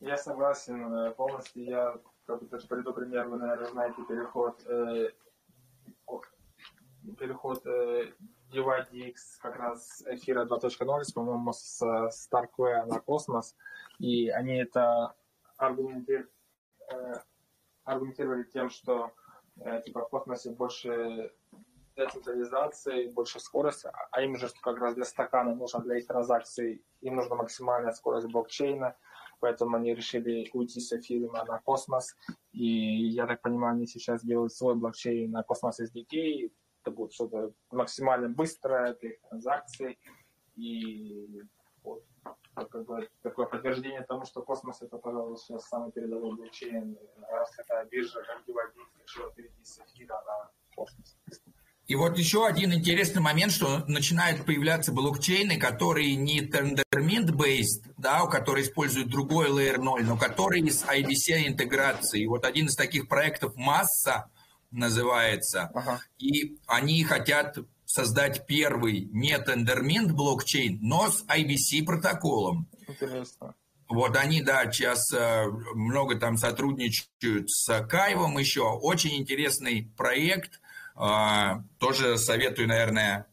Я 0.00 0.16
согласен 0.16 0.92
э, 0.92 1.10
полностью. 1.12 1.64
Я 1.64 1.96
как 2.26 2.40
бы 2.40 2.48
даже 2.48 2.66
приду 2.66 2.92
пример, 2.92 3.28
вы, 3.28 3.38
наверное, 3.38 3.70
знаете 3.70 3.96
переход 4.08 4.60
э, 4.66 5.10
переход 7.18 7.64
э, 7.66 8.12
DYDX 8.52 9.14
как 9.40 9.56
раз 9.56 10.02
эфира 10.06 10.44
2.0, 10.44 11.02
по-моему, 11.14 11.52
с 11.52 11.82
Starkware 11.82 12.86
на 12.86 13.00
космос, 13.00 13.56
и 13.98 14.28
они 14.28 14.56
это 14.56 15.14
э, 15.58 15.64
аргументировали 17.84 18.44
тем, 18.44 18.70
что 18.70 19.12
э, 19.56 19.82
типа 19.82 20.04
в 20.06 20.08
космосе 20.08 20.50
больше 20.50 21.32
децентрализации, 21.96 23.08
больше 23.08 23.38
скорости, 23.38 23.88
а 24.10 24.22
им 24.22 24.36
же 24.36 24.48
как 24.62 24.78
раз 24.78 24.94
для 24.94 25.04
стакана 25.04 25.54
нужно 25.54 25.80
для 25.80 25.98
их 25.98 26.06
транзакций, 26.06 26.84
им 27.00 27.16
нужна 27.16 27.36
максимальная 27.36 27.92
скорость 27.92 28.26
блокчейна, 28.26 28.96
поэтому 29.38 29.76
они 29.76 29.94
решили 29.94 30.50
уйти 30.52 30.80
с 30.80 30.92
эфириума 30.92 31.44
на 31.44 31.60
космос, 31.60 32.16
и 32.52 32.66
я 32.66 33.26
так 33.26 33.42
понимаю, 33.42 33.74
они 33.74 33.86
сейчас 33.86 34.24
делают 34.24 34.52
свой 34.52 34.74
блокчейн 34.74 35.30
на 35.30 35.42
космос 35.44 35.80
SDK, 35.80 36.50
это 36.84 36.90
будет 36.90 37.14
что-то 37.14 37.52
максимально 37.70 38.28
быстрое 38.28 38.94
для 39.00 39.10
их 39.10 39.20
транзакций, 39.22 39.98
и 40.56 41.42
вот, 41.82 42.04
как 42.54 42.84
бы, 42.84 43.08
такое 43.22 43.46
подтверждение 43.46 44.02
тому, 44.02 44.24
что 44.26 44.42
космос 44.42 44.82
это, 44.82 44.98
пожалуй, 44.98 45.38
сейчас 45.38 45.66
самый 45.66 45.90
передовой 45.92 46.36
блокчейн, 46.36 46.96
раз 47.30 47.50
такая 47.56 47.86
биржа, 47.86 48.22
как 48.22 48.46
Divide, 48.46 48.72
решила 49.02 49.32
перейти 49.32 49.64
с 49.64 49.80
эфира 49.80 50.22
на 50.26 50.50
космос. 50.76 51.16
И 51.86 51.96
вот 51.96 52.16
еще 52.16 52.46
один 52.46 52.72
интересный 52.72 53.20
момент, 53.20 53.52
что 53.52 53.84
начинают 53.86 54.46
появляться 54.46 54.90
блокчейны, 54.90 55.58
которые 55.58 56.16
не 56.16 56.40
Tendermint-based, 56.40 57.92
да, 57.98 58.26
которые 58.26 58.64
используют 58.64 59.10
другой 59.10 59.48
Layer 59.48 59.76
0, 59.76 60.02
но 60.04 60.16
которые 60.16 60.70
с 60.70 60.82
IBC 60.86 61.46
интеграцией. 61.46 62.26
Вот 62.26 62.46
один 62.46 62.66
из 62.66 62.74
таких 62.74 63.06
проектов 63.06 63.54
«Масса» 63.56 64.30
называется. 64.74 65.70
Ага. 65.74 66.00
И 66.18 66.58
они 66.66 67.02
хотят 67.04 67.58
создать 67.84 68.46
первый 68.46 69.08
не 69.12 69.36
Tendermint 69.38 70.12
блокчейн, 70.12 70.78
но 70.82 71.10
с 71.10 71.24
IBC 71.24 71.84
протоколом. 71.84 72.68
Интересно. 72.86 73.54
Вот 73.88 74.16
они, 74.16 74.42
да, 74.42 74.70
сейчас 74.70 75.12
э, 75.12 75.46
много 75.74 76.18
там 76.18 76.36
сотрудничают 76.36 77.50
с 77.50 77.86
Кайвом 77.86 78.38
еще. 78.38 78.62
Очень 78.62 79.16
интересный 79.16 79.92
проект– 79.96 80.60
а, 80.96 81.62
тоже 81.78 82.18
советую, 82.18 82.68
наверное, 82.68 83.26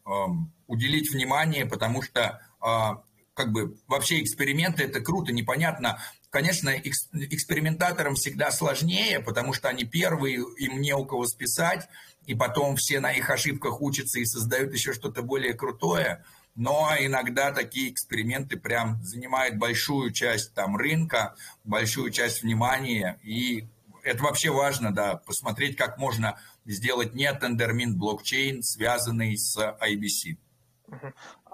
уделить 0.66 1.12
внимание, 1.12 1.64
потому 1.64 2.02
что 2.02 2.40
а, 2.60 3.02
как 3.34 3.52
бы 3.52 3.76
вообще 3.86 4.20
эксперименты 4.20 4.84
это 4.84 5.00
круто, 5.00 5.32
непонятно. 5.32 6.00
Конечно, 6.32 6.70
экспериментаторам 6.70 8.14
всегда 8.14 8.50
сложнее, 8.52 9.20
потому 9.20 9.52
что 9.52 9.68
они 9.68 9.84
первые, 9.84 10.42
им 10.56 10.80
не 10.80 10.94
у 10.94 11.04
кого 11.04 11.26
списать, 11.26 11.86
и 12.24 12.34
потом 12.34 12.76
все 12.76 13.00
на 13.00 13.12
их 13.12 13.28
ошибках 13.28 13.82
учатся 13.82 14.18
и 14.18 14.24
создают 14.24 14.72
еще 14.72 14.94
что-то 14.94 15.20
более 15.20 15.52
крутое. 15.52 16.24
Но 16.54 16.90
иногда 16.98 17.52
такие 17.52 17.90
эксперименты 17.90 18.56
прям 18.56 19.02
занимают 19.04 19.56
большую 19.56 20.10
часть 20.10 20.54
там 20.54 20.74
рынка, 20.74 21.34
большую 21.64 22.10
часть 22.10 22.42
внимания, 22.42 23.20
и 23.22 23.66
это 24.02 24.22
вообще 24.22 24.50
важно, 24.50 24.90
да, 24.90 25.16
посмотреть, 25.16 25.76
как 25.76 25.98
можно 25.98 26.40
сделать 26.64 27.12
не 27.12 27.30
Tendermint 27.30 27.92
блокчейн, 27.96 28.62
связанный 28.62 29.36
с 29.36 29.58
IBC. 29.58 30.38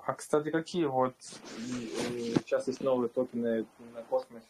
А, 0.09 0.15
кстати, 0.15 0.51
какие 0.51 0.87
вот 0.87 1.15
сейчас 2.39 2.67
есть 2.67 2.81
новые 2.81 3.11
токены 3.11 3.67
на 3.95 4.01
космосе, 4.05 4.47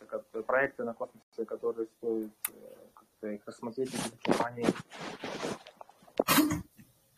проекты 0.46 0.84
на 0.84 0.94
космосе, 0.94 1.44
которые 1.44 1.88
стоит 1.98 2.30
э, 2.48 2.52
как-то 2.94 3.26
их 3.26 3.40
рассмотреть, 3.44 3.90
внимание? 4.24 4.68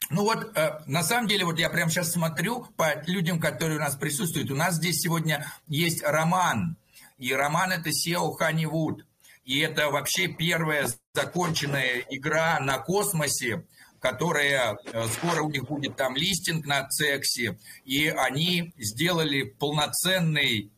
Ну 0.08 0.22
вот, 0.22 0.56
э, 0.56 0.80
на 0.86 1.02
самом 1.02 1.28
деле, 1.28 1.44
вот 1.44 1.58
я 1.58 1.68
прямо 1.68 1.90
сейчас 1.90 2.12
смотрю 2.12 2.64
по 2.78 3.02
людям, 3.06 3.40
которые 3.40 3.76
у 3.76 3.82
нас 3.82 3.94
присутствуют. 3.96 4.50
У 4.50 4.56
нас 4.56 4.76
здесь 4.76 5.00
сегодня 5.00 5.44
есть 5.66 6.02
Роман. 6.02 6.78
И 7.18 7.34
Роман 7.34 7.72
это 7.72 7.90
SEO 7.90 8.30
Honeywood. 8.40 9.02
И 9.44 9.58
это 9.60 9.90
вообще 9.90 10.28
первая 10.28 10.88
законченная 11.12 12.06
игра 12.08 12.58
на 12.58 12.78
космосе, 12.78 13.66
которая 14.00 14.78
э, 14.84 15.06
скоро 15.08 15.42
у 15.42 15.50
них 15.50 15.66
будет 15.66 15.96
там 15.96 16.16
листинг 16.16 16.66
на 16.66 16.88
Цексе, 16.88 17.58
и 17.84 18.08
они 18.08 18.72
сделали 18.78 19.42
полноценный 19.42 20.72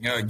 э, 0.00 0.22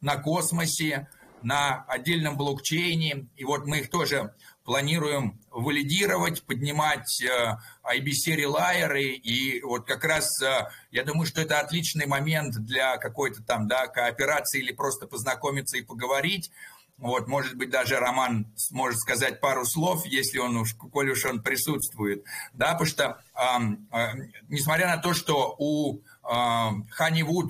на 0.00 0.16
космосе, 0.16 1.08
на 1.42 1.84
отдельном 1.88 2.36
блокчейне, 2.36 3.26
и 3.36 3.44
вот 3.44 3.66
мы 3.66 3.80
их 3.80 3.90
тоже 3.90 4.34
планируем 4.64 5.38
валидировать, 5.50 6.42
поднимать 6.42 7.22
э, 7.22 7.56
IBC 7.84 8.34
релайеры, 8.34 9.04
и 9.04 9.62
вот 9.62 9.86
как 9.86 10.04
раз 10.04 10.40
я 10.90 11.04
думаю, 11.04 11.26
что 11.26 11.42
это 11.42 11.60
отличный 11.60 12.06
момент 12.06 12.54
для 12.56 12.96
какой-то 12.96 13.42
там, 13.42 13.68
да, 13.68 13.86
кооперации 13.86 14.60
или 14.60 14.72
просто 14.72 15.06
познакомиться 15.06 15.76
и 15.76 15.82
поговорить, 15.82 16.50
вот, 16.96 17.26
может 17.26 17.56
быть, 17.56 17.70
даже 17.70 17.96
Роман 17.96 18.52
сможет 18.56 19.00
сказать 19.00 19.40
пару 19.40 19.64
слов, 19.66 20.06
если 20.06 20.38
он 20.38 20.56
уж, 20.56 20.74
коль 20.74 21.10
уж 21.10 21.24
он 21.24 21.42
присутствует. 21.42 22.24
Да, 22.52 22.72
потому 22.72 22.86
что, 22.86 23.20
э, 23.34 23.40
э, 23.92 24.06
несмотря 24.48 24.86
на 24.86 24.98
то, 24.98 25.12
что 25.12 25.56
у 25.58 25.98
э, 25.98 26.70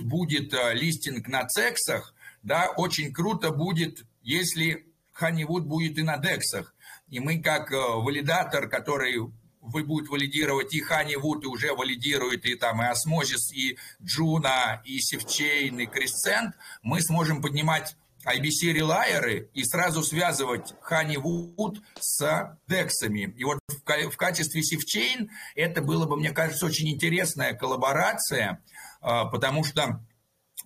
будет 0.02 0.54
э, 0.54 0.74
листинг 0.74 1.28
на 1.28 1.46
цексах, 1.46 2.14
да, 2.42 2.70
очень 2.76 3.12
круто 3.12 3.50
будет, 3.50 4.04
если 4.22 4.86
Honeywood 5.20 5.62
будет 5.62 5.98
и 5.98 6.02
на 6.02 6.16
дексах. 6.16 6.74
и 7.08 7.20
мы 7.20 7.40
как 7.40 7.70
э, 7.70 7.76
валидатор, 7.76 8.68
который 8.68 9.18
вы 9.60 9.84
будет 9.84 10.08
валидировать 10.08 10.74
и 10.74 10.82
Honeywood, 10.82 11.42
и 11.42 11.46
уже 11.46 11.74
валидирует 11.74 12.44
и 12.44 12.54
там 12.54 12.82
и 12.82 12.86
Osmosis, 12.86 13.52
и 13.52 13.78
Juno, 14.02 14.80
и 14.84 14.98
Sifchain, 14.98 15.82
и 15.82 15.86
Crescent, 15.86 16.52
мы 16.82 17.00
сможем 17.00 17.40
поднимать 17.40 17.96
IBC 18.26 18.72
релайеры 18.72 19.50
и 19.54 19.64
сразу 19.64 20.02
связывать 20.02 20.74
Honeywood 20.90 21.78
с 21.98 22.58
дексами. 22.66 23.34
И 23.36 23.44
вот 23.44 23.58
в, 23.68 24.16
качестве 24.16 24.62
Sifchain 24.62 25.28
это 25.54 25.82
было 25.82 26.06
бы, 26.06 26.16
мне 26.16 26.30
кажется, 26.30 26.66
очень 26.66 26.88
интересная 26.90 27.54
коллаборация, 27.54 28.62
а, 29.00 29.26
потому 29.26 29.64
что, 29.64 30.04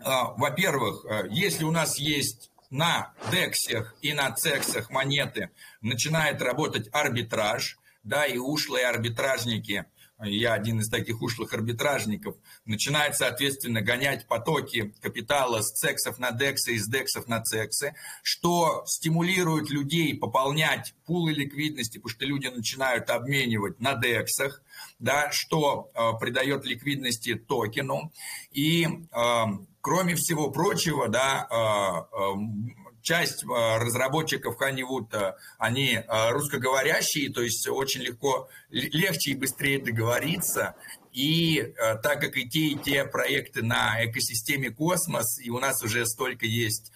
а, 0.00 0.32
во-первых, 0.32 1.04
а, 1.04 1.26
если 1.28 1.64
у 1.64 1.70
нас 1.70 1.98
есть 1.98 2.50
на 2.70 3.12
дексах 3.30 3.94
и 4.02 4.12
на 4.12 4.30
цексах 4.32 4.90
монеты 4.90 5.50
начинает 5.80 6.42
работать 6.42 6.88
арбитраж, 6.92 7.78
да, 8.02 8.26
и 8.26 8.38
ушлые 8.38 8.86
арбитражники– 8.86 9.84
я 10.20 10.54
один 10.54 10.80
из 10.80 10.88
таких 10.88 11.22
ушлых 11.22 11.52
арбитражников, 11.52 12.36
начинает, 12.64 13.16
соответственно, 13.16 13.82
гонять 13.82 14.26
потоки 14.26 14.94
капитала 15.00 15.60
с 15.62 15.72
цексов 15.72 16.18
на 16.18 16.32
дексы 16.32 16.74
и 16.74 16.78
с 16.78 16.88
дексов 16.88 17.28
на 17.28 17.42
цексы, 17.42 17.94
что 18.22 18.82
стимулирует 18.86 19.70
людей 19.70 20.16
пополнять 20.16 20.94
пулы 21.06 21.32
ликвидности, 21.32 21.98
потому 21.98 22.10
что 22.10 22.24
люди 22.24 22.48
начинают 22.48 23.10
обменивать 23.10 23.80
на 23.80 23.94
дексах, 23.94 24.62
да, 24.98 25.30
что 25.30 25.90
э, 25.94 26.18
придает 26.18 26.64
ликвидности 26.64 27.34
токену. 27.34 28.12
И, 28.50 28.86
э, 28.86 29.44
кроме 29.80 30.14
всего 30.16 30.50
прочего, 30.50 31.08
да, 31.08 31.46
э, 31.50 32.16
э, 32.16 32.87
часть 33.08 33.42
э, 33.42 33.46
разработчиков 33.46 34.60
Honeywood, 34.60 35.08
э, 35.12 35.32
они 35.56 35.94
э, 35.94 36.30
русскоговорящие, 36.30 37.32
то 37.32 37.40
есть 37.40 37.66
очень 37.66 38.02
легко, 38.02 38.50
легче 38.68 39.30
и 39.30 39.34
быстрее 39.34 39.78
договориться. 39.78 40.74
И 41.10 41.74
так 42.02 42.20
как 42.20 42.36
и 42.36 42.48
те, 42.48 42.66
и 42.66 42.78
те 42.78 43.04
проекты 43.04 43.62
на 43.62 44.04
экосистеме 44.04 44.70
космос, 44.70 45.40
и 45.40 45.50
у 45.50 45.58
нас 45.58 45.82
уже 45.82 46.06
столько 46.06 46.46
есть 46.46 46.92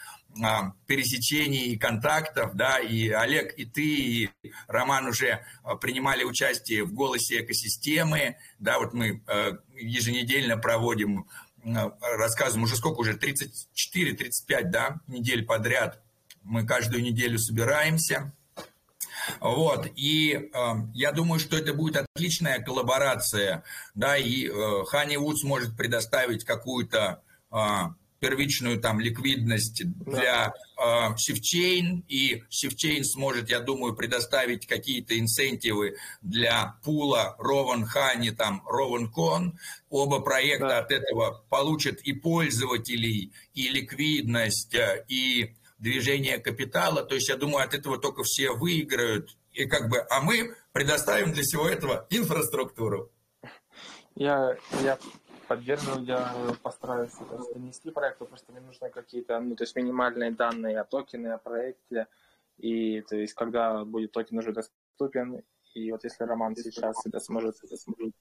пересечений 0.86 1.72
и 1.72 1.78
контактов, 1.78 2.54
да, 2.54 2.78
и 2.78 3.08
Олег, 3.08 3.52
и 3.58 3.64
ты, 3.64 3.82
и 3.82 4.30
Роман 4.68 5.06
уже 5.06 5.44
принимали 5.80 6.22
участие 6.24 6.84
в 6.84 6.92
голосе 6.92 7.40
экосистемы, 7.40 8.36
да, 8.60 8.78
вот 8.78 8.92
мы 8.92 9.22
еженедельно 9.74 10.56
проводим 10.56 11.26
рассказываем 11.64 12.64
уже 12.64 12.76
сколько 12.76 13.00
уже, 13.00 13.14
34-35, 13.14 14.64
да, 14.64 15.00
недель 15.06 15.44
подряд. 15.44 16.02
Мы 16.42 16.66
каждую 16.66 17.02
неделю 17.02 17.38
собираемся. 17.38 18.32
Вот, 19.40 19.86
и 19.94 20.50
э, 20.52 20.72
я 20.94 21.12
думаю, 21.12 21.38
что 21.38 21.56
это 21.56 21.72
будет 21.72 22.04
отличная 22.16 22.60
коллаборация, 22.60 23.62
да, 23.94 24.16
и 24.16 24.48
э, 24.48 24.50
Honeywood 24.92 25.36
сможет 25.36 25.76
предоставить 25.76 26.44
какую-то 26.44 27.22
э, 27.52 27.56
первичную 28.22 28.78
там 28.78 29.00
ликвидность 29.00 29.82
для 29.84 30.54
э, 30.78 31.14
и 32.08 32.42
Shifchain 32.50 33.02
сможет, 33.02 33.50
я 33.50 33.58
думаю, 33.58 33.96
предоставить 33.96 34.68
какие-то 34.68 35.18
инцентивы 35.18 35.96
для 36.22 36.76
пула 36.84 37.36
Rowan 37.40 37.82
Honey, 37.92 38.30
там 38.30 38.64
Rowan 38.64 39.08
Con. 39.12 39.54
Оба 39.90 40.20
проекта 40.20 40.68
да. 40.68 40.78
от 40.78 40.92
этого 40.92 41.44
получат 41.50 42.00
и 42.02 42.12
пользователей, 42.12 43.32
и 43.54 43.68
ликвидность, 43.68 44.72
э, 44.76 45.04
и 45.08 45.56
движение 45.80 46.38
капитала. 46.38 47.02
То 47.02 47.16
есть, 47.16 47.28
я 47.28 47.36
думаю, 47.36 47.64
от 47.64 47.74
этого 47.74 47.98
только 47.98 48.22
все 48.22 48.52
выиграют. 48.52 49.36
И 49.52 49.66
как 49.66 49.88
бы, 49.88 49.98
а 49.98 50.20
мы 50.20 50.54
предоставим 50.72 51.32
для 51.32 51.42
всего 51.42 51.68
этого 51.68 52.06
инфраструктуру. 52.08 53.10
Я, 54.14 54.56
я 54.84 54.98
поддерживаю, 55.52 56.04
я 56.04 56.34
постараюсь 56.62 57.12
это 57.20 57.52
донести 57.52 57.90
проекту, 57.90 58.24
просто 58.24 58.52
мне 58.52 58.60
нужны 58.62 58.88
какие-то, 58.88 59.38
ну, 59.38 59.54
то 59.54 59.64
есть 59.64 59.76
минимальные 59.76 60.30
данные 60.30 60.80
о 60.80 60.84
токене, 60.84 61.34
о 61.34 61.38
проекте, 61.38 62.06
и 62.56 63.02
то 63.02 63.16
есть 63.16 63.34
когда 63.34 63.84
будет 63.84 64.12
токен 64.12 64.38
уже 64.38 64.52
доступен, 64.52 65.42
и 65.74 65.92
вот 65.92 66.04
если 66.04 66.24
Роман 66.24 66.56
сейчас 66.56 66.96
это 67.04 67.20
сможет, 67.20 67.56
это 67.62 67.76
сможет 67.76 68.14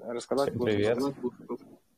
рассказать. 0.00 0.50
Всем 0.50 0.64
привет. 0.64 0.98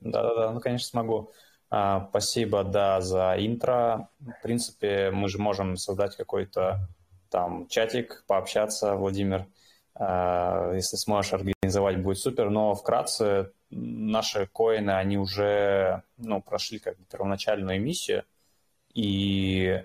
Да-да-да, 0.01 0.53
ну, 0.53 0.61
конечно, 0.61 0.89
смогу. 0.89 1.33
А, 1.69 2.07
спасибо, 2.11 2.65
да, 2.65 3.01
за 3.01 3.35
интро. 3.39 4.09
В 4.21 4.43
принципе, 4.43 5.11
мы 5.11 5.29
же 5.29 5.39
можем 5.39 5.77
создать 5.77 6.17
какой-то 6.17 6.89
там 7.29 7.67
чатик, 7.69 8.25
пообщаться, 8.27 8.95
Владимир. 8.95 9.47
А, 9.95 10.73
если 10.75 10.97
сможешь 10.97 11.33
организовать, 11.33 12.03
будет 12.03 12.19
супер. 12.19 12.51
Но 12.51 12.75
вкратце, 12.75 13.53
наши 13.71 14.47
коины, 14.47 14.93
они 14.93 15.19
уже 15.19 16.03
ну, 16.17 16.41
прошли 16.41 16.79
как 16.79 16.97
бы 16.99 17.05
первоначальную 17.05 17.81
миссию, 17.81 18.25
и 18.95 19.83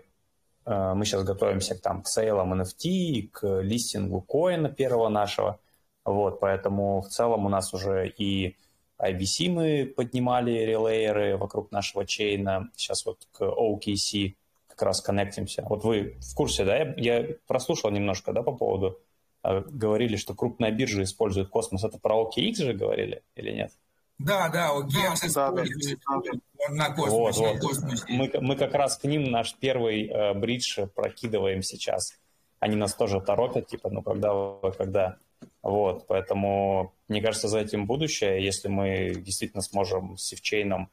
э, 0.65 0.93
мы 0.93 1.05
сейчас 1.05 1.23
готовимся 1.23 1.75
к, 1.75 1.81
там, 1.81 2.01
к 2.03 2.07
сейлам 2.07 2.53
NFT, 2.61 3.29
к 3.31 3.61
листингу 3.61 4.21
коина 4.21 4.69
первого 4.69 5.09
нашего. 5.09 5.59
Вот, 6.05 6.39
поэтому 6.39 7.01
в 7.01 7.07
целом 7.07 7.45
у 7.45 7.49
нас 7.49 7.73
уже 7.73 8.07
и 8.07 8.55
IBC 8.99 9.49
мы 9.49 9.85
поднимали 9.85 10.51
релейеры 10.51 11.37
вокруг 11.37 11.71
нашего 11.71 12.05
чейна, 12.05 12.69
сейчас 12.75 13.05
вот 13.05 13.27
к 13.31 13.41
OKC 13.41 14.35
как 14.67 14.81
раз 14.83 15.01
коннектимся. 15.01 15.65
Вот 15.67 15.83
вы 15.83 16.17
в 16.19 16.35
курсе, 16.35 16.65
да? 16.65 16.77
Я, 16.77 16.93
я 16.97 17.35
прослушал 17.47 17.91
немножко, 17.91 18.31
да, 18.31 18.43
по 18.43 18.51
поводу 18.51 18.99
говорили, 19.43 20.15
что 20.15 20.33
крупная 20.33 20.71
биржа 20.71 21.03
использует 21.03 21.49
космос. 21.49 21.83
Это 21.83 21.97
про 21.99 22.21
OKX 22.23 22.55
же 22.55 22.73
говорили 22.73 23.23
или 23.35 23.51
нет? 23.51 23.71
Да, 24.19 24.49
да, 24.49 24.71
OKX 24.75 25.19
да, 25.21 25.27
использует 25.27 25.99
да, 26.07 26.73
на 26.73 26.93
космосе. 26.93 27.41
Вот, 27.41 27.63
вот. 27.63 28.09
Мы, 28.09 28.31
мы 28.39 28.55
как 28.55 28.73
раз 28.75 28.97
к 28.97 29.05
ним 29.05 29.31
наш 29.31 29.55
первый 29.55 30.07
э, 30.07 30.33
бридж 30.33 30.79
прокидываем 30.93 31.63
сейчас. 31.63 32.13
Они 32.59 32.75
нас 32.75 32.93
тоже 32.93 33.19
торопят, 33.19 33.67
типа, 33.67 33.89
ну 33.89 34.03
когда, 34.03 34.31
когда. 34.77 35.17
Вот, 35.63 36.05
поэтому, 36.07 36.93
мне 37.07 37.21
кажется, 37.21 37.47
за 37.47 37.59
этим 37.59 37.87
будущее, 37.87 38.43
если 38.43 38.67
мы 38.67 39.15
действительно 39.15 39.63
сможем 39.63 40.17
с 40.17 40.25
Севчейном 40.25 40.89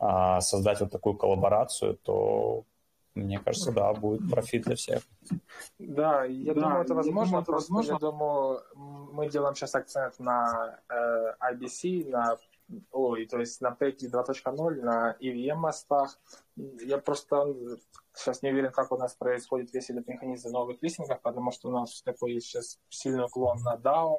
э, 0.00 0.40
создать 0.40 0.80
вот 0.80 0.92
такую 0.92 1.16
коллаборацию, 1.16 1.94
то 1.96 2.64
мне 3.18 3.38
кажется, 3.38 3.72
да, 3.72 3.92
будет 3.92 4.28
профит 4.30 4.62
для 4.64 4.76
всех. 4.76 5.02
Да, 5.78 6.24
я 6.24 6.54
да, 6.54 6.60
думаю, 6.60 6.82
это 6.82 6.94
возможно. 6.94 7.38
это 7.38 7.52
возможно. 7.52 7.92
Я 7.92 7.98
думаю, 7.98 8.62
мы 9.12 9.28
делаем 9.28 9.54
сейчас 9.54 9.74
акцент 9.74 10.18
на 10.18 10.80
э, 10.88 11.52
IBC, 11.52 12.08
на 12.08 12.38
ой, 12.92 13.26
то 13.26 13.38
есть 13.38 13.60
на 13.60 13.76
PEGI 13.78 14.10
2.0, 14.10 14.82
на 14.82 15.16
EVM 15.20 15.54
мостах. 15.54 16.18
Я 16.56 16.98
просто 16.98 17.54
сейчас 18.14 18.42
не 18.42 18.50
уверен, 18.50 18.72
как 18.72 18.92
у 18.92 18.96
нас 18.96 19.14
происходит 19.14 19.72
весь 19.72 19.90
этот 19.90 20.06
механизм 20.06 20.50
новых 20.50 20.82
листингов, 20.82 21.20
потому 21.22 21.50
что 21.50 21.68
у 21.68 21.72
нас 21.72 22.02
такой 22.02 22.34
есть 22.34 22.46
сейчас 22.46 22.78
сильный 22.88 23.24
уклон 23.24 23.58
на 23.62 23.76
DAO, 23.76 24.18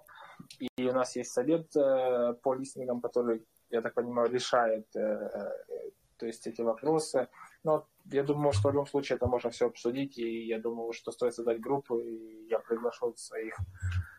и 0.59 0.87
у 0.87 0.93
нас 0.93 1.15
есть 1.15 1.31
совет 1.31 1.75
э, 1.75 2.33
по 2.41 2.53
листингам, 2.53 3.01
который, 3.01 3.45
я 3.69 3.81
так 3.81 3.93
понимаю, 3.93 4.29
решает 4.29 4.87
э, 4.95 4.99
э, 4.99 5.91
то 6.17 6.25
есть 6.25 6.45
эти 6.47 6.61
вопросы. 6.61 7.27
Но 7.63 7.87
я 8.11 8.23
думаю, 8.23 8.53
что 8.53 8.69
в 8.69 8.71
любом 8.71 8.87
случае 8.87 9.17
это 9.17 9.27
можно 9.27 9.49
все 9.49 9.67
обсудить, 9.67 10.17
и 10.17 10.45
я 10.45 10.59
думаю, 10.59 10.93
что 10.93 11.11
стоит 11.11 11.33
создать 11.33 11.59
группу, 11.59 11.99
и 11.99 12.47
я 12.49 12.59
приглашу 12.59 13.13
своих, 13.15 13.57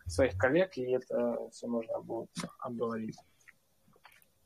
своих 0.07 0.37
коллег, 0.37 0.77
и 0.77 0.91
это 0.91 1.37
все 1.51 1.67
можно 1.67 1.99
будет 1.99 2.29
обговорить. 2.59 3.17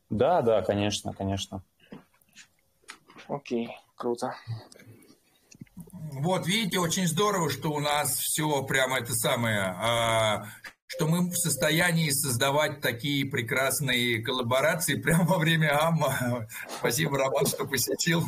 Да, 0.09 0.41
да, 0.41 0.61
конечно, 0.61 1.13
конечно. 1.13 1.63
Окей, 3.27 3.69
круто. 3.95 4.35
Вот, 5.75 6.47
видите, 6.47 6.79
очень 6.79 7.07
здорово, 7.07 7.49
что 7.49 7.71
у 7.71 7.79
нас 7.79 8.17
все 8.17 8.63
прямо 8.63 8.99
это 8.99 9.13
самое, 9.13 9.59
а, 9.59 10.45
что 10.87 11.07
мы 11.07 11.29
в 11.29 11.35
состоянии 11.35 12.09
создавать 12.11 12.81
такие 12.81 13.25
прекрасные 13.25 14.21
коллаборации 14.23 14.95
прямо 15.01 15.25
во 15.25 15.37
время 15.37 15.77
АМА. 15.81 16.47
Спасибо, 16.79 17.17
Роман, 17.17 17.45
что 17.45 17.65
посетил. 17.65 18.23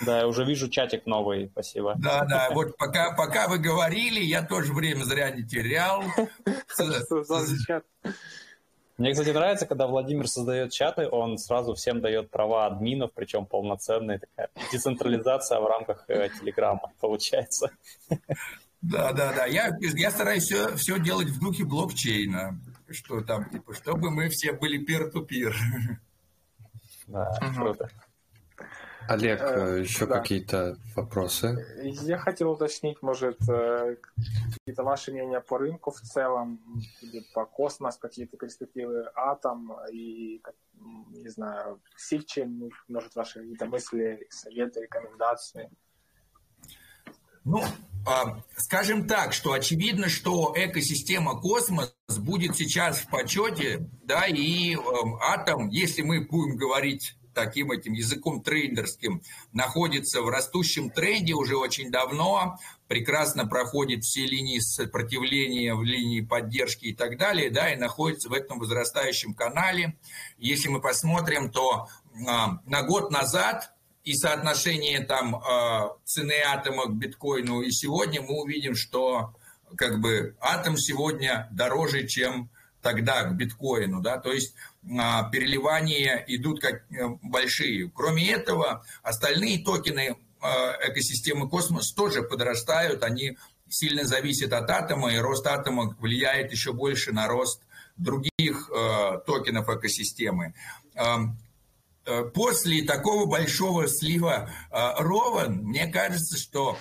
Да, 0.00 0.18
я 0.20 0.26
уже 0.26 0.44
вижу 0.44 0.68
чатик 0.68 1.06
новый, 1.06 1.48
спасибо. 1.52 1.94
Да, 1.98 2.24
да, 2.24 2.50
вот 2.52 2.76
пока, 2.76 3.12
пока 3.12 3.48
вы 3.48 3.58
говорили, 3.58 4.20
я 4.20 4.42
тоже 4.42 4.72
время 4.72 5.04
зря 5.04 5.30
не 5.30 5.42
терял. 5.44 6.02
Мне, 8.98 9.12
кстати, 9.12 9.28
нравится, 9.28 9.66
когда 9.66 9.86
Владимир 9.86 10.26
создает 10.26 10.72
чаты, 10.72 11.06
он 11.06 11.36
сразу 11.36 11.74
всем 11.74 12.00
дает 12.00 12.30
права 12.30 12.66
админов, 12.66 13.10
причем 13.14 13.44
полноценные, 13.44 14.18
такая 14.18 14.48
децентрализация 14.72 15.60
в 15.60 15.66
рамках 15.66 16.04
э, 16.08 16.30
Телеграма 16.40 16.90
получается. 17.00 17.70
Да, 18.80 19.12
да, 19.12 19.32
да. 19.34 19.46
Я, 19.46 19.76
я 19.80 20.10
стараюсь 20.10 20.44
все, 20.44 20.76
все 20.76 20.98
делать 20.98 21.28
в 21.28 21.40
духе 21.40 21.64
блокчейна, 21.64 22.58
что 22.90 23.20
там, 23.20 23.50
типа, 23.50 23.74
чтобы 23.74 24.10
мы 24.10 24.28
все 24.28 24.52
были 24.52 24.78
peer-to-peer. 24.78 25.52
Да, 27.08 27.38
угу. 27.42 27.54
круто. 27.54 27.90
Олег, 29.08 29.40
э, 29.40 29.80
еще 29.80 30.06
да. 30.06 30.18
какие-то 30.18 30.76
вопросы? 30.94 31.64
Я 31.82 32.18
хотел 32.18 32.50
уточнить, 32.52 33.02
может, 33.02 33.38
э, 33.48 33.96
какие-то 34.58 34.82
ваши 34.82 35.12
мнения 35.12 35.40
по 35.40 35.58
рынку 35.58 35.90
в 35.90 36.00
целом, 36.00 36.60
или 37.00 37.24
по 37.34 37.44
космос, 37.44 37.96
какие-то 37.96 38.36
перспективы 38.36 39.06
атом 39.14 39.72
и, 39.92 40.42
не 41.10 41.28
знаю, 41.28 41.80
сильчин, 41.96 42.70
может, 42.88 43.14
ваши 43.14 43.40
какие-то 43.40 43.66
мысли, 43.66 44.26
советы, 44.30 44.82
рекомендации? 44.82 45.70
Ну, 47.44 47.62
а, 48.04 48.42
скажем 48.56 49.06
так, 49.06 49.32
что 49.32 49.52
очевидно, 49.52 50.08
что 50.08 50.52
экосистема 50.56 51.40
космос 51.40 51.94
будет 52.18 52.56
сейчас 52.56 52.98
в 52.98 53.08
почете, 53.08 53.88
да, 54.02 54.26
и 54.26 54.74
эм, 54.74 55.16
атом, 55.20 55.68
если 55.68 56.02
мы 56.02 56.26
будем 56.26 56.56
говорить 56.56 57.16
таким 57.36 57.70
этим 57.70 57.92
языком 57.92 58.42
трейдерским, 58.42 59.22
находится 59.52 60.22
в 60.22 60.28
растущем 60.30 60.88
тренде 60.88 61.34
уже 61.34 61.56
очень 61.56 61.90
давно, 61.90 62.58
прекрасно 62.88 63.46
проходит 63.46 64.04
все 64.04 64.24
линии 64.24 64.58
сопротивления, 64.58 65.74
в 65.74 65.84
линии 65.84 66.22
поддержки 66.22 66.86
и 66.86 66.94
так 66.94 67.18
далее, 67.18 67.50
да, 67.50 67.72
и 67.72 67.76
находится 67.76 68.30
в 68.30 68.32
этом 68.32 68.58
возрастающем 68.58 69.34
канале. 69.34 69.98
Если 70.38 70.68
мы 70.68 70.80
посмотрим, 70.80 71.50
то 71.50 71.88
а, 72.26 72.58
на 72.64 72.82
год 72.82 73.10
назад 73.10 73.72
и 74.02 74.14
соотношение 74.14 75.00
там 75.00 75.36
а, 75.36 75.94
цены 76.04 76.40
атома 76.40 76.86
к 76.86 76.94
биткоину, 76.94 77.60
и 77.60 77.70
сегодня 77.70 78.22
мы 78.22 78.40
увидим, 78.40 78.74
что 78.74 79.34
как 79.76 80.00
бы 80.00 80.34
атом 80.40 80.78
сегодня 80.78 81.48
дороже, 81.52 82.06
чем 82.06 82.48
тогда 82.80 83.24
к 83.24 83.36
биткоину, 83.36 84.00
да, 84.00 84.16
то 84.16 84.32
есть 84.32 84.54
переливания 84.86 86.24
идут 86.28 86.60
как 86.60 86.84
э, 86.90 87.08
большие. 87.22 87.90
Кроме 87.94 88.30
этого, 88.30 88.84
остальные 89.02 89.64
токены 89.64 90.16
а, 90.40 90.76
экосистемы 90.82 91.48
космос 91.48 91.92
тоже 91.92 92.22
подрастают, 92.22 93.02
они 93.02 93.36
сильно 93.68 94.04
зависят 94.04 94.52
от 94.52 94.70
атома, 94.70 95.12
и 95.12 95.18
рост 95.18 95.46
атома 95.46 95.96
влияет 95.98 96.52
еще 96.52 96.72
больше 96.72 97.12
на 97.12 97.26
рост 97.26 97.62
других 97.96 98.70
э, 98.70 99.18
токенов 99.26 99.68
экосистемы. 99.68 100.54
Э, 100.94 102.24
после 102.32 102.84
такого 102.84 103.26
большого 103.26 103.88
слива 103.88 104.48
Рован, 104.70 105.64
мне 105.64 105.88
кажется, 105.88 106.38
что 106.38 106.78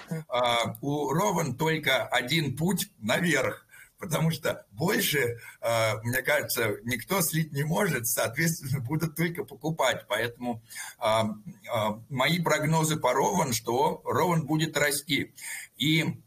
у 0.82 1.12
Рован 1.12 1.56
только 1.56 2.06
один 2.06 2.56
путь 2.56 2.89
наверх 2.99 3.64
потому 4.06 4.32
что 4.32 4.66
больше, 4.72 5.38
э, 5.62 5.93
мне 6.03 6.22
кажется, 6.22 6.78
никто 6.84 7.22
слить 7.22 7.51
не 7.51 7.64
может, 7.64 8.08
соответственно, 8.08 8.80
будут 8.88 9.16
только 9.16 9.43
покупать. 9.43 10.06
Поэтому 10.08 10.62
э, 11.01 11.06
э, 11.06 11.78
мои 12.10 12.39
прогнозы 12.41 12.97
по 12.97 13.14
Рован, 13.14 13.53
что 13.53 14.01
Рован 14.06 14.45
будет 14.45 14.78
расти. 14.78 15.34
И 15.78 16.22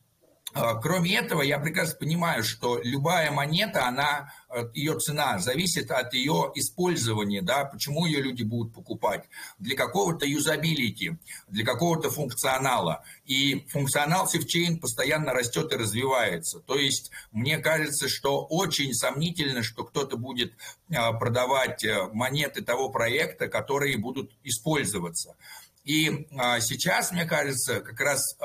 кроме 0.82 1.16
этого, 1.16 1.42
я 1.42 1.58
прекрасно 1.58 1.96
понимаю, 1.98 2.42
что 2.42 2.80
любая 2.82 3.30
монета, 3.30 3.86
она, 3.86 4.32
э, 4.50 4.68
ее 4.74 4.98
цена 4.98 5.38
зависит 5.38 5.90
от 5.90 6.14
ее 6.14 6.50
использования, 6.54 7.42
да, 7.42 7.64
почему 7.64 8.06
ее 8.06 8.20
люди 8.22 8.42
будут 8.42 8.74
покупать, 8.74 9.24
для 9.58 9.76
какого-то 9.76 10.26
юзабилити, 10.26 11.18
для 11.48 11.64
какого-то 11.64 12.10
функционала. 12.10 13.04
И 13.26 13.66
функционал 13.68 14.26
севчейн 14.28 14.78
постоянно 14.78 15.32
растет 15.32 15.72
и 15.72 15.76
развивается. 15.76 16.60
То 16.60 16.76
есть 16.76 17.10
мне 17.32 17.58
кажется, 17.58 18.08
что 18.08 18.44
очень 18.44 18.94
сомнительно, 18.94 19.62
что 19.62 19.84
кто-то 19.84 20.16
будет 20.16 20.52
а, 20.94 21.12
продавать 21.12 21.84
э, 21.84 22.08
монеты 22.12 22.62
того 22.62 22.88
проекта, 22.88 23.48
которые 23.48 23.98
будут 23.98 24.32
использоваться. 24.44 25.36
И 25.84 26.26
а, 26.36 26.60
сейчас, 26.60 27.12
мне 27.12 27.24
кажется, 27.24 27.80
как 27.80 28.00
раз 28.00 28.36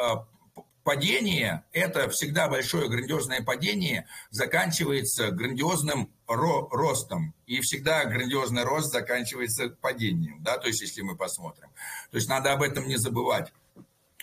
падение, 0.83 1.63
это 1.71 2.09
всегда 2.09 2.47
большое 2.47 2.89
грандиозное 2.89 3.41
падение, 3.41 4.07
заканчивается 4.29 5.31
грандиозным 5.31 6.09
ро 6.27 6.67
ростом. 6.71 7.33
И 7.45 7.59
всегда 7.61 8.05
грандиозный 8.05 8.63
рост 8.63 8.91
заканчивается 8.91 9.69
падением, 9.69 10.41
да, 10.43 10.57
то 10.57 10.67
есть 10.67 10.81
если 10.81 11.01
мы 11.01 11.15
посмотрим. 11.15 11.69
То 12.11 12.17
есть 12.17 12.29
надо 12.29 12.53
об 12.53 12.61
этом 12.61 12.87
не 12.87 12.97
забывать. 12.97 13.51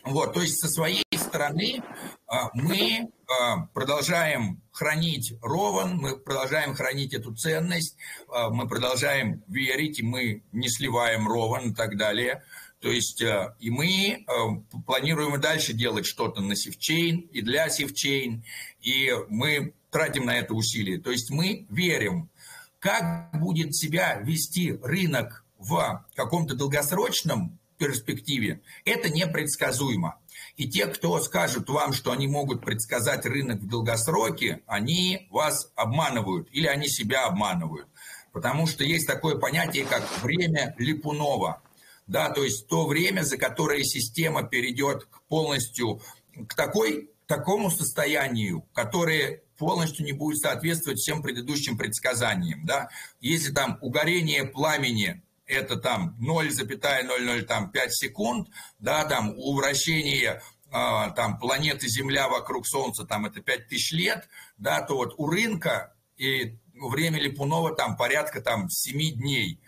Вот, 0.03 0.33
то 0.33 0.41
есть 0.41 0.59
со 0.59 0.69
своей 0.69 1.05
стороны 1.15 1.83
а, 2.27 2.51
мы 2.55 3.11
а, 3.29 3.67
продолжаем 3.75 4.63
хранить 4.73 5.35
Рован, 5.43 5.99
мы 5.99 6.17
продолжаем 6.17 6.75
хранить 6.75 7.13
эту 7.13 7.35
ценность, 7.35 7.97
а, 8.29 8.49
мы 8.49 8.67
продолжаем 8.67 9.43
верить, 9.47 9.99
и 10.01 10.03
мы 10.03 10.43
не 10.53 10.69
сливаем 10.71 11.29
Rowan 11.28 11.72
и 11.73 11.75
так 11.75 11.99
далее. 11.99 12.43
То 12.81 12.91
есть 12.91 13.20
э, 13.20 13.55
и 13.61 13.70
мы 13.70 14.24
э, 14.26 14.81
планируем 14.87 15.35
и 15.35 15.39
дальше 15.39 15.74
делать 15.74 16.07
что-то 16.07 16.41
на 16.41 16.57
SifChain 16.57 17.18
и 17.31 17.43
для 17.43 17.68
SifChain, 17.68 18.43
и 18.81 19.14
мы 19.28 19.74
тратим 19.91 20.24
на 20.24 20.39
это 20.39 20.55
усилия. 20.55 20.99
То 20.99 21.11
есть 21.11 21.31
мы 21.31 21.66
верим, 21.68 22.31
как 22.78 23.39
будет 23.39 23.76
себя 23.76 24.18
вести 24.20 24.78
рынок 24.83 25.45
в 25.59 26.07
каком-то 26.14 26.55
долгосрочном 26.55 27.59
перспективе, 27.76 28.62
это 28.87 29.11
непредсказуемо. 29.11 30.16
И 30.57 30.66
те, 30.66 30.87
кто 30.87 31.20
скажут 31.20 31.68
вам, 31.68 31.93
что 31.93 32.12
они 32.12 32.28
могут 32.28 32.64
предсказать 32.64 33.26
рынок 33.26 33.61
в 33.61 33.68
долгосроке, 33.68 34.62
они 34.66 35.26
вас 35.31 35.70
обманывают 35.74 36.49
или 36.53 36.66
они 36.66 36.89
себя 36.89 37.26
обманывают. 37.26 37.89
Потому 38.33 38.66
что 38.66 38.85
есть 38.85 39.07
такое 39.07 39.37
понятие, 39.37 39.85
как 39.85 40.22
время 40.22 40.74
Липунова– 40.78 41.61
да, 42.07 42.30
то 42.30 42.42
есть 42.42 42.66
то 42.68 42.86
время, 42.86 43.22
за 43.22 43.36
которое 43.36 43.84
система 43.84 44.42
перейдет 44.42 45.07
полностью 45.28 46.01
к 46.48 46.55
такой, 46.55 47.11
такому 47.26 47.70
состоянию, 47.70 48.62
которое 48.72 49.42
полностью 49.57 50.05
не 50.05 50.12
будет 50.12 50.38
соответствовать 50.38 50.98
всем 50.98 51.22
предыдущим 51.22 51.76
предсказаниям, 51.76 52.64
да, 52.64 52.88
если 53.20 53.53
там 53.53 53.78
угорение 53.80 54.44
пламени 54.44 55.22
это 55.51 55.76
там 55.76 56.16
0,005 56.20 57.94
секунд, 57.94 58.48
да, 58.78 59.05
там 59.05 59.34
у 59.36 59.55
вращения 59.55 60.42
э, 60.66 60.70
там 60.70 61.38
планеты 61.38 61.88
Земля 61.88 62.28
вокруг 62.28 62.66
Солнца 62.66 63.05
там 63.05 63.26
это 63.26 63.40
5000 63.40 63.92
лет, 63.92 64.28
да, 64.59 64.80
то 64.80 64.96
вот 64.96 65.14
у 65.18 65.26
рынка 65.26 65.94
и 66.16 66.57
время 66.74 67.20
Липунова 67.20 67.74
там 67.74 67.96
порядка 67.96 68.40
там 68.40 68.70
7 68.70 69.16
дней. 69.16 69.61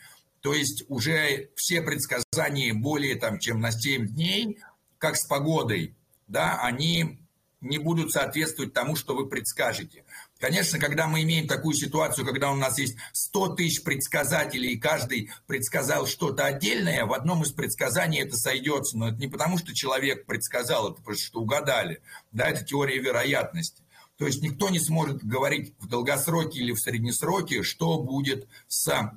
То 0.42 0.52
есть 0.52 0.84
уже 0.88 1.50
все 1.56 1.80
предсказания 1.82 2.74
более 2.74 3.14
там, 3.14 3.38
чем 3.38 3.60
на 3.60 3.72
7 3.72 4.08
дней, 4.08 4.58
как 4.98 5.16
с 5.16 5.24
погодой, 5.26 5.94
да, 6.26 6.60
они 6.60 7.20
не 7.60 7.78
будут 7.78 8.10
соответствовать 8.10 8.72
тому, 8.72 8.96
что 8.96 9.14
вы 9.14 9.28
предскажете. 9.28 10.04
Конечно, 10.40 10.80
когда 10.80 11.06
мы 11.06 11.22
имеем 11.22 11.46
такую 11.46 11.74
ситуацию, 11.74 12.26
когда 12.26 12.50
у 12.50 12.56
нас 12.56 12.76
есть 12.76 12.96
100 13.12 13.54
тысяч 13.54 13.84
предсказателей, 13.84 14.72
и 14.72 14.80
каждый 14.80 15.30
предсказал 15.46 16.08
что-то 16.08 16.44
отдельное, 16.44 17.04
в 17.06 17.12
одном 17.12 17.44
из 17.44 17.52
предсказаний 17.52 18.20
это 18.20 18.36
сойдется. 18.36 18.98
Но 18.98 19.10
это 19.10 19.18
не 19.18 19.28
потому, 19.28 19.58
что 19.58 19.72
человек 19.72 20.26
предсказал, 20.26 20.90
это 20.90 20.96
потому 20.96 21.16
что 21.16 21.40
угадали. 21.40 22.02
Да, 22.32 22.48
это 22.48 22.64
теория 22.64 22.98
вероятности. 22.98 23.84
То 24.18 24.26
есть 24.26 24.42
никто 24.42 24.68
не 24.68 24.80
сможет 24.80 25.24
говорить 25.24 25.74
в 25.78 25.86
долгосроке 25.86 26.58
или 26.58 26.72
в 26.72 26.80
среднесроке, 26.80 27.62
что 27.62 27.98
будет 27.98 28.48
с 28.66 29.12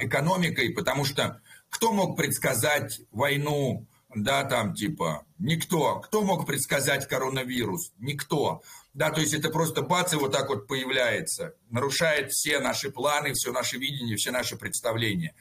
экономикой, 0.00 0.70
потому 0.70 1.04
что 1.04 1.40
кто 1.68 1.92
мог 1.92 2.16
предсказать 2.16 3.00
войну, 3.10 3.86
да, 4.14 4.44
там 4.44 4.72
типа, 4.74 5.26
никто. 5.38 6.00
Кто 6.00 6.22
мог 6.22 6.46
предсказать 6.46 7.06
коронавирус? 7.06 7.92
Никто. 7.98 8.62
Да, 8.94 9.10
то 9.10 9.20
есть 9.20 9.34
это 9.34 9.50
просто 9.50 9.82
бац, 9.82 10.14
и 10.14 10.16
вот 10.16 10.32
так 10.32 10.48
вот 10.48 10.66
появляется, 10.66 11.54
нарушает 11.68 12.32
все 12.32 12.60
наши 12.60 12.90
планы, 12.90 13.34
все 13.34 13.52
наше 13.52 13.76
видение, 13.76 14.16
все 14.16 14.30
наши 14.30 14.56
представления. 14.56 15.34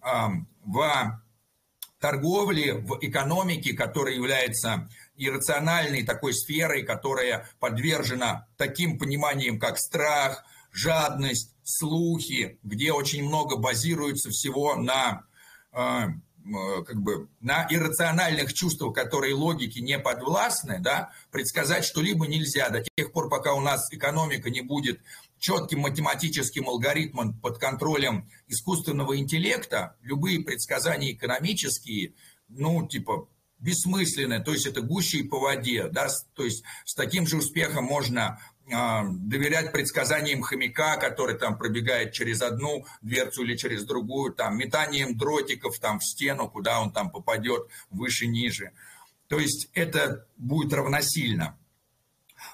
В 0.00 1.20
торговле, 1.98 2.74
в 2.74 2.98
экономике, 3.00 3.72
которая 3.72 4.14
является 4.14 4.88
иррациональной 5.16 6.04
такой 6.04 6.34
сферой, 6.34 6.84
которая 6.84 7.50
подвержена 7.58 8.46
таким 8.56 8.96
пониманиям, 8.96 9.58
как 9.58 9.76
страх, 9.76 10.44
жадность, 10.72 11.54
слухи, 11.62 12.58
где 12.62 12.92
очень 12.92 13.24
много 13.24 13.56
базируется 13.56 14.30
всего 14.30 14.74
на 14.76 15.24
э, 15.72 16.06
как 16.86 17.00
бы 17.02 17.28
на 17.40 17.66
иррациональных 17.70 18.52
чувствах, 18.54 18.94
которые 18.94 19.34
логике 19.34 19.80
не 19.80 19.98
подвластны, 19.98 20.80
да, 20.80 21.12
предсказать 21.30 21.84
что-либо 21.84 22.26
нельзя. 22.26 22.70
До 22.70 22.82
тех 22.96 23.12
пор, 23.12 23.28
пока 23.28 23.54
у 23.54 23.60
нас 23.60 23.92
экономика 23.92 24.50
не 24.50 24.62
будет 24.62 25.00
четким 25.38 25.80
математическим 25.80 26.68
алгоритмом 26.68 27.38
под 27.38 27.58
контролем 27.58 28.28
искусственного 28.48 29.18
интеллекта, 29.18 29.96
любые 30.02 30.40
предсказания 30.40 31.12
экономические, 31.12 32.14
ну, 32.48 32.86
типа, 32.86 33.28
бессмысленны, 33.58 34.42
то 34.42 34.52
есть 34.52 34.66
это 34.66 34.80
гуще 34.80 35.24
по 35.24 35.38
воде, 35.38 35.88
да, 35.88 36.08
то 36.34 36.44
есть 36.44 36.64
с 36.84 36.94
таким 36.94 37.26
же 37.26 37.36
успехом 37.36 37.84
можно 37.84 38.40
доверять 38.70 39.72
предсказаниям 39.72 40.42
хомяка, 40.42 40.96
который 40.96 41.38
там 41.38 41.58
пробегает 41.58 42.12
через 42.12 42.42
одну 42.42 42.86
дверцу 43.02 43.42
или 43.42 43.56
через 43.56 43.84
другую, 43.84 44.32
там, 44.32 44.56
метанием 44.56 45.16
дротиков 45.16 45.78
там 45.78 45.98
в 45.98 46.04
стену, 46.04 46.48
куда 46.48 46.80
он 46.80 46.92
там 46.92 47.10
попадет, 47.10 47.68
выше-ниже. 47.90 48.72
То 49.28 49.38
есть 49.38 49.68
это 49.74 50.26
будет 50.36 50.72
равносильно. 50.72 51.56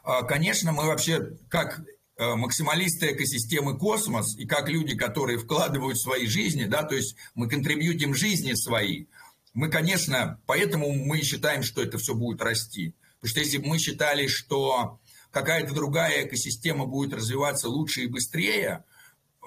А, 0.03 0.23
конечно, 0.23 0.73
мы 0.73 0.87
вообще, 0.87 1.37
как 1.49 1.81
э, 2.17 2.35
максималисты 2.35 3.13
экосистемы 3.13 3.79
космос 3.79 4.37
и 4.37 4.47
как 4.47 4.69
люди, 4.69 4.97
которые 4.97 5.39
вкладывают 5.39 5.99
свои 5.99 6.27
жизни, 6.27 6.65
да, 6.65 6.83
то 6.83 6.95
есть 6.95 7.17
мы 7.35 7.49
контрибьютим 7.49 8.15
жизни 8.15 8.55
свои, 8.55 9.07
мы, 9.55 9.71
конечно, 9.71 10.39
поэтому 10.47 10.93
мы 10.93 11.23
считаем, 11.23 11.63
что 11.63 11.83
это 11.83 11.97
все 11.97 12.15
будет 12.15 12.43
расти. 12.43 12.95
Потому 13.21 13.31
что 13.31 13.41
если 13.41 13.57
бы 13.59 13.69
мы 13.69 13.79
считали, 13.79 14.27
что 14.27 15.01
какая-то 15.37 15.75
другая 15.75 16.25
экосистема 16.25 16.87
будет 16.87 17.13
развиваться 17.13 17.69
лучше 17.69 18.05
и 18.05 18.07
быстрее, 18.07 18.85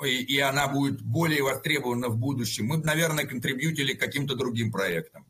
и, 0.06 0.22
и 0.22 0.38
она 0.38 0.68
будет 0.68 1.02
более 1.02 1.42
востребована 1.42 2.10
в 2.10 2.16
будущем, 2.16 2.68
мы 2.68 2.78
бы, 2.78 2.86
наверное, 2.86 3.26
контрибьютили 3.26 3.96
каким-то 3.96 4.36
другим 4.36 4.72
проектам. 4.72 5.26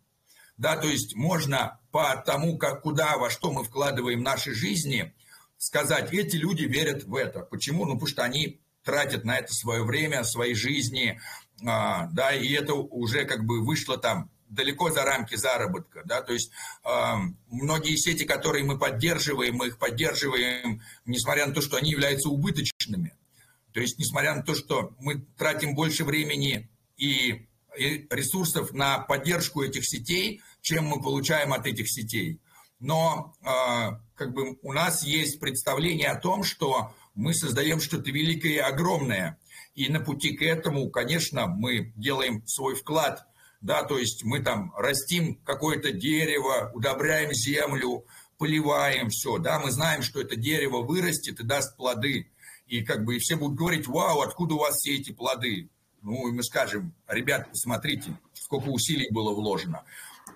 Да, 0.58 0.76
то 0.76 0.90
есть 0.90 1.16
можно 1.16 1.80
по 1.92 2.14
тому, 2.18 2.58
как, 2.58 2.82
куда, 2.82 3.18
во 3.18 3.30
что 3.30 3.54
мы 3.54 3.64
вкладываем 3.64 4.22
наши 4.22 4.54
жизни, 4.54 5.14
сказать, 5.58 6.12
эти 6.12 6.36
люди 6.36 6.66
верят 6.66 7.06
в 7.06 7.16
это. 7.16 7.40
Почему? 7.40 7.86
Ну, 7.86 7.94
потому 7.94 8.08
что 8.08 8.24
они 8.24 8.60
тратят 8.84 9.24
на 9.24 9.38
это 9.38 9.54
свое 9.54 9.84
время, 9.84 10.26
свои 10.26 10.56
жизни, 10.56 11.22
а, 11.66 12.08
да, 12.12 12.34
и 12.34 12.52
это 12.52 12.74
уже 12.74 13.24
как 13.24 13.46
бы 13.46 13.66
вышло 13.66 13.98
там 13.98 14.30
далеко 14.50 14.90
за 14.90 15.04
рамки 15.04 15.36
заработка. 15.36 16.02
Да? 16.06 16.22
То 16.22 16.34
есть 16.34 16.52
э, 16.84 17.14
многие 17.50 17.96
сети, 17.96 18.26
которые 18.26 18.64
мы 18.64 18.78
поддерживаем, 18.78 19.56
мы 19.56 19.68
их 19.68 19.78
поддерживаем, 19.78 20.82
несмотря 21.06 21.46
на 21.48 21.54
то, 21.54 21.62
что 21.62 21.78
они 21.78 21.92
являются 21.92 22.30
убыточными. 22.30 23.16
То 23.74 23.80
есть, 23.80 24.00
несмотря 24.00 24.36
на 24.36 24.44
то, 24.44 24.56
что 24.56 24.96
мы 25.00 25.22
тратим 25.38 25.76
больше 25.76 26.04
времени 26.04 26.70
и, 26.98 27.48
и 27.78 28.08
ресурсов 28.10 28.74
на 28.74 29.00
поддержку 29.00 29.62
этих 29.62 29.86
сетей, 29.86 30.42
чем 30.62 30.86
мы 30.86 31.02
получаем 31.02 31.54
от 31.54 31.68
этих 31.68 31.90
сетей. 31.90 32.42
Но 32.80 33.36
э, 33.42 33.46
как 34.16 34.34
бы 34.34 34.58
у 34.62 34.74
нас 34.74 35.04
есть 35.04 35.40
представление 35.40 36.10
о 36.10 36.20
том, 36.20 36.44
что 36.44 36.94
мы 37.14 37.34
создаем 37.34 37.80
что-то 37.80 38.10
великое 38.12 38.54
и 38.54 38.58
огромное. 38.58 39.38
И 39.76 39.88
на 39.90 40.00
пути 40.00 40.36
к 40.36 40.42
этому, 40.42 40.90
конечно, 40.90 41.48
мы 41.48 41.94
делаем 41.96 42.46
свой 42.48 42.76
вклад 42.76 43.29
да, 43.62 43.84
то 43.84 43.98
есть 43.98 44.24
мы 44.24 44.40
там 44.40 44.74
растим 44.76 45.36
какое-то 45.44 45.92
дерево, 45.92 46.72
удобряем 46.74 47.34
землю, 47.34 48.06
поливаем 48.38 49.10
все, 49.10 49.38
да, 49.38 49.60
мы 49.60 49.72
знаем, 49.72 50.02
что 50.02 50.22
это 50.22 50.36
дерево 50.36 50.82
вырастет 50.82 51.40
и 51.40 51.44
даст 51.44 51.76
плоды. 51.78 52.32
И 52.68 52.84
как 52.84 53.04
бы 53.04 53.16
и 53.16 53.20
все 53.20 53.36
будут 53.36 53.58
говорить, 53.58 53.88
вау, 53.88 54.22
откуда 54.22 54.54
у 54.56 54.60
вас 54.60 54.76
все 54.76 54.96
эти 54.96 55.12
плоды? 55.12 55.70
Ну, 56.02 56.30
и 56.30 56.32
мы 56.32 56.44
скажем, 56.44 56.94
ребят, 57.08 57.50
посмотрите, 57.50 58.18
сколько 58.34 58.70
усилий 58.70 59.10
было 59.12 59.34
вложено. 59.34 59.84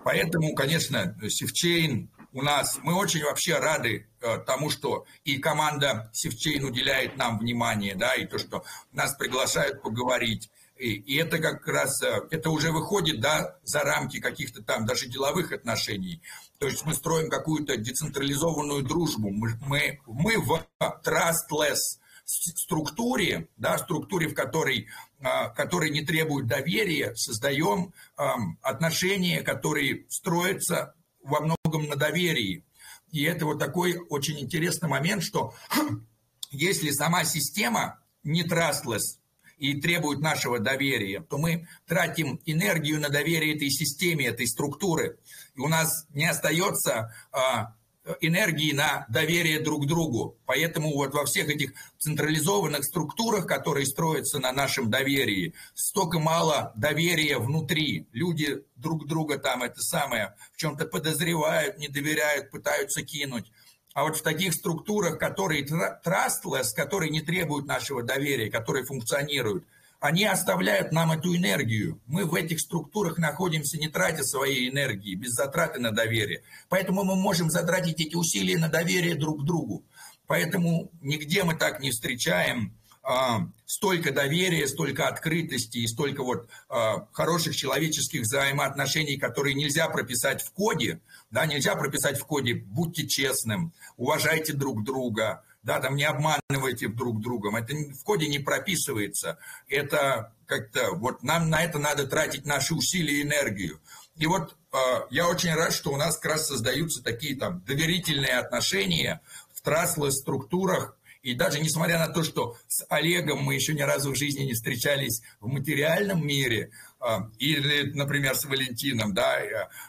Поэтому, 0.02 0.54
конечно, 0.54 1.16
SifChain 1.26 2.10
у 2.34 2.42
нас, 2.42 2.80
мы 2.82 2.94
очень 2.94 3.22
вообще 3.22 3.58
рады 3.58 4.08
э, 4.20 4.38
тому, 4.38 4.68
что 4.68 5.06
и 5.24 5.38
команда 5.38 6.10
SifChain 6.12 6.64
уделяет 6.64 7.16
нам 7.16 7.38
внимание, 7.38 7.94
да, 7.94 8.14
и 8.14 8.26
то, 8.26 8.38
что 8.38 8.64
нас 8.92 9.14
приглашают 9.14 9.82
поговорить. 9.82 10.50
И, 10.76 10.94
и 10.94 11.16
это 11.16 11.38
как 11.38 11.66
раз, 11.68 12.02
э, 12.02 12.26
это 12.30 12.50
уже 12.50 12.72
выходит 12.72 13.20
да, 13.20 13.56
за 13.62 13.80
рамки 13.80 14.20
каких-то 14.20 14.62
там 14.62 14.86
даже 14.86 15.06
деловых 15.06 15.52
отношений. 15.52 16.20
То 16.58 16.66
есть 16.66 16.84
мы 16.84 16.94
строим 16.94 17.30
какую-то 17.30 17.76
децентрализованную 17.76 18.82
дружбу. 18.82 19.30
Мы, 19.30 19.56
мы, 19.60 20.00
мы 20.06 20.38
в 20.38 20.66
trustless 20.80 21.78
структуре, 22.24 23.48
да, 23.56 23.78
структуре, 23.78 24.28
в 24.28 24.34
которой, 24.34 24.88
э, 25.20 25.24
которой 25.54 25.90
не 25.90 26.04
требует 26.04 26.46
доверия, 26.46 27.14
создаем 27.14 27.92
эм, 28.16 28.58
отношения, 28.62 29.42
которые 29.42 30.06
строятся 30.08 30.94
во 31.22 31.40
многом 31.40 31.88
на 31.88 31.96
доверии. 31.96 32.64
И 33.12 33.22
это 33.22 33.46
вот 33.46 33.58
такой 33.58 33.98
очень 34.08 34.40
интересный 34.40 34.88
момент, 34.88 35.22
что 35.22 35.54
если 36.50 36.90
сама 36.90 37.24
система 37.24 38.00
не 38.24 38.42
trustless, 38.42 39.18
и 39.64 39.80
требуют 39.80 40.20
нашего 40.20 40.58
доверия, 40.58 41.20
то 41.20 41.38
мы 41.38 41.66
тратим 41.86 42.40
энергию 42.44 43.00
на 43.00 43.08
доверие 43.08 43.56
этой 43.56 43.70
системе, 43.70 44.26
этой 44.26 44.46
структуры. 44.46 45.18
И 45.54 45.60
у 45.60 45.68
нас 45.68 46.06
не 46.10 46.26
остается 46.26 47.14
а, 47.32 47.74
энергии 48.20 48.72
на 48.72 49.06
доверие 49.08 49.60
друг 49.60 49.86
другу. 49.86 50.36
Поэтому 50.44 50.92
вот 50.92 51.14
во 51.14 51.24
всех 51.24 51.48
этих 51.48 51.72
централизованных 51.98 52.84
структурах, 52.84 53.46
которые 53.46 53.86
строятся 53.86 54.38
на 54.38 54.52
нашем 54.52 54.90
доверии, 54.90 55.54
столько 55.74 56.18
мало 56.18 56.72
доверия 56.76 57.38
внутри. 57.38 58.06
Люди 58.12 58.62
друг 58.76 59.06
друга 59.06 59.38
там 59.38 59.62
это 59.62 59.80
самое 59.80 60.34
в 60.52 60.58
чем-то 60.58 60.86
подозревают, 60.86 61.78
не 61.78 61.88
доверяют, 61.88 62.50
пытаются 62.50 63.02
кинуть. 63.02 63.50
А 63.94 64.02
вот 64.02 64.16
в 64.16 64.22
таких 64.22 64.52
структурах, 64.54 65.18
которые 65.18 65.64
trustless, 65.64 66.74
которые 66.74 67.10
не 67.10 67.20
требуют 67.20 67.66
нашего 67.66 68.02
доверия, 68.02 68.50
которые 68.50 68.84
функционируют, 68.84 69.64
они 70.00 70.24
оставляют 70.24 70.92
нам 70.92 71.12
эту 71.12 71.34
энергию. 71.34 72.00
Мы 72.06 72.26
в 72.26 72.34
этих 72.34 72.60
структурах 72.60 73.18
находимся, 73.18 73.78
не 73.78 73.88
тратя 73.88 74.24
своей 74.24 74.68
энергии, 74.68 75.14
без 75.14 75.30
затраты 75.30 75.80
на 75.80 75.92
доверие. 75.92 76.42
Поэтому 76.68 77.04
мы 77.04 77.14
можем 77.14 77.48
затратить 77.48 78.00
эти 78.00 78.16
усилия 78.16 78.58
на 78.58 78.68
доверие 78.68 79.14
друг 79.14 79.42
к 79.42 79.44
другу. 79.44 79.84
Поэтому 80.26 80.90
нигде 81.00 81.44
мы 81.44 81.54
так 81.54 81.80
не 81.80 81.90
встречаем 81.90 82.74
а, 83.02 83.48
столько 83.66 84.12
доверия, 84.12 84.66
столько 84.66 85.08
открытости 85.08 85.78
и 85.78 85.86
столько 85.86 86.22
вот 86.22 86.48
а, 86.68 87.06
хороших 87.12 87.54
человеческих 87.54 88.22
взаимоотношений, 88.22 89.18
которые 89.18 89.54
нельзя 89.54 89.88
прописать 89.88 90.42
в 90.42 90.50
коде, 90.52 91.00
да, 91.34 91.46
нельзя 91.46 91.74
прописать 91.74 92.16
в 92.16 92.24
коде 92.26 92.54
«будьте 92.54 93.08
честным», 93.08 93.72
«уважайте 93.96 94.52
друг 94.52 94.84
друга», 94.84 95.42
да, 95.64 95.80
там 95.80 95.96
не 95.96 96.04
обманывайте 96.04 96.86
друг 96.86 97.20
другом. 97.20 97.56
Это 97.56 97.74
в 97.74 98.04
коде 98.04 98.28
не 98.28 98.38
прописывается. 98.38 99.38
Это 99.68 100.32
как-то, 100.46 100.92
вот 100.92 101.24
нам 101.24 101.50
на 101.50 101.64
это 101.64 101.78
надо 101.78 102.06
тратить 102.06 102.46
наши 102.46 102.74
усилия 102.74 103.18
и 103.18 103.22
энергию. 103.22 103.80
И 104.16 104.26
вот 104.26 104.56
э, 104.72 104.76
я 105.10 105.26
очень 105.26 105.52
рад, 105.54 105.72
что 105.72 105.90
у 105.90 105.96
нас 105.96 106.18
как 106.18 106.32
раз 106.32 106.46
создаются 106.46 107.02
такие 107.02 107.34
там 107.34 107.64
доверительные 107.66 108.38
отношения 108.38 109.20
в 109.52 109.60
траслых 109.62 110.12
структурах, 110.12 110.96
и 111.22 111.34
даже 111.34 111.58
несмотря 111.58 111.98
на 111.98 112.08
то, 112.08 112.22
что 112.22 112.56
с 112.68 112.84
Олегом 112.90 113.42
мы 113.42 113.54
еще 113.54 113.72
ни 113.72 113.80
разу 113.80 114.12
в 114.12 114.16
жизни 114.16 114.44
не 114.44 114.52
встречались 114.52 115.22
в 115.40 115.48
материальном 115.48 116.24
мире, 116.24 116.70
а, 117.00 117.30
или, 117.38 117.90
например, 117.92 118.36
с 118.36 118.44
Валентином, 118.44 119.14
да, 119.14 119.40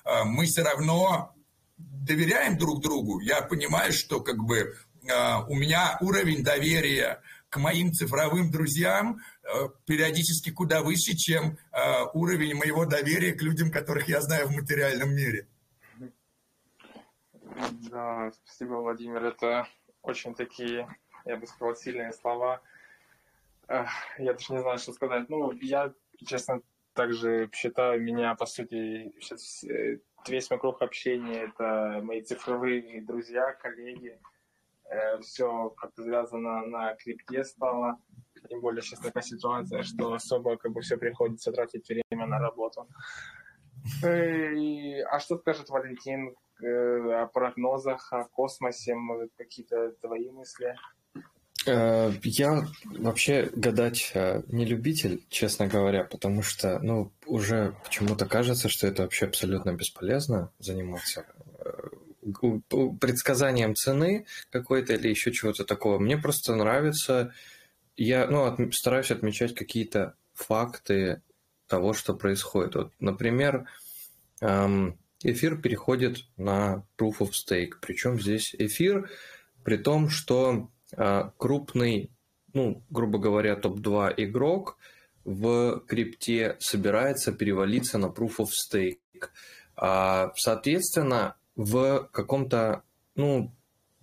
а, 0.05 0.23
мы 0.23 0.45
все 0.45 0.63
равно 0.63 1.34
доверяем 1.77 2.57
друг 2.57 2.81
другу. 2.81 3.19
Я 3.19 3.41
понимаю, 3.41 3.91
что 3.91 4.21
как 4.21 4.37
бы 4.37 4.75
а, 5.11 5.45
у 5.45 5.55
меня 5.55 5.97
уровень 6.01 6.43
доверия 6.43 7.21
к 7.49 7.57
моим 7.57 7.93
цифровым 7.93 8.51
друзьям 8.51 9.21
периодически 9.85 10.49
куда 10.49 10.81
выше, 10.81 11.15
чем 11.15 11.57
уровень 12.13 12.55
моего 12.55 12.85
доверия 12.85 13.31
к 13.31 13.41
людям, 13.41 13.71
которых 13.71 14.09
я 14.09 14.19
знаю 14.19 14.47
в 14.47 14.51
материальном 14.51 15.15
мире. 15.15 15.47
Да, 17.89 18.31
спасибо, 18.43 18.73
Владимир. 18.73 19.23
Это 19.23 19.67
очень 20.01 20.35
такие, 20.35 20.87
я 21.23 21.37
бы 21.37 21.47
сказал, 21.47 21.75
сильные 21.75 22.11
слова. 22.11 22.61
Я 23.69 24.33
даже 24.33 24.53
не 24.53 24.59
знаю, 24.59 24.77
что 24.77 24.91
сказать. 24.91 25.29
Ну, 25.29 25.51
я, 25.53 25.93
честно, 26.25 26.61
также 26.93 27.49
считаю 27.53 28.01
меня, 28.01 28.35
по 28.35 28.45
сути, 28.45 29.13
сейчас 29.19 29.63
э, 29.63 29.99
весь 30.27 30.49
мой 30.49 30.59
круг 30.59 30.81
общения— 30.81 31.43
это 31.49 32.01
мои 32.03 32.21
цифровые 32.21 33.01
друзья, 33.01 33.53
коллеги. 33.53 34.19
Э, 34.89 35.19
Все 35.19 35.69
как-то 35.69 36.03
связано 36.03 36.65
на 36.65 36.95
крипте 36.95 37.43
стало. 37.43 37.97
Тем 38.49 38.61
более 38.61 38.81
сейчас 38.81 38.99
такая 38.99 39.23
ситуация, 39.23 39.83
что 39.83 40.13
особо 40.13 40.57
как 40.57 40.71
бы 40.71 40.81
все 40.81 40.97
приходится 40.97 41.51
тратить 41.51 41.87
время 41.89 42.27
на 42.27 42.39
работу. 42.39 42.87
Э, 44.03 44.53
и, 44.53 44.99
а 45.01 45.19
что 45.19 45.37
скажет 45.37 45.69
Валентин 45.69 46.35
о 46.61 47.27
прогнозах, 47.27 48.13
о 48.13 48.25
космосе? 48.25 48.95
Может, 48.95 49.31
какие-то 49.35 49.91
твои 50.01 50.29
мысли? 50.31 50.75
Э, 51.65 52.11
я 52.23 52.67
вообще 52.85 53.49
гадать 53.55 54.11
э, 54.13 54.41
не 54.47 54.65
любитель, 54.65 55.23
честно 55.29 55.67
говоря, 55.67 56.03
потому 56.03 56.43
что, 56.43 56.79
ну, 56.79 57.11
уже 57.25 57.75
почему-то 57.83 58.25
кажется, 58.25 58.69
что 58.69 58.87
это 58.87 59.03
вообще 59.03 59.25
абсолютно 59.25 59.73
бесполезно 59.73 60.51
заниматься 60.59 61.25
э, 61.59 61.71
предсказанием 62.99 63.75
цены 63.75 64.25
какой-то 64.51 64.93
или 64.93 65.09
еще 65.09 65.31
чего-то 65.31 65.65
такого. 65.65 65.97
Мне 65.97 66.17
просто 66.17 66.55
нравится, 66.55 67.33
я, 67.97 68.27
ну, 68.27 68.43
от, 68.45 68.73
стараюсь 68.73 69.11
отмечать 69.11 69.55
какие-то 69.55 70.15
факты 70.33 71.21
того, 71.67 71.93
что 71.93 72.13
происходит. 72.13 72.75
Вот, 72.75 72.93
например, 72.99 73.67
эм, 74.41 74.99
эфир 75.23 75.57
переходит 75.59 76.25
на 76.37 76.83
Proof 76.97 77.19
of 77.19 77.31
Stake, 77.31 77.73
причем 77.81 78.19
здесь 78.19 78.53
эфир, 78.57 79.09
при 79.63 79.77
том, 79.77 80.09
что 80.09 80.69
крупный, 81.37 82.09
ну, 82.53 82.81
грубо 82.89 83.19
говоря, 83.19 83.55
топ-2 83.55 84.13
игрок 84.17 84.77
в 85.25 85.81
крипте 85.87 86.55
собирается 86.59 87.33
перевалиться 87.33 87.97
на 87.97 88.05
Proof 88.05 88.37
of 88.37 88.49
Stake. 88.71 89.29
А, 89.75 90.31
соответственно, 90.35 91.35
в 91.55 92.07
каком-то, 92.11 92.83
ну, 93.15 93.51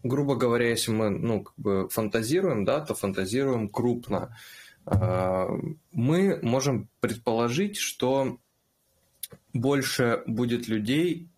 грубо 0.03 0.37
говоря, 0.37 0.69
если 0.69 0.91
мы, 0.91 1.11
ну, 1.11 1.45
как 1.45 1.55
бы 1.57 1.89
фантазируем, 1.89 2.65
да, 2.65 2.81
то 2.81 2.95
фантазируем 2.95 3.69
крупно. 3.69 4.37
А, 4.85 5.49
мы 5.93 6.41
можем 6.43 6.89
предположить, 7.01 7.77
что 7.77 8.39
больше 9.53 10.23
будет 10.27 10.69
людей 10.69 11.29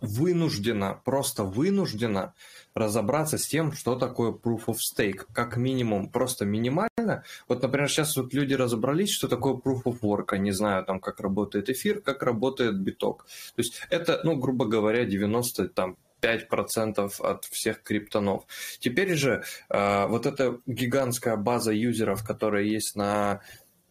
вынуждена, 0.00 1.00
просто 1.04 1.44
вынуждена 1.44 2.34
разобраться 2.74 3.38
с 3.38 3.46
тем, 3.46 3.72
что 3.72 3.96
такое 3.96 4.32
proof 4.32 4.66
of 4.66 4.76
stake, 4.76 5.26
как 5.32 5.56
минимум, 5.56 6.08
просто 6.08 6.44
минимально. 6.44 7.24
Вот, 7.48 7.62
например, 7.62 7.88
сейчас 7.88 8.16
вот 8.16 8.34
люди 8.34 8.54
разобрались, 8.54 9.10
что 9.10 9.28
такое 9.28 9.54
proof 9.54 9.84
of 9.84 10.00
work, 10.02 10.26
они 10.30 10.50
знают 10.50 10.86
там, 10.86 11.00
как 11.00 11.20
работает 11.20 11.70
эфир, 11.70 12.00
как 12.00 12.22
работает 12.22 12.78
биток. 12.78 13.26
То 13.54 13.62
есть 13.62 13.80
это, 13.90 14.20
ну, 14.24 14.36
грубо 14.36 14.66
говоря, 14.66 15.04
90 15.04 15.68
там 15.68 15.96
5% 16.24 17.20
от 17.20 17.44
всех 17.44 17.82
криптонов. 17.82 18.44
Теперь 18.78 19.14
же 19.14 19.44
э, 19.68 20.06
вот 20.06 20.26
эта 20.26 20.58
гигантская 20.66 21.36
база 21.36 21.72
юзеров, 21.72 22.26
которая 22.26 22.62
есть 22.62 22.96
на 22.96 23.40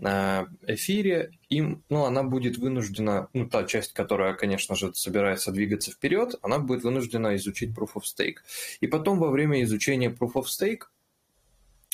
эфире, 0.04 1.32
им, 1.49 1.84
ну, 1.89 2.04
она 2.06 2.24
будет 2.24 2.58
вынуждена, 2.58 3.30
ну, 3.34 3.47
та 3.47 3.64
часть, 3.64 3.93
которая, 3.93 4.34
конечно 4.34 4.76
же, 4.76 4.93
собирается 4.93 5.51
двигаться 5.51 5.91
вперед, 5.91 6.36
она 6.41 6.60
будет 6.60 6.84
вынуждена 6.84 7.36
изучить 7.36 7.78
Proof 7.78 7.93
of 7.95 8.04
Stake. 8.04 8.38
И 8.82 8.88
потом 8.88 9.20
во 9.20 9.30
время 9.30 9.64
изучения 9.64 10.10
Proof 10.10 10.34
of 10.34 10.45
Stake 10.45 10.84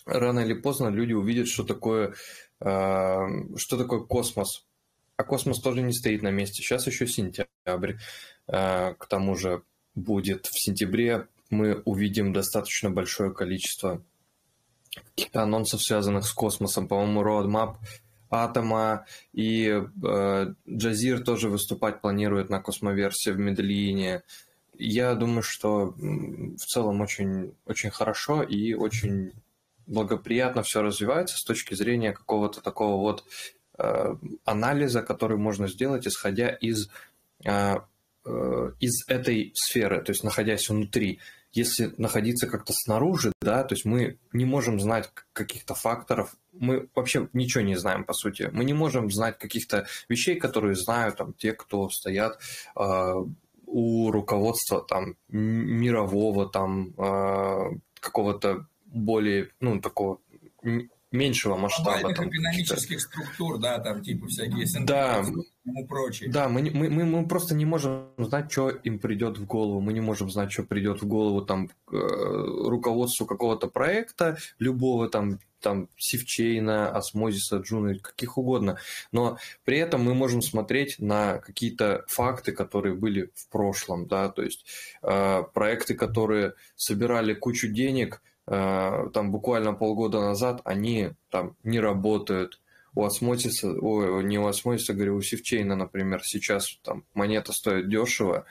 рано 0.06 0.40
или 0.40 0.54
поздно 0.54 0.88
люди 0.90 1.14
увидят, 1.14 1.48
что 1.48 1.64
такое, 1.64 2.16
э, 2.62 3.28
что 3.58 3.78
такое 3.78 4.00
космос. 4.02 4.66
А 5.18 5.24
космос 5.24 5.60
тоже 5.60 5.82
не 5.82 5.94
стоит 5.94 6.22
на 6.22 6.32
месте. 6.32 6.64
Сейчас 6.64 6.88
еще 6.88 7.06
сентябрь. 7.06 7.96
Э, 8.48 8.94
к 8.98 9.06
тому 9.08 9.36
же 9.36 9.64
будет 9.96 10.48
в 10.48 10.60
сентябре 10.60 11.28
мы 11.50 11.82
увидим 11.86 12.32
достаточно 12.32 12.90
большое 12.90 13.34
количество 13.34 14.04
каких-то 14.92 15.44
анонсов, 15.44 15.82
связанных 15.82 16.26
с 16.26 16.34
космосом. 16.34 16.88
По-моему, 16.88 17.22
Roadmap 17.22 17.76
Атома 18.30 19.06
и 19.34 19.82
э, 20.04 20.54
Джазир 20.70 21.24
тоже 21.24 21.50
выступать 21.50 22.02
планирует 22.02 22.50
на 22.50 22.62
космоверсии 22.62 23.32
в 23.32 23.40
Медельине. 23.40 24.24
Я 24.78 25.16
думаю, 25.16 25.42
что 25.42 25.94
в 25.98 26.58
целом 26.58 27.02
очень, 27.02 27.54
очень 27.66 27.90
хорошо 27.90 28.44
и 28.44 28.74
очень 28.74 29.34
благоприятно 29.88 30.62
все 30.64 30.82
развивается 30.82 31.38
с 31.38 31.44
точки 31.44 31.74
зрения 31.74 32.14
какого-то 32.14 32.62
такого 32.62 33.02
вот 33.02 33.26
э, 33.78 34.16
анализа, 34.46 35.02
который 35.02 35.38
можно 35.38 35.68
сделать, 35.68 36.08
исходя 36.08 36.50
из, 36.50 36.90
э, 37.44 37.78
э, 38.26 38.72
из 38.80 39.08
этой 39.08 39.52
сферы, 39.56 40.02
то 40.02 40.12
есть 40.12 40.24
находясь 40.24 40.70
внутри 40.70 41.20
если 41.52 41.94
находиться 41.98 42.48
как-то 42.48 42.74
снаружи, 42.74 43.32
да, 43.42 43.64
то 43.64 43.74
есть 43.74 43.86
мы 43.86 44.18
не 44.34 44.46
можем 44.46 44.80
знать 44.80 45.12
каких-то 45.34 45.74
факторов, 45.74 46.36
мы 46.54 46.90
вообще 46.96 47.30
ничего 47.34 47.64
не 47.64 47.76
знаем, 47.76 48.04
по 48.04 48.14
сути. 48.14 48.50
Мы 48.52 48.66
не 48.66 48.74
можем 48.74 49.10
знать 49.12 49.38
каких-то 49.38 49.88
вещей, 50.10 50.36
которые 50.36 50.76
знают 50.76 51.18
там 51.18 51.34
те, 51.34 51.54
кто 51.54 51.90
стоят 51.90 52.40
э, 52.76 53.14
у 53.66 54.12
руководства 54.12 54.82
там 54.82 55.16
мирового, 55.30 56.50
там 56.50 56.94
э, 56.98 57.78
какого-то 58.00 58.68
более, 58.86 59.50
ну, 59.60 59.80
такого 59.80 60.20
меньшего 61.12 61.56
масштаба. 61.58 62.14
Там, 62.14 62.30
экономических 62.30 63.02
структур, 63.02 63.58
да, 63.58 63.80
там 63.80 64.04
типа 64.04 64.28
всякие 64.28 64.66
да, 64.86 65.24
и 65.66 65.84
прочее. 65.86 66.30
Да, 66.32 66.50
мы, 66.50 66.70
мы, 66.74 66.90
мы, 66.90 67.06
мы 67.06 67.28
просто 67.28 67.56
не 67.56 67.66
можем 67.66 68.10
знать, 68.18 68.52
что 68.52 68.70
им 68.70 69.00
придет 69.00 69.38
в 69.38 69.46
голову. 69.46 69.82
Мы 69.82 69.94
не 69.94 70.02
можем 70.02 70.30
знать, 70.30 70.52
что 70.52 70.64
придет 70.64 71.02
в 71.02 71.08
голову 71.08 71.42
там 71.42 71.70
э, 71.92 71.96
руководству 71.96 73.26
какого-то 73.26 73.68
проекта, 73.68 74.38
любого 74.60 75.10
там 75.10 75.40
там 75.60 75.90
SifChain'а, 75.98 76.90
Osmosis'а, 76.90 77.58
Juno, 77.58 78.00
каких 78.00 78.38
угодно. 78.38 78.78
Но 79.12 79.38
при 79.66 79.78
этом 79.78 80.04
мы 80.04 80.14
можем 80.14 80.42
смотреть 80.42 81.00
на 81.00 81.40
какие-то 81.40 82.06
факты, 82.08 82.54
которые 82.54 82.96
были 82.96 83.30
в 83.36 83.50
прошлом, 83.50 84.08
да, 84.08 84.30
то 84.30 84.42
есть 84.42 84.66
э, 85.02 85.44
проекты, 85.54 85.96
которые 85.96 86.54
собирали 86.78 87.34
кучу 87.34 87.68
денег, 87.68 88.22
там 88.50 89.32
буквально 89.32 89.74
полгода 89.74 90.20
назад, 90.20 90.62
они 90.64 91.12
там 91.30 91.56
не 91.64 91.80
работают. 91.80 92.60
У 92.96 93.04
осмотиса, 93.04 93.70
ой, 93.70 94.24
не 94.24 94.40
у 94.40 94.48
осмотиса, 94.48 94.94
говорю, 94.94 95.18
у 95.18 95.22
Севчейна, 95.22 95.76
например, 95.76 96.22
сейчас 96.24 96.80
там 96.82 97.04
монета 97.14 97.54
стоит 97.54 97.88
дешево, 97.88 98.46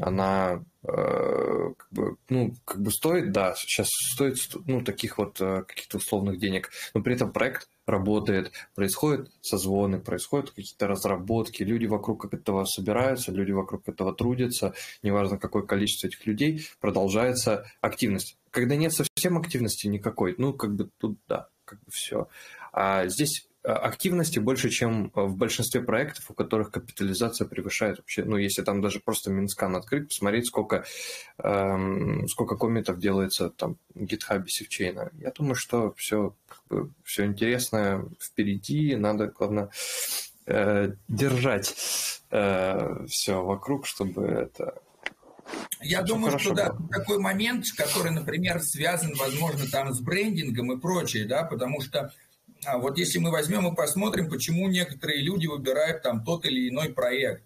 она 0.00 0.62
э, 0.82 1.72
как 1.76 1.88
бы, 1.90 2.16
ну, 2.28 2.54
как 2.64 2.82
бы 2.82 2.90
стоит, 2.90 3.32
да, 3.32 3.54
сейчас 3.56 3.88
стоит, 3.90 4.36
ну, 4.66 4.82
таких 4.82 5.18
вот 5.18 5.40
э, 5.40 5.62
каких-то 5.66 5.98
условных 5.98 6.38
денег, 6.38 6.70
но 6.92 7.02
при 7.02 7.14
этом 7.14 7.32
проект 7.32 7.68
работает, 7.86 8.52
происходят 8.74 9.30
созвоны, 9.40 9.98
происходят 9.98 10.50
какие-то 10.50 10.86
разработки, 10.86 11.62
люди 11.62 11.86
вокруг 11.86 12.32
этого 12.32 12.64
собираются, 12.64 13.32
люди 13.32 13.52
вокруг 13.52 13.88
этого 13.88 14.14
трудятся, 14.14 14.74
неважно 15.02 15.38
какое 15.38 15.62
количество 15.62 16.06
этих 16.06 16.26
людей, 16.26 16.66
продолжается 16.80 17.66
активность. 17.80 18.36
Когда 18.54 18.76
нет 18.76 18.92
совсем 18.92 19.36
активности 19.36 19.88
никакой, 19.88 20.36
ну, 20.38 20.52
как 20.52 20.76
бы 20.76 20.88
тут, 20.98 21.18
да, 21.26 21.48
как 21.64 21.80
бы 21.80 21.90
все. 21.90 22.28
А 22.72 23.08
здесь 23.08 23.48
а, 23.64 23.72
активности 23.72 24.38
больше, 24.38 24.70
чем 24.70 25.10
в 25.12 25.36
большинстве 25.36 25.80
проектов, 25.82 26.30
у 26.30 26.34
которых 26.34 26.70
капитализация 26.70 27.48
превышает 27.48 27.98
вообще, 27.98 28.22
ну, 28.22 28.36
если 28.36 28.62
там 28.62 28.80
даже 28.80 29.00
просто 29.00 29.32
Mintscan 29.32 29.74
открыть, 29.74 30.06
посмотреть, 30.06 30.46
сколько, 30.46 30.84
эм, 31.38 32.28
сколько 32.28 32.56
коммитов 32.56 33.00
делается 33.00 33.50
там 33.50 33.76
в 33.92 34.04
GitHub 34.04 34.46
SifChain 34.46 34.97
а. 34.97 35.10
Я 35.18 35.32
думаю, 35.32 35.56
что 35.56 35.92
все, 35.94 36.36
как 36.46 36.62
бы, 36.68 36.92
все 37.02 37.24
интересное 37.24 38.06
впереди, 38.20 38.94
надо, 38.94 39.32
главное, 39.36 39.70
э, 40.46 40.92
держать 41.08 41.74
э, 42.30 43.04
все 43.08 43.42
вокруг, 43.42 43.84
чтобы 43.86 44.22
это 44.26 44.80
я 45.80 46.00
Очень 46.00 46.08
думаю, 46.08 46.38
что 46.38 46.54
да, 46.54 46.74
такой 46.90 47.18
момент, 47.18 47.66
который, 47.76 48.10
например, 48.10 48.60
связан, 48.62 49.14
возможно, 49.18 49.66
там 49.70 49.92
с 49.92 50.00
брендингом 50.00 50.72
и 50.72 50.80
прочее, 50.80 51.26
да, 51.26 51.44
потому 51.44 51.80
что 51.80 52.12
а 52.66 52.78
вот 52.78 52.98
если 52.98 53.18
мы 53.18 53.30
возьмем 53.30 53.66
и 53.70 53.74
посмотрим, 53.74 54.30
почему 54.30 54.68
некоторые 54.68 55.22
люди 55.22 55.46
выбирают 55.46 56.02
там 56.02 56.24
тот 56.24 56.44
или 56.46 56.68
иной 56.68 56.90
проект. 56.90 57.42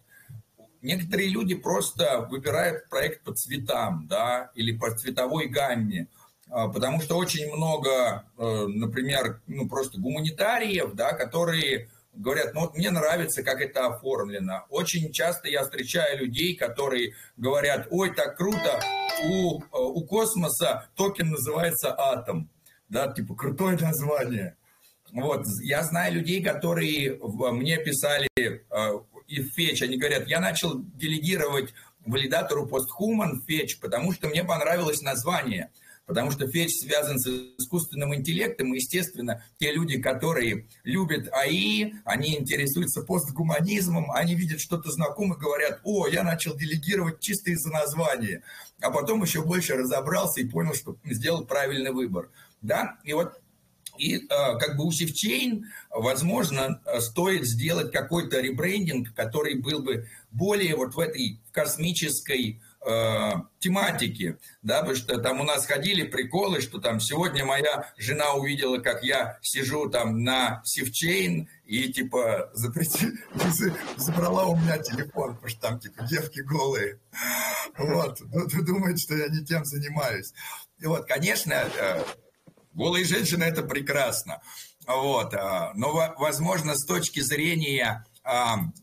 Некоторые 0.80 1.28
люди 1.28 1.56
просто 1.56 2.20
выбирают 2.30 2.88
проект 2.88 3.24
по 3.24 3.34
цветам, 3.34 4.06
да, 4.08 4.52
или 4.54 4.76
по 4.76 4.96
цветовой 4.96 5.48
гамме, 5.48 6.06
а, 6.50 6.68
потому 6.68 7.00
что 7.00 7.16
очень 7.16 7.52
много, 7.52 8.24
э, 8.38 8.66
например, 8.68 9.40
ну 9.48 9.68
просто 9.68 9.98
гуманитариев, 9.98 10.94
да, 10.94 11.14
которые 11.14 11.88
говорят, 12.18 12.52
ну 12.54 12.60
вот 12.60 12.76
мне 12.76 12.90
нравится, 12.90 13.42
как 13.42 13.60
это 13.60 13.86
оформлено. 13.86 14.66
Очень 14.68 15.12
часто 15.12 15.48
я 15.48 15.62
встречаю 15.62 16.18
людей, 16.18 16.56
которые 16.56 17.14
говорят, 17.36 17.86
ой, 17.90 18.14
так 18.14 18.36
круто, 18.36 18.80
у, 19.24 19.62
у 19.72 20.04
космоса 20.04 20.88
токен 20.96 21.30
называется 21.30 21.94
атом. 21.96 22.50
Да, 22.88 23.12
типа 23.12 23.34
крутое 23.34 23.76
название. 23.76 24.56
Вот, 25.12 25.46
я 25.62 25.82
знаю 25.84 26.14
людей, 26.14 26.42
которые 26.42 27.18
мне 27.22 27.78
писали 27.78 28.28
э, 28.36 28.54
и 29.26 29.42
в 29.42 29.54
Fetch, 29.54 29.82
они 29.82 29.96
говорят, 29.96 30.26
я 30.26 30.40
начал 30.40 30.82
делегировать 30.82 31.72
валидатору 32.04 32.66
POSTHUMAN 32.66 33.42
Fetch, 33.46 33.78
потому 33.78 34.12
что 34.12 34.28
мне 34.28 34.44
понравилось 34.44 35.00
название– 35.02 35.70
потому 36.08 36.30
что 36.30 36.48
Fetch 36.48 36.80
связан 36.80 37.18
с 37.18 37.26
искусственным 37.58 38.14
интеллектом, 38.14 38.72
и, 38.72 38.78
естественно, 38.78 39.44
те 39.58 39.72
люди, 39.72 40.00
которые 40.00 40.66
любят 40.82 41.28
AI, 41.32 41.92
они 42.04 42.38
интересуются 42.38 43.02
постгуманизмом, 43.02 44.10
они 44.10 44.34
видят 44.34 44.58
что-то 44.58 44.90
знакомое, 44.90 45.38
говорят, 45.38 45.80
о, 45.84 46.08
я 46.08 46.24
начал 46.24 46.56
делегировать 46.56 47.20
чисто 47.20 47.50
из-за 47.50 47.70
названия, 47.70 48.42
а 48.80 48.90
потом 48.90 49.22
еще 49.22 49.42
больше 49.42 49.74
разобрался 49.74 50.40
и 50.40 50.48
понял, 50.48 50.74
что 50.74 50.96
сделал 51.04 51.44
правильный 51.44 51.92
выбор. 51.92 52.30
Да? 52.62 52.96
И 53.04 53.12
вот 53.12 53.38
и 53.98 54.16
э, 54.16 54.18
как 54.28 54.76
бы 54.76 54.86
у 54.86 54.92
SifChain, 54.92 55.66
возможно, 55.90 56.80
стоит 57.00 57.44
сделать 57.44 57.92
какой-то 57.92 58.40
ребрендинг, 58.40 59.12
который 59.12 59.60
был 59.60 59.82
бы 59.82 60.06
более 60.30 60.76
вот 60.76 60.94
в 60.94 61.00
этой 61.00 61.40
космической 61.50 62.62
э, 62.86 63.32
тематики, 63.58 64.38
да, 64.62 64.80
потому 64.80 64.96
что 64.96 65.18
там 65.18 65.40
у 65.40 65.44
нас 65.44 65.66
ходили 65.66 66.04
приколы, 66.04 66.60
что 66.60 66.78
там 66.78 67.00
сегодня 67.00 67.44
моя 67.44 67.92
жена 67.96 68.34
увидела, 68.34 68.78
как 68.78 69.02
я 69.02 69.38
сижу 69.42 69.88
там 69.88 70.22
на 70.22 70.62
севчейн 70.64 71.48
и 71.64 71.92
типа 71.92 72.50
запрети... 72.54 73.12
забрала 73.96 74.46
у 74.46 74.56
меня 74.56 74.78
телефон, 74.78 75.34
потому 75.34 75.48
что 75.48 75.60
там 75.60 75.80
типа 75.80 76.04
девки 76.04 76.40
голые. 76.40 76.98
Вот, 77.76 78.20
ну, 78.20 78.46
думает, 78.64 78.98
что 78.98 79.14
я 79.14 79.28
не 79.28 79.44
тем 79.44 79.64
занимаюсь. 79.64 80.32
И 80.80 80.86
вот, 80.86 81.06
конечно, 81.06 81.52
э, 81.52 82.04
голые 82.72 83.04
женщины– 83.04 83.44
это 83.44 83.62
прекрасно. 83.62 84.40
Вот, 84.86 85.34
э, 85.34 85.70
но, 85.74 86.14
возможно, 86.18 86.74
с 86.74 86.84
точки 86.84 87.20
зрения 87.20 88.04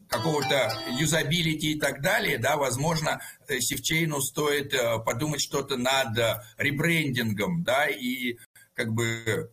какого-то 0.09 0.73
юзабилити 0.99 1.73
и 1.73 1.79
так 1.79 2.01
далее, 2.01 2.37
да, 2.37 2.57
возможно, 2.57 3.21
Севчейну 3.47 4.19
стоит 4.21 4.73
подумать 5.05 5.41
что-то 5.41 5.77
над 5.77 6.17
ребрендингом, 6.57 7.63
да, 7.63 7.87
и 7.87 8.37
как 8.73 8.93
бы 8.93 9.51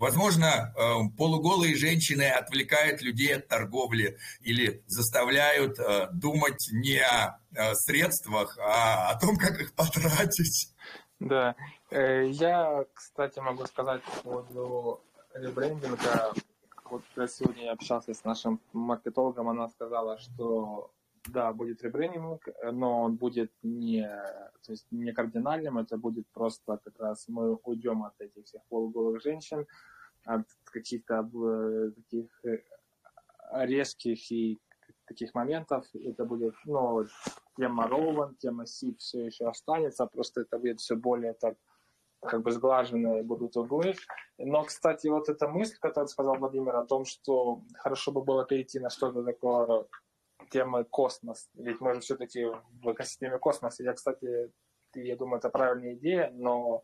Возможно, 0.00 0.46
э, 0.74 0.94
полуголые 1.18 1.76
женщины 1.76 2.22
отвлекают 2.22 3.02
людей 3.02 3.36
от 3.36 3.48
торговли 3.48 4.16
или 4.40 4.82
заставляют 4.86 5.78
э, 5.78 6.08
думать 6.10 6.70
не 6.72 6.96
о 7.00 7.38
э, 7.54 7.74
средствах, 7.74 8.56
а 8.58 9.10
о 9.10 9.20
том, 9.20 9.36
как 9.36 9.60
их 9.60 9.74
потратить. 9.74 10.72
Да. 11.18 11.54
Я, 11.90 12.86
кстати, 12.94 13.40
могу 13.40 13.66
сказать 13.66 14.02
по 14.04 14.22
поводу 14.22 15.00
ребрендинга. 15.34 16.32
Вот 16.90 17.02
сегодня 17.30 17.66
я 17.66 17.72
общался 17.72 18.14
с 18.14 18.24
нашим 18.24 18.60
маркетологом, 18.72 19.48
она 19.48 19.68
сказала, 19.68 20.18
что 20.18 20.90
да, 21.28 21.52
будет 21.52 21.84
ребрендинг, 21.84 22.48
но 22.72 23.02
он 23.02 23.16
будет 23.16 23.52
не, 23.62 24.02
то 24.64 24.72
есть 24.72 24.86
не 24.90 25.12
кардинальным, 25.12 25.78
это 25.78 25.96
будет 25.96 26.26
просто 26.32 26.78
как 26.84 26.98
раз 26.98 27.28
мы 27.28 27.54
уйдем 27.62 28.02
от 28.02 28.20
этих 28.20 28.44
всех 28.44 28.62
полуголых 28.68 29.22
женщин, 29.22 29.66
от 30.24 30.46
каких-то 30.64 31.30
э, 31.32 31.90
таких 31.92 32.44
э, 32.44 32.58
резких 33.52 34.32
и 34.32 34.60
таких 35.06 35.32
моментов. 35.34 35.86
Это 35.94 36.24
будет, 36.24 36.54
ну, 36.64 37.06
тема 37.56 37.86
Роуэн, 37.86 38.34
тема 38.34 38.66
Си 38.66 38.96
все 38.98 39.26
еще 39.26 39.48
останется, 39.48 40.06
просто 40.06 40.40
это 40.40 40.58
будет 40.58 40.80
все 40.80 40.96
более 40.96 41.34
так 41.34 41.56
как 42.20 42.42
бы 42.42 42.50
сглаженные 42.52 43.22
будут 43.22 43.56
углы. 43.56 43.94
Но, 44.38 44.64
кстати, 44.64 45.08
вот 45.08 45.28
эта 45.28 45.48
мысль, 45.48 45.76
которую 45.80 46.08
сказал 46.08 46.36
Владимир 46.36 46.76
о 46.76 46.86
том, 46.86 47.04
что 47.04 47.62
хорошо 47.74 48.12
бы 48.12 48.22
было 48.22 48.44
перейти 48.44 48.78
на 48.78 48.90
что-то 48.90 49.22
такое 49.22 49.86
темы 50.50 50.84
космос, 50.84 51.48
ведь 51.54 51.80
мы 51.80 51.94
же 51.94 52.00
все-таки 52.00 52.44
в 52.44 52.92
экосистеме 52.92 53.38
космоса. 53.38 53.82
Я, 53.82 53.92
кстати, 53.92 54.50
я 54.94 55.16
думаю, 55.16 55.38
это 55.38 55.50
правильная 55.50 55.94
идея, 55.94 56.30
но 56.34 56.82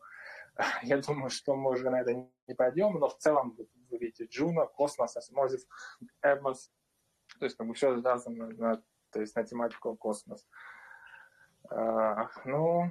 я 0.83 0.97
думаю, 0.97 1.29
что 1.29 1.55
мы 1.55 1.71
уже 1.71 1.89
на 1.89 2.01
это 2.01 2.13
не 2.13 2.55
пойдем, 2.55 2.99
но 2.99 3.09
в 3.09 3.17
целом 3.17 3.55
вы 3.89 3.97
видите 3.97 4.25
Juno, 4.25 4.65
Cosmos, 4.65 5.17
Osmosis, 5.17 5.67
Evmos, 6.21 6.71
то 7.39 7.45
есть 7.45 7.57
как 7.57 7.73
все 7.75 7.99
связано 7.99 8.47
на, 8.47 8.83
то 9.11 9.21
есть 9.21 9.35
на 9.35 9.43
тематику 9.43 9.95
космос. 9.95 10.47
А, 11.69 12.29
ну, 12.45 12.89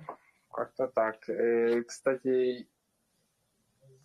как-то 0.56 0.88
так. 0.88 1.28
И, 1.28 1.82
кстати, 1.82 2.66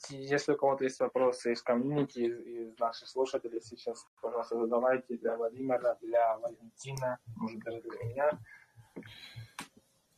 если 0.09 0.53
у 0.53 0.57
кого-то 0.57 0.83
есть 0.83 0.99
вопросы 0.99 1.53
из 1.53 1.61
комьюнити, 1.61 2.19
из, 2.19 2.77
наших 2.79 3.07
слушателей, 3.07 3.61
сейчас, 3.61 4.05
пожалуйста, 4.21 4.59
задавайте 4.59 5.17
для 5.17 5.37
Владимира, 5.37 5.97
для 6.01 6.37
Валентина, 6.37 7.19
может 7.35 7.59
даже 7.61 7.81
для 7.81 8.03
меня. 8.03 8.39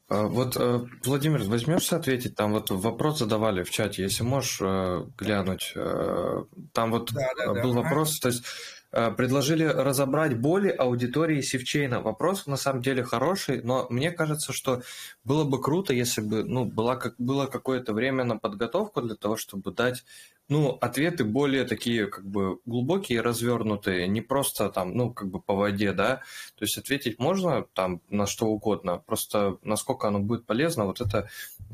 А, 0.10 0.28
вот, 0.28 0.58
э, 0.58 0.80
Владимир, 1.06 1.44
возьмешься 1.44 1.98
ответить? 1.98 2.36
Там 2.36 2.52
вот 2.52 2.70
вопрос 2.72 3.20
задавали 3.20 3.64
в 3.64 3.70
чате, 3.70 4.04
если 4.04 4.24
можешь 4.24 4.60
э, 4.62 5.06
глянуть. 5.18 5.74
Э, 5.76 6.44
там 6.74 6.92
вот 6.92 7.12
да, 7.14 7.30
да, 7.38 7.62
был 7.62 7.74
да. 7.74 7.82
вопрос, 7.82 8.20
то 8.20 8.30
есть 8.30 8.46
предложили 8.94 9.64
разобрать 9.64 10.40
боли 10.40 10.70
аудитории 10.70 11.42
Севчейна. 11.42 12.00
Вопрос 12.00 12.46
на 12.46 12.58
самом 12.58 12.82
деле 12.82 13.04
хороший, 13.04 13.62
но 13.64 13.88
мне 13.90 14.12
кажется, 14.12 14.54
что 14.54 14.84
было 15.24 15.44
бы 15.44 15.60
круто, 15.62 15.94
если 15.94 16.22
бы 16.22 16.44
ну, 16.44 16.66
была, 16.66 16.96
как, 16.96 17.16
было 17.18 17.48
какое-то 17.48 17.94
время 17.94 18.24
на 18.24 18.38
подготовку 18.38 19.02
для 19.02 19.16
того, 19.16 19.36
чтобы 19.36 19.72
дать 19.72 20.04
ну, 20.50 20.78
ответы 20.82 21.24
более 21.24 21.64
такие, 21.64 22.08
как 22.08 22.26
бы, 22.26 22.60
глубокие, 22.66 23.22
развернутые, 23.22 24.08
не 24.08 24.22
просто 24.22 24.70
там, 24.70 24.94
ну, 24.94 25.14
как 25.14 25.30
бы 25.30 25.42
по 25.42 25.56
воде, 25.56 25.94
да, 25.94 26.18
то 26.56 26.66
есть 26.66 26.78
ответить 26.78 27.18
можно 27.18 27.66
там 27.74 28.02
на 28.10 28.28
что 28.28 28.48
угодно, 28.48 28.98
просто 28.98 29.58
насколько 29.64 30.08
оно 30.08 30.20
будет 30.20 30.46
полезно, 30.46 30.86
вот 30.86 31.02
это 31.02 31.30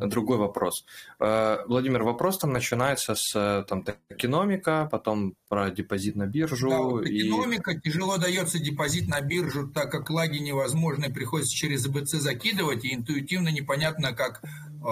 другой 0.08 0.38
вопрос. 0.38 0.86
Э, 1.20 1.58
Владимир, 1.68 2.04
вопрос 2.04 2.38
там 2.38 2.54
начинается 2.54 3.16
с 3.16 3.66
там 3.68 3.84
токеномика, 3.84 4.88
потом 4.91 5.36
про 5.47 5.70
депозит 5.70 6.16
на 6.16 6.28
биржу. 6.28 6.70
Да, 6.70 6.78
вот 6.80 7.04
токеномика, 7.04 7.72
и... 7.72 7.80
тяжело 7.80 8.18
дается 8.18 8.60
депозит 8.60 9.08
на 9.08 9.22
биржу, 9.22 9.68
так 9.68 9.91
как 9.91 10.10
лаги 10.10 10.38
невозможны, 10.38 11.12
приходится 11.12 11.56
через 11.56 11.86
АБЦ 11.86 12.14
закидывать, 12.14 12.86
и 12.86 12.93
интуитивно 12.93 13.50
непонятно, 13.50 14.14
как 14.14 14.41
э, 14.43 14.88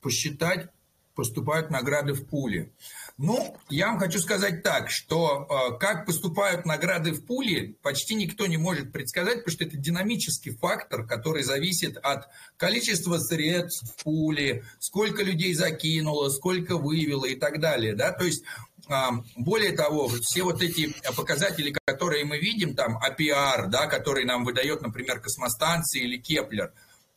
посчитать, 0.00 0.68
поступают 1.14 1.70
награды 1.70 2.12
в 2.12 2.26
пуле. 2.26 2.72
Ну, 3.18 3.56
я 3.68 3.88
вам 3.88 3.98
хочу 3.98 4.18
сказать 4.18 4.62
так, 4.62 4.90
что 4.90 5.46
э, 5.48 5.78
как 5.78 6.06
поступают 6.06 6.64
награды 6.64 7.12
в 7.12 7.24
пуле, 7.26 7.74
почти 7.82 8.14
никто 8.14 8.46
не 8.46 8.56
может 8.56 8.92
предсказать, 8.92 9.44
потому 9.44 9.52
что 9.52 9.64
это 9.64 9.76
динамический 9.76 10.52
фактор, 10.52 11.06
который 11.06 11.42
зависит 11.42 11.98
от 11.98 12.28
количества 12.56 13.18
средств 13.18 13.84
в 13.84 14.04
пуле, 14.04 14.64
сколько 14.78 15.22
людей 15.22 15.54
закинуло, 15.54 16.30
сколько 16.30 16.78
вывело 16.78 17.26
и 17.26 17.36
так 17.36 17.60
далее. 17.60 17.94
Да? 17.94 18.12
То 18.12 18.24
есть 18.24 18.44
э, 18.88 18.94
более 19.36 19.72
того, 19.72 20.08
все 20.08 20.42
вот 20.42 20.62
эти 20.62 20.94
показатели, 21.14 21.74
которые 21.84 22.24
мы 22.24 22.38
видим, 22.38 22.74
там 22.74 22.98
APR, 22.98 23.66
да, 23.68 23.86
который 23.86 24.24
нам 24.24 24.44
выдает, 24.44 24.80
например, 24.80 25.20
Cosmostation 25.20 26.02
или 26.02 26.16
Keplr, 26.16 26.72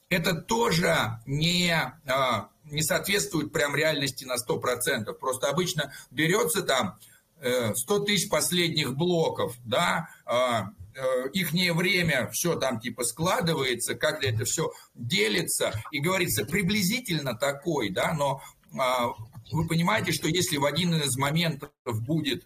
это 0.10 0.36
тоже 0.36 1.20
не 1.26 1.74
а, 2.06 2.50
не 2.66 2.84
соответствует 2.84 3.52
прям 3.52 3.76
реальности 3.76 4.26
на 4.26 4.36
100%. 4.36 5.14
Просто 5.14 5.50
обычно 5.50 5.94
берется 6.12 6.64
там 6.64 6.98
100 7.40 7.44
э, 7.44 8.06
тысяч 8.06 8.30
последних 8.30 8.96
блоков, 8.96 9.56
да, 9.66 10.10
а, 10.26 10.70
э, 10.96 11.30
их 11.34 11.52
время 11.52 12.30
все 12.32 12.56
там 12.56 12.80
типа 12.80 13.04
складывается, 13.04 13.96
как-то 13.96 14.28
это 14.28 14.46
все 14.46 14.72
делится, 14.94 15.74
и 15.92 16.00
говорится 16.00 16.46
приблизительно 16.46 17.36
такой, 17.36 17.90
да, 17.90 18.14
но 18.14 18.42
а, 18.78 19.14
вы 19.52 19.68
понимаете, 19.68 20.12
что 20.12 20.28
если 20.28 20.58
в 20.58 20.66
один 20.66 20.96
из 20.96 21.18
моментов 21.18 21.70
будет 21.86 22.46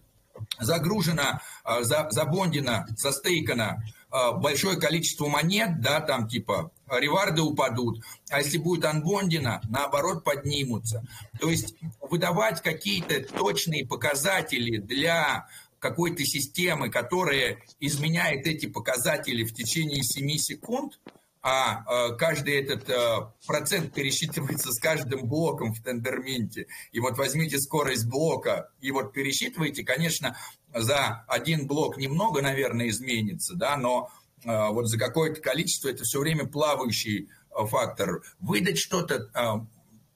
загружено, 0.58 1.40
а, 1.64 1.82
забондено, 1.82 2.86
застейкано 2.96 3.82
большое 4.10 4.76
количество 4.76 5.26
монет, 5.26 5.80
да, 5.80 6.00
там 6.00 6.28
типа 6.28 6.72
реварды 6.90 7.42
упадут, 7.42 8.02
а 8.28 8.38
если 8.40 8.58
будет 8.58 8.84
анбондина, 8.84 9.60
наоборот, 9.68 10.24
поднимутся. 10.24 11.04
То 11.38 11.48
есть 11.48 11.74
выдавать 12.00 12.60
какие-то 12.62 13.22
точные 13.22 13.86
показатели 13.86 14.78
для 14.78 15.46
какой-то 15.78 16.24
системы, 16.24 16.90
которая 16.90 17.58
изменяет 17.78 18.46
эти 18.46 18.66
показатели 18.66 19.44
в 19.44 19.54
течение 19.54 20.02
7 20.02 20.36
секунд, 20.36 21.00
а 21.42 21.84
э, 22.10 22.16
каждый 22.16 22.60
этот 22.60 22.88
э, 22.90 23.30
процент 23.46 23.94
пересчитывается 23.94 24.72
с 24.72 24.78
каждым 24.78 25.26
блоком 25.26 25.72
в 25.72 25.82
тендерменте. 25.82 26.66
И 26.92 27.00
вот 27.00 27.16
возьмите 27.16 27.58
скорость 27.58 28.06
блока 28.06 28.70
и 28.80 28.90
вот 28.90 29.12
пересчитывайте, 29.12 29.82
конечно, 29.82 30.36
за 30.74 31.24
один 31.28 31.66
блок 31.66 31.96
немного, 31.96 32.42
наверное, 32.42 32.88
изменится, 32.88 33.54
да, 33.54 33.76
но 33.76 34.10
а, 34.44 34.70
вот 34.70 34.86
за 34.86 34.98
какое-то 34.98 35.40
количество, 35.40 35.88
это 35.88 36.04
все 36.04 36.20
время 36.20 36.46
плавающий 36.46 37.28
фактор. 37.52 38.22
Выдать 38.38 38.78
что-то 38.78 39.66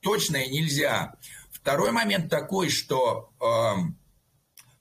точное 0.01 0.47
нельзя. 0.47 1.15
Второй 1.51 1.91
момент 1.91 2.31
такой, 2.31 2.69
что 2.69 3.31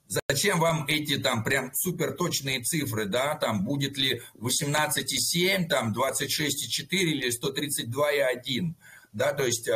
зачем 0.06 0.60
вам 0.60 0.86
эти 0.86 1.18
там 1.18 1.44
прям 1.44 1.72
супер 1.74 2.12
точные 2.12 2.62
цифры, 2.62 3.06
да, 3.06 3.34
там 3.34 3.64
будет 3.64 3.96
ли 3.96 4.22
18,7, 4.38 5.66
там 5.66 5.92
26,4 5.92 6.86
или 6.90 7.28
132,1, 7.28 8.74
да, 9.12 9.32
то 9.32 9.44
есть 9.44 9.68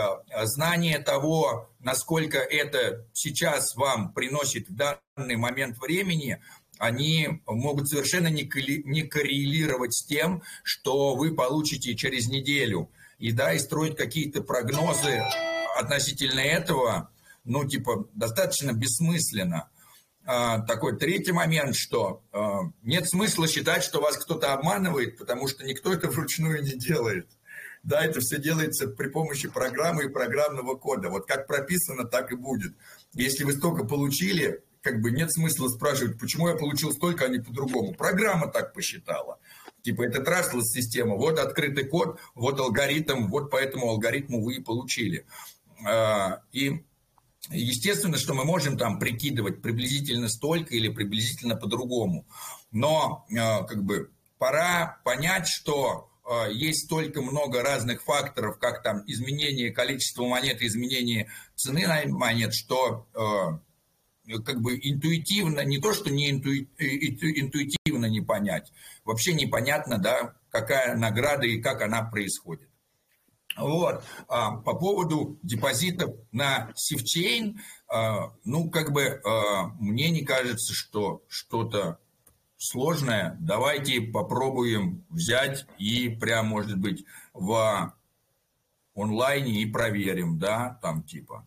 знание 0.44 0.98
того, 0.98 1.70
насколько 1.80 2.38
это 2.38 3.06
сейчас 3.12 3.76
вам 3.76 4.12
приносит 4.12 4.68
в 4.68 4.74
данный 4.74 5.36
момент 5.36 5.78
времени– 5.78 6.42
они 6.78 7.40
могут 7.46 7.88
совершенно 7.88 8.28
не 8.28 9.02
коррелировать 9.02 9.94
с 9.94 10.04
тем, 10.06 10.42
что 10.62 11.14
вы 11.14 11.34
получите 11.34 11.94
через 11.94 12.28
неделю. 12.28 12.90
И 13.18 13.32
да, 13.32 13.52
и 13.52 13.58
строить 13.58 13.96
какие-то 13.96 14.42
прогнозы 14.42 15.20
относительно 15.76 16.40
этого, 16.40 17.10
ну, 17.44 17.68
типа, 17.68 18.06
достаточно 18.14 18.72
бессмысленно. 18.72 19.68
А, 20.30 20.58
такой 20.58 20.94
третий 20.94 21.32
момент, 21.32 21.74
что 21.74 22.22
а, 22.32 22.70
нет 22.82 23.08
смысла 23.08 23.48
считать, 23.48 23.82
что 23.82 24.02
вас 24.02 24.18
кто-то 24.18 24.52
обманывает, 24.52 25.16
потому 25.16 25.48
что 25.48 25.64
никто 25.64 25.90
это 25.90 26.10
вручную 26.10 26.62
не 26.62 26.72
делает. 26.72 27.30
Да, 27.82 28.04
это 28.04 28.20
все 28.20 28.38
делается 28.38 28.88
при 28.88 29.08
помощи 29.08 29.48
программы 29.48 30.04
и 30.04 30.08
программного 30.10 30.74
кода. 30.74 31.08
Вот 31.08 31.26
как 31.26 31.46
прописано, 31.46 32.04
так 32.04 32.30
и 32.30 32.36
будет. 32.36 32.74
Если 33.14 33.44
вы 33.44 33.54
столько 33.54 33.84
получили, 33.84 34.62
как 34.82 35.00
бы 35.00 35.12
нет 35.12 35.32
смысла 35.32 35.68
спрашивать, 35.68 36.20
почему 36.20 36.48
я 36.48 36.56
получил 36.56 36.92
столько, 36.92 37.24
а 37.24 37.28
не 37.28 37.38
по-другому. 37.38 37.94
Программа 37.94 38.48
так 38.48 38.74
посчитала. 38.74 39.38
Типа 39.80 40.02
это 40.02 40.20
trustless 40.20 40.64
система, 40.64 41.16
вот 41.16 41.38
открытый 41.38 41.84
код, 41.84 42.20
вот 42.34 42.60
алгоритм, 42.60 43.28
вот 43.28 43.50
по 43.50 43.56
этому 43.56 43.88
алгоритму 43.88 44.44
вы 44.44 44.56
и 44.56 44.62
получили. 44.62 45.24
А, 45.86 46.42
и 46.52 46.84
естественно, 47.50 48.18
что 48.18 48.34
мы 48.34 48.44
можем 48.44 48.76
там 48.76 48.98
прикидывать 48.98 49.62
приблизительно 49.62 50.28
столько 50.28 50.74
или 50.74 50.88
приблизительно 50.88 51.56
по-другому. 51.56 52.26
Но 52.70 53.26
а, 53.36 53.62
как 53.62 53.84
бы 53.84 54.10
пора 54.38 55.00
понять, 55.04 55.48
что 55.48 56.10
а, 56.24 56.48
есть 56.48 56.84
столько 56.84 57.22
много 57.22 57.62
разных 57.62 58.02
факторов, 58.02 58.58
как 58.58 58.82
там 58.82 59.02
изменение 59.06 59.70
количества 59.70 60.24
монет, 60.26 60.62
изменение 60.62 61.30
цены 61.54 61.86
на 61.86 62.06
монет, 62.06 62.54
что 62.54 63.06
как 64.44 64.60
бы 64.60 64.78
интуитивно, 64.82 65.60
не 65.60 65.78
то, 65.78 65.94
что 65.94 66.10
не 66.10 66.30
интуи, 66.30 66.68
интуитивно 66.78 68.06
не 68.06 68.20
понять, 68.20 68.70
вообще 69.04 69.32
непонятно, 69.32 69.96
да, 69.96 70.34
какая 70.50 70.96
награда 70.96 71.46
и 71.46 71.62
как 71.62 71.80
она 71.80 72.02
происходит. 72.02 72.67
Вот. 73.58 74.04
А, 74.28 74.56
по 74.56 74.74
поводу 74.74 75.38
депозитов 75.42 76.14
на 76.32 76.72
SifChain, 76.74 77.60
а, 77.88 78.32
ну, 78.44 78.70
как 78.70 78.92
бы 78.92 79.20
а, 79.24 79.68
мне 79.78 80.10
не 80.10 80.24
кажется, 80.24 80.72
что 80.72 81.22
что-то 81.28 81.98
сложное. 82.56 83.36
Давайте 83.40 84.00
попробуем 84.00 85.04
взять 85.10 85.66
и 85.78 86.08
прям, 86.08 86.46
может 86.46 86.78
быть, 86.78 87.04
в 87.32 87.94
онлайне 88.94 89.62
и 89.62 89.66
проверим, 89.70 90.38
да, 90.38 90.78
там 90.82 91.02
типа 91.02 91.46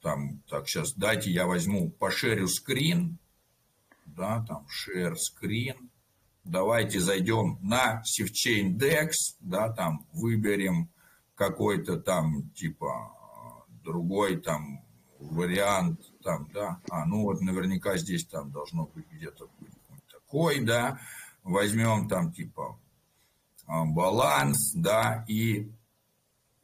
там, 0.00 0.42
так, 0.48 0.68
сейчас 0.68 0.94
дайте 0.94 1.30
я 1.30 1.46
возьму, 1.46 1.90
пошерю 1.90 2.48
скрин, 2.48 3.18
да, 4.06 4.44
там, 4.46 4.66
share 4.66 5.16
screen, 5.16 5.87
давайте 6.48 7.00
зайдем 7.00 7.58
на 7.62 8.02
SafeChain 8.02 8.76
DEX, 8.76 9.10
да, 9.40 9.72
там, 9.72 10.06
выберем 10.12 10.90
какой-то 11.34 11.98
там, 11.98 12.50
типа, 12.50 13.12
другой 13.84 14.36
там 14.40 14.82
вариант, 15.18 16.00
там, 16.22 16.48
да, 16.52 16.80
а, 16.90 17.04
ну 17.06 17.22
вот 17.22 17.40
наверняка 17.40 17.96
здесь 17.96 18.26
там 18.26 18.50
должно 18.50 18.86
быть 18.86 19.06
где-то 19.10 19.48
такой, 20.10 20.60
да, 20.60 21.00
возьмем 21.42 22.08
там, 22.08 22.32
типа, 22.32 22.78
а, 23.66 23.84
баланс, 23.84 24.72
да, 24.74 25.24
и 25.28 25.70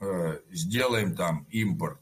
э, 0.00 0.40
сделаем 0.50 1.14
там 1.14 1.46
импорт. 1.50 2.00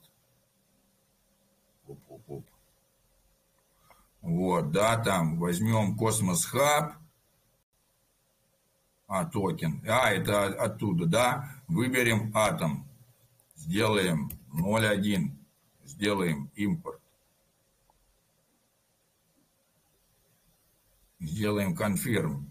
Вот, 4.20 4.70
да, 4.70 5.02
там 5.02 5.38
возьмем 5.38 5.96
Cosmos 5.96 6.44
Hub, 6.44 6.94
а, 9.12 9.26
токен, 9.26 9.84
а, 9.86 10.10
это 10.10 10.46
оттуда, 10.46 11.04
да, 11.04 11.62
выберем 11.68 12.32
атом, 12.34 12.88
сделаем 13.56 14.30
0.1, 14.54 15.36
сделаем 15.84 16.50
импорт, 16.54 16.98
сделаем 21.20 21.76
confirm. 21.76 22.50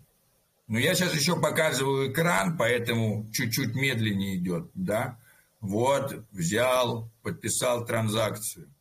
Но 0.67 0.77
я 0.77 0.93
сейчас 0.93 1.15
еще 1.15 1.41
показываю 1.41 2.11
экран, 2.11 2.55
поэтому 2.55 3.27
чуть-чуть 3.31 3.73
медленнее 3.73 4.35
идет, 4.35 4.69
да. 4.75 5.17
Вот, 5.61 6.23
взял, 6.29 7.09
подписал 7.23 7.87
транзакцию. 7.87 8.71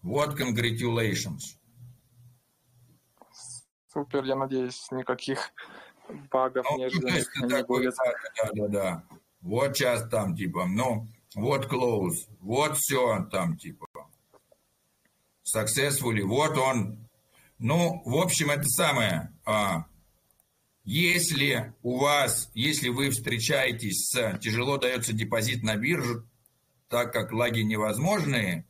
Вот 0.00 0.40
congratulations. 0.40 1.57
Супер, 3.92 4.24
я 4.24 4.36
надеюсь, 4.36 4.90
никаких 4.90 5.52
багов 6.30 6.66
ну, 6.70 6.78
неожиданных 6.78 7.36
не 7.42 7.48
такой, 7.48 7.78
будет. 7.80 7.94
Да, 8.36 8.50
да, 8.54 8.68
да. 8.68 9.04
Вот 9.40 9.76
сейчас 9.76 10.08
там 10.08 10.36
типа, 10.36 10.66
ну, 10.66 11.08
вот 11.34 11.66
close, 11.66 12.28
вот 12.40 12.76
все 12.76 13.26
там 13.30 13.56
типа. 13.56 13.86
Successfully, 15.56 16.22
вот 16.22 16.58
он. 16.58 17.08
Ну, 17.58 18.02
в 18.04 18.16
общем, 18.16 18.50
это 18.50 18.64
самое. 18.64 19.32
А, 19.44 19.86
если 20.84 21.74
у 21.82 21.98
вас, 21.98 22.50
если 22.54 22.88
вы 22.88 23.10
встречаетесь 23.10 24.10
с 24.10 24.38
тяжело 24.38 24.76
дается 24.76 25.12
депозит 25.12 25.62
на 25.62 25.76
биржу, 25.76 26.28
так 26.88 27.12
как 27.12 27.32
лаги 27.32 27.60
невозможные, 27.60 28.66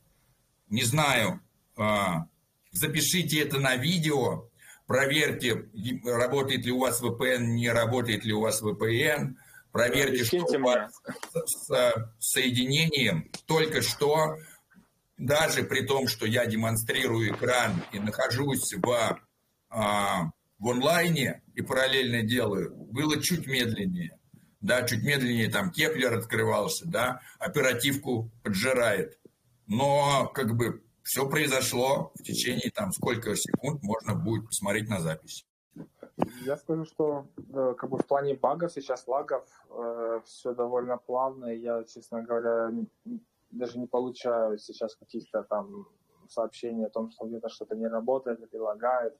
не 0.69 0.83
знаю, 0.83 1.41
а, 1.77 2.27
запишите 2.71 3.41
это 3.41 3.59
на 3.59 3.75
видео, 3.75 4.48
проверьте, 4.89 5.69
работает 6.03 6.65
ли 6.65 6.71
у 6.71 6.79
вас 6.79 6.99
VPN, 6.99 7.41
не 7.41 7.69
работает 7.69 8.25
ли 8.25 8.33
у 8.33 8.41
вас 8.41 8.59
VPN, 8.63 9.35
проверьте, 9.71 10.25
что 10.25 10.37
у 10.37 10.63
вас 10.63 10.91
с 11.45 12.11
соединением. 12.17 13.29
Только 13.45 13.83
что, 13.83 14.37
даже 15.15 15.63
при 15.63 15.85
том, 15.85 16.07
что 16.07 16.25
я 16.25 16.47
демонстрирую 16.47 17.35
экран 17.35 17.83
и 17.91 17.99
нахожусь 17.99 18.73
в, 18.73 19.19
а, 19.69 20.31
в 20.57 20.67
онлайне 20.67 21.43
и 21.53 21.61
параллельно 21.61 22.23
делаю, 22.23 22.73
было 22.73 23.21
чуть 23.21 23.45
медленнее. 23.45 24.17
Да, 24.59 24.81
чуть 24.87 25.03
медленнее 25.03 25.51
там 25.51 25.69
Keplr 25.69 26.15
открывался, 26.15 26.87
да, 26.87 27.21
оперативку 27.37 28.31
поджирает. 28.41 29.19
Но 29.67 30.25
как 30.33 30.55
бы 30.55 30.81
все 31.09 31.27
произошло 31.27 32.11
в 32.13 32.21
течение 32.21 32.69
там 32.69 32.91
сколько 32.91 33.35
секунд 33.35 33.81
можно 33.81 34.13
будет 34.13 34.45
посмотреть 34.45 34.89
на 34.89 34.99
запись. 34.99 35.43
Я 36.45 36.55
скажу, 36.55 36.85
что 36.85 37.25
э, 37.51 37.73
как 37.75 37.89
бы 37.89 37.97
в 37.97 38.05
плане 38.05 38.35
багов 38.35 38.71
сейчас 38.71 39.07
лагов 39.07 39.43
э, 39.71 40.21
все 40.25 40.53
довольно 40.53 40.97
плавно. 40.97 41.47
Я, 41.47 41.83
честно 41.85 42.21
говоря, 42.21 42.71
даже 43.49 43.79
не 43.79 43.87
получаю 43.87 44.59
сейчас 44.59 44.95
каких-то 44.95 45.41
там 45.49 45.87
сообщений 46.27 46.85
о 46.85 46.91
том, 46.91 47.09
что 47.09 47.25
где-то 47.25 47.49
что-то 47.49 47.75
не 47.75 47.87
работает 47.87 48.39
или 48.39 48.59
лагает. 48.59 49.13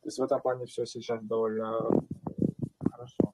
То 0.00 0.06
есть 0.06 0.18
в 0.18 0.22
этом 0.22 0.40
плане 0.40 0.64
все 0.64 0.86
сейчас 0.86 1.22
довольно 1.22 1.78
хорошо. 2.90 3.33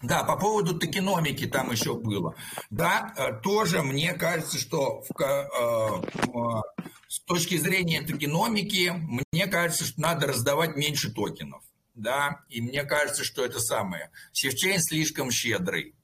Да, 0.00 0.22
по 0.22 0.36
поводу 0.36 0.78
токеномики 0.78 1.46
там 1.46 1.72
еще 1.72 1.94
было. 1.94 2.36
Да, 2.70 3.12
э, 3.16 3.40
тоже 3.42 3.82
мне 3.82 4.12
кажется, 4.14 4.56
что 4.56 5.02
в, 5.08 5.20
э, 5.20 6.84
с 7.08 7.20
точки 7.20 7.56
зрения 7.56 8.02
токеномики, 8.02 8.92
мне 9.32 9.46
кажется, 9.48 9.84
что 9.84 10.00
надо 10.00 10.28
раздавать 10.28 10.76
меньше 10.76 11.12
токенов. 11.12 11.62
Да, 11.94 12.44
и 12.48 12.60
мне 12.60 12.84
кажется, 12.84 13.24
что 13.24 13.44
это 13.44 13.58
самое. 13.58 14.12
SifChain 14.32 14.80
слишком 14.80 15.32
щедрый. 15.32 15.96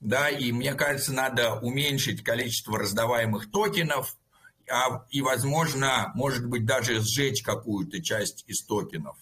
Да, 0.00 0.28
и 0.28 0.52
мне 0.52 0.74
кажется, 0.74 1.14
надо 1.14 1.54
уменьшить 1.54 2.22
количество 2.22 2.78
раздаваемых 2.78 3.50
токенов, 3.50 4.16
а, 4.70 5.06
и, 5.10 5.22
возможно, 5.22 6.12
может 6.14 6.46
быть, 6.46 6.66
даже 6.66 7.00
сжечь 7.00 7.42
какую-то 7.42 8.02
часть 8.02 8.44
из 8.46 8.62
токенов. 8.64 9.16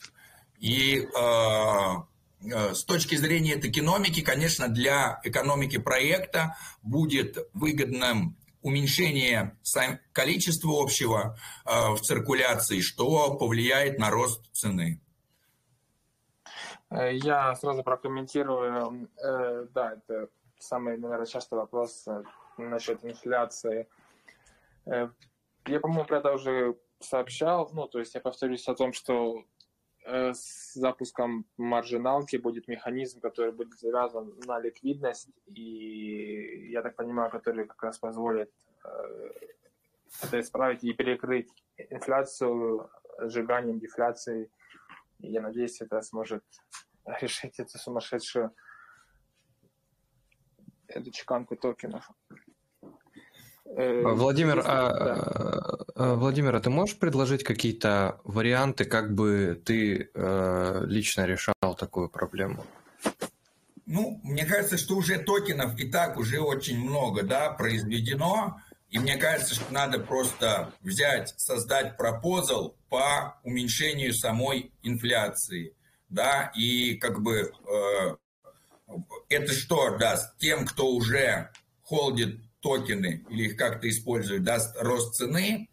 И 0.58 0.98
э, 0.98 1.08
Э, 1.16 2.02
с 2.40 2.84
точки 2.84 3.16
зрения 3.16 3.58
экономики, 3.58 4.22
конечно, 4.22 4.68
для 4.68 5.20
экономики 5.24 5.78
проекта 5.78 6.56
будет 6.82 7.48
выгодным 7.52 8.36
уменьшение 8.62 9.56
количества 10.12 10.82
общего 10.82 11.36
э, 11.64 11.94
в 11.94 12.00
циркуляции, 12.00 12.80
что 12.80 13.36
повлияет 13.36 13.98
на 13.98 14.10
рост 14.10 14.44
цены. 14.52 15.00
Э, 16.90 17.14
я 17.14 17.54
сразу 17.56 17.82
прокомментирую. 17.82 19.08
Да, 19.74 19.94
это 19.94 20.28
самый, 20.58 20.98
наверное, 20.98 21.26
частый 21.26 21.58
вопрос 21.58 22.06
насчет 22.56 23.04
инфляции. 23.04 23.88
Я, 24.86 25.80
по-моему, 25.80 26.04
про 26.04 26.18
это 26.18 26.32
уже 26.32 26.76
сообщал. 27.00 27.70
Ну, 27.72 27.86
то 27.86 27.98
есть 27.98 28.14
я 28.14 28.20
повторюсь 28.20 28.66
о 28.68 28.74
том, 28.74 28.92
что 28.92 29.44
Э, 29.44 29.57
с 30.08 30.74
запуском 30.74 31.44
маржиналки 31.56 32.36
будет 32.36 32.68
механизм, 32.68 33.20
который 33.20 33.52
будет 33.52 33.78
завязан 33.78 34.34
на 34.46 34.58
ликвидность, 34.58 35.30
и, 35.46 36.70
я 36.70 36.82
так 36.82 36.96
понимаю, 36.96 37.30
который 37.30 37.66
как 37.66 37.82
раз 37.82 37.98
позволит 37.98 38.50
э, 38.84 39.30
это 40.22 40.40
исправить 40.40 40.84
и 40.84 40.92
перекрыть 40.92 41.50
инфляцию 41.90 42.90
сжиганием 43.20 43.78
дефляции. 43.78 44.50
И 45.20 45.30
я 45.32 45.40
надеюсь, 45.40 45.80
это 45.80 46.00
сможет 46.02 46.44
решить 47.20 47.58
эту 47.60 47.78
сумасшедшую 47.78 48.52
эту 50.88 51.10
чеканку 51.10 51.56
токенов. 51.56 52.10
Э, 53.66 54.02
Владимир, 54.02 54.62
а, 54.64 55.04
да. 55.04 55.78
А, 56.00 56.14
Владимир, 56.14 56.54
а 56.54 56.60
ты 56.60 56.70
можешь 56.70 56.96
предложить 56.96 57.42
какие-то 57.42 58.20
варианты, 58.22 58.84
как 58.84 59.16
бы 59.16 59.60
ты 59.64 60.10
э, 60.14 60.82
лично 60.86 61.26
решал 61.26 61.74
такую 61.76 62.08
проблему? 62.08 62.64
Ну, 63.84 64.20
мне 64.22 64.46
кажется, 64.46 64.76
что 64.76 64.94
уже 64.94 65.18
токенов 65.18 65.76
и 65.76 65.90
так 65.90 66.16
уже 66.16 66.38
очень 66.38 66.78
много, 66.78 67.24
да, 67.24 67.50
произведено. 67.50 68.60
И 68.90 69.00
мне 69.00 69.16
кажется, 69.16 69.56
что 69.56 69.72
надо 69.72 69.98
просто 69.98 70.72
взять, 70.82 71.34
создать 71.36 71.96
пропозал 71.96 72.76
по 72.88 73.36
уменьшению 73.42 74.14
самой 74.14 74.70
инфляции. 74.84 75.74
Да, 76.08 76.52
и 76.54 76.94
как 76.94 77.20
бы 77.20 77.50
э, 77.50 78.16
это 79.30 79.52
что 79.52 79.98
даст 79.98 80.38
тем, 80.38 80.64
кто 80.64 80.92
уже 80.92 81.50
холдит 81.82 82.40
токены 82.60 83.24
или 83.30 83.46
их 83.46 83.56
как-то 83.56 83.88
использует, 83.88 84.44
даст 84.44 84.76
рост 84.80 85.16
цены. 85.16 85.68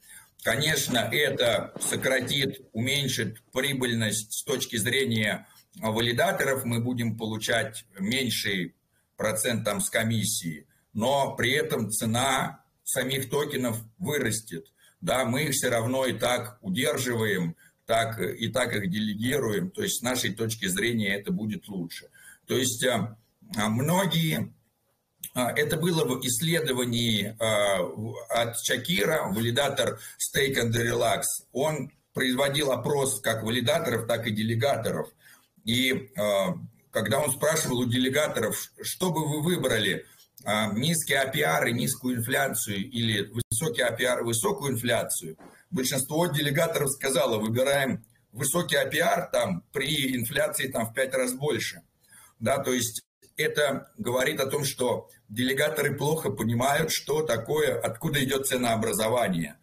Конечно, 0.46 1.00
это 1.12 1.74
сократит, 1.82 2.70
уменьшит 2.72 3.42
прибыльность 3.52 4.32
с 4.32 4.44
точки 4.44 4.76
зрения 4.76 5.48
валидаторов. 5.82 6.66
Мы 6.66 6.82
будем 6.82 7.18
получать 7.18 7.84
меньший 7.98 8.76
процент 9.18 9.66
там 9.66 9.82
с 9.82 9.90
комиссии, 9.90 10.68
но 10.94 11.36
при 11.36 11.52
этом 11.54 11.90
цена 11.90 12.64
самих 12.84 13.32
токенов 13.32 13.80
вырастет. 13.98 14.72
Да, 15.02 15.26
мы 15.26 15.46
их 15.46 15.54
все 15.54 15.70
равно 15.70 16.06
и 16.06 16.14
так 16.14 16.60
удерживаем, 16.62 17.56
так, 17.88 18.20
и 18.22 18.48
так 18.50 18.76
их 18.76 18.92
делегируем. 18.92 19.72
То 19.72 19.82
есть 19.82 20.02
с 20.02 20.04
нашей 20.04 20.32
точки 20.32 20.68
зрения 20.68 21.16
это 21.16 21.32
будет 21.32 21.68
лучше. 21.68 22.10
То 22.46 22.56
есть 22.56 22.86
а, 22.86 23.18
многие 23.56 24.54
это 25.36 25.78
было 25.78 26.06
в 26.06 26.26
исследовании 26.26 27.36
от 27.40 28.62
Чакира, 28.62 29.28
валидатор 29.30 30.00
Stake 30.18 30.58
and 30.58 30.72
Relax. 30.72 31.24
Он 31.52 31.92
производил 32.14 32.72
опрос 32.72 33.20
как 33.20 33.44
валидаторов, 33.44 34.08
так 34.08 34.26
и 34.28 34.32
делегаторов. 34.32 35.10
И 35.66 36.10
когда 36.96 37.20
он 37.20 37.32
спрашивал 37.34 37.80
у 37.80 37.86
делегаторов, 37.86 38.72
что 38.82 39.12
бы 39.12 39.28
вы 39.28 39.42
выбрали, 39.42 40.06
а, 40.46 40.72
низкий 40.72 41.16
APR 41.16 41.70
и 41.70 41.74
низкую 41.74 42.18
инфляцию 42.18 42.90
или 42.90 43.30
высокий 43.50 43.82
APR 43.82 44.24
высокую 44.24 44.74
инфляцию, 44.74 45.38
большинство 45.72 46.28
делегаторов 46.28 46.92
сказало, 46.92 47.40
выбираем 47.40 48.06
высокий 48.32 48.78
APR 48.78 49.30
там, 49.32 49.64
при 49.74 50.16
инфляции 50.16 50.68
там, 50.68 50.86
в 50.86 50.94
пять 50.94 51.14
раз 51.14 51.34
больше. 51.34 51.82
Да, 52.40 52.60
то 52.60 52.72
есть 52.72 53.02
это 53.38 53.92
говорит 53.98 54.40
о 54.40 54.48
том, 54.48 54.64
что 54.64 55.10
делегаторы 55.30 55.96
плохо 55.96 56.30
понимают, 56.30 56.92
что 56.92 57.22
такое, 57.22 57.80
откуда 57.80 58.24
идет 58.24 58.48
ценообразование 58.48 59.58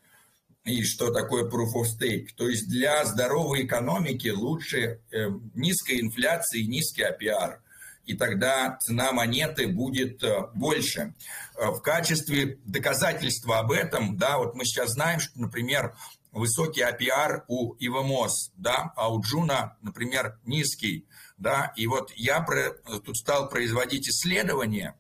и 0.64 0.82
что 0.84 1.12
такое 1.12 1.48
proof 1.48 1.74
of 1.74 1.86
stake. 1.86 2.28
То 2.36 2.48
есть 2.48 2.68
для 2.68 3.04
здоровой 3.04 3.64
экономики 3.66 4.28
лучше 4.28 5.00
э, 5.10 5.28
низкая 5.54 6.00
инфляция 6.00 6.60
и 6.60 6.66
низкий 6.66 7.02
APR 7.02 7.58
и 8.04 8.14
тогда 8.14 8.76
цена 8.80 9.12
монеты 9.12 9.68
будет 9.68 10.22
э, 10.22 10.48
больше. 10.54 11.14
Э, 11.56 11.68
в 11.68 11.80
качестве 11.80 12.58
доказательства 12.64 13.58
об 13.58 13.72
этом, 13.72 14.16
да, 14.16 14.38
вот 14.38 14.54
мы 14.54 14.64
сейчас 14.64 14.92
знаем, 14.92 15.20
что, 15.20 15.38
например, 15.40 15.94
высокий 16.32 16.82
APR 16.82 17.42
у 17.46 17.74
ИВМОС, 17.78 18.52
да, 18.56 18.92
а 18.96 19.12
у 19.12 19.20
Джуна, 19.20 19.76
например, 19.82 20.38
низкий, 20.44 21.06
да, 21.42 21.72
и 21.76 21.86
вот 21.86 22.12
я 22.14 22.40
про, 22.40 22.70
тут 23.00 23.16
стал 23.16 23.48
производить 23.48 24.08
исследования, 24.08 24.96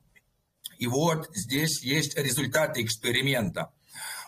и 0.76 0.88
вот 0.88 1.30
здесь 1.34 1.82
есть 1.82 2.16
результаты 2.18 2.82
эксперимента. 2.82 3.72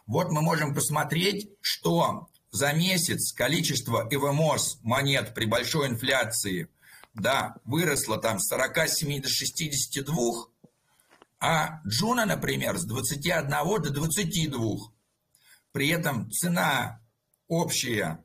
Вот 0.06 0.30
мы 0.30 0.40
можем 0.40 0.74
посмотреть, 0.74 1.50
что 1.60 2.28
за 2.52 2.72
месяц 2.72 3.32
количество 3.32 4.06
ИВМОС 4.08 4.78
монет 4.82 5.34
при 5.34 5.46
большой 5.46 5.88
инфляции 5.88 6.68
да, 7.14 7.56
выросла 7.64 8.18
там 8.18 8.38
с 8.38 8.48
47 8.48 9.22
до 9.22 9.28
62, 9.28 10.46
а 11.40 11.80
Juno, 11.84 12.26
например, 12.26 12.78
с 12.78 12.84
21 12.84 13.48
до 13.48 13.90
22. 13.90 14.60
При 15.72 15.88
этом 15.88 16.30
цена 16.30 17.00
общая 17.48 18.24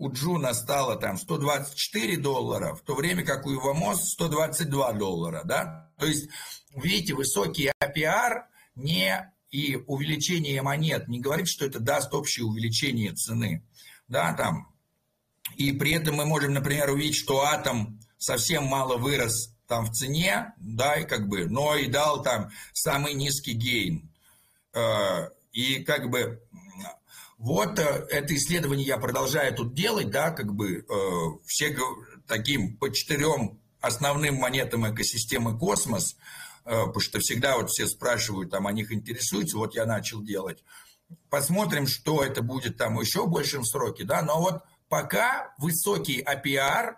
у 0.00 0.10
Juno 0.10 0.54
стала 0.54 0.96
там 0.96 1.18
124 1.18 2.16
доллара, 2.16 2.74
в 2.74 2.80
то 2.80 2.94
время 2.94 3.22
как 3.22 3.44
у 3.44 3.50
Evmos 3.50 4.06
122 4.14 4.94
доллара, 4.94 5.42
да. 5.44 5.90
То 5.98 6.06
есть, 6.06 6.30
видите, 6.74 7.12
высокий 7.12 7.70
APR 7.84 8.44
не 8.76 9.30
и 9.50 9.76
увеличение 9.76 10.62
монет 10.62 11.06
не 11.08 11.20
говорит, 11.20 11.48
что 11.48 11.66
это 11.66 11.80
даст 11.80 12.14
общее 12.14 12.46
увеличение 12.46 13.12
цены, 13.12 13.62
да, 14.08 14.32
там. 14.32 14.74
И 15.56 15.72
при 15.72 15.92
этом 15.92 16.14
мы 16.14 16.24
можем, 16.24 16.54
например, 16.54 16.88
увидеть, 16.88 17.16
что 17.16 17.42
атом 17.42 18.00
совсем 18.16 18.64
мало 18.64 18.96
вырос 18.96 19.54
там 19.66 19.84
в 19.84 19.92
цене, 19.92 20.54
да, 20.56 20.94
и 20.94 21.06
как 21.06 21.28
бы, 21.28 21.44
но 21.46 21.76
и 21.76 21.88
дал 21.88 22.22
там 22.22 22.48
самый 22.72 23.12
низкий 23.12 23.52
гейн. 23.52 24.10
Э, 24.72 25.28
и 25.52 25.84
как 25.84 26.08
бы 26.08 26.42
вот 27.40 27.78
э, 27.78 28.06
это 28.10 28.34
исследование 28.36 28.86
я 28.86 28.98
продолжаю 28.98 29.54
тут 29.54 29.74
делать, 29.74 30.10
да, 30.10 30.30
как 30.30 30.54
бы 30.54 30.78
э, 30.78 30.84
все 31.46 31.76
таким 32.26 32.76
по 32.76 32.92
четырем 32.92 33.58
основным 33.80 34.36
монетам 34.36 34.88
экосистемы 34.92 35.58
космос, 35.58 36.16
потому 36.64 37.00
что 37.00 37.18
всегда 37.18 37.56
вот 37.56 37.70
все 37.70 37.86
спрашивают, 37.86 38.50
там 38.50 38.66
о 38.66 38.72
них 38.72 38.92
интересуются, 38.92 39.56
вот 39.56 39.74
я 39.74 39.86
начал 39.86 40.22
делать. 40.22 40.62
Посмотрим, 41.30 41.86
что 41.86 42.22
это 42.22 42.42
будет 42.42 42.76
там 42.76 43.00
еще 43.00 43.24
в 43.24 43.30
большем 43.30 43.64
сроке, 43.64 44.04
да, 44.04 44.20
но 44.20 44.38
вот 44.38 44.62
пока 44.90 45.54
высокий 45.56 46.22
APR 46.22 46.96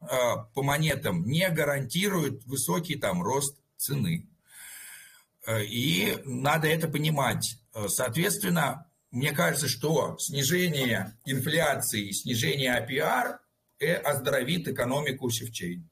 а, 0.00 0.36
по 0.54 0.62
монетам 0.62 1.24
не 1.26 1.48
гарантирует 1.50 2.44
высокий 2.44 2.96
там 2.96 3.22
рост 3.22 3.56
цены. 3.76 4.28
Э, 5.46 5.62
и 5.64 6.18
надо 6.24 6.68
это 6.68 6.88
понимать. 6.88 7.58
Э, 7.74 7.88
соответственно, 7.88 8.89
мне 9.10 9.32
кажется, 9.32 9.68
что 9.68 10.16
снижение 10.18 11.18
инфляции, 11.24 12.10
снижение 12.10 12.78
APR 12.78 13.38
э, 13.80 13.94
оздоровит 13.94 14.68
экономику 14.68 15.30
севчейн. 15.30 15.88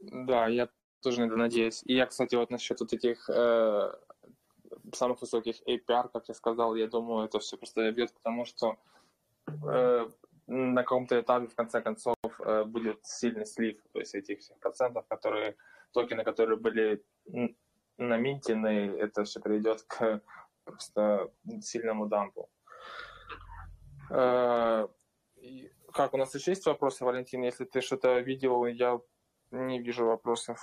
Да, 0.00 0.46
я 0.48 0.68
тоже 1.00 1.20
на 1.20 1.26
это 1.26 1.36
надеюсь. 1.36 1.82
И 1.84 1.94
я, 1.94 2.06
кстати, 2.06 2.34
вот 2.34 2.50
насчет 2.50 2.80
вот 2.80 2.92
этих 2.92 3.28
э, 3.30 3.92
самых 4.92 5.20
высоких 5.20 5.56
APR, 5.66 6.10
как 6.12 6.28
я 6.28 6.34
сказал, 6.34 6.74
я 6.74 6.86
думаю, 6.86 7.26
это 7.26 7.38
все 7.38 7.56
просто 7.56 7.82
ведет 7.82 8.12
к 8.12 8.20
тому, 8.20 8.44
что 8.44 8.76
э, 9.46 10.08
на 10.46 10.82
каком-то 10.82 11.20
этапе, 11.20 11.46
в 11.46 11.54
конце 11.54 11.80
концов, 11.80 12.16
э, 12.40 12.64
будет 12.64 12.98
сильный 13.04 13.46
слив, 13.46 13.78
то 13.92 14.00
есть 14.00 14.14
этих 14.14 14.40
всех 14.40 14.58
процентов, 14.58 15.06
которые, 15.08 15.56
токены, 15.92 16.24
которые 16.24 16.58
были 16.58 17.02
наминтены, 17.98 18.94
это 18.98 19.24
все 19.24 19.40
приведет 19.40 19.82
к 19.82 20.20
просто 20.64 21.30
сильному 21.60 22.06
дампу. 22.06 22.48
Э, 24.10 24.86
как, 25.92 26.14
у 26.14 26.16
нас 26.16 26.34
еще 26.34 26.52
есть 26.52 26.66
вопросы, 26.66 27.04
Валентин? 27.04 27.42
Если 27.42 27.64
ты 27.64 27.80
что-то 27.80 28.18
видел, 28.20 28.64
я 28.66 29.00
не 29.50 29.80
вижу 29.80 30.06
вопросов. 30.06 30.58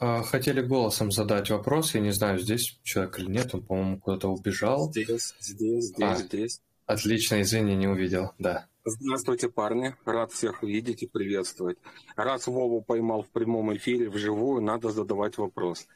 А, 0.00 0.22
хотели 0.22 0.60
голосом 0.60 1.12
задать 1.12 1.50
вопрос, 1.50 1.94
я 1.94 2.00
не 2.00 2.10
знаю, 2.10 2.38
здесь 2.38 2.80
человек 2.82 3.18
или 3.18 3.30
нет, 3.30 3.54
он, 3.54 3.64
по-моему, 3.64 4.00
куда-то 4.00 4.28
убежал. 4.28 4.90
Здесь, 4.90 5.34
здесь, 5.40 5.84
здесь, 5.84 6.02
а. 6.02 6.16
здесь. 6.16 6.60
Отлично, 6.86 7.40
извини, 7.40 7.76
не 7.76 7.86
увидел, 7.86 8.32
да. 8.38 8.66
Здравствуйте, 8.84 9.48
парни. 9.48 9.94
Рад 10.04 10.32
всех 10.32 10.62
видеть 10.62 11.02
и 11.02 11.06
приветствовать. 11.06 11.78
Раз 12.16 12.46
Вову 12.46 12.82
поймал 12.82 13.22
в 13.22 13.30
прямом 13.30 13.74
эфире 13.76 14.10
вживую, 14.10 14.60
надо 14.60 14.90
задавать 14.90 15.38
вопрос. 15.38 15.86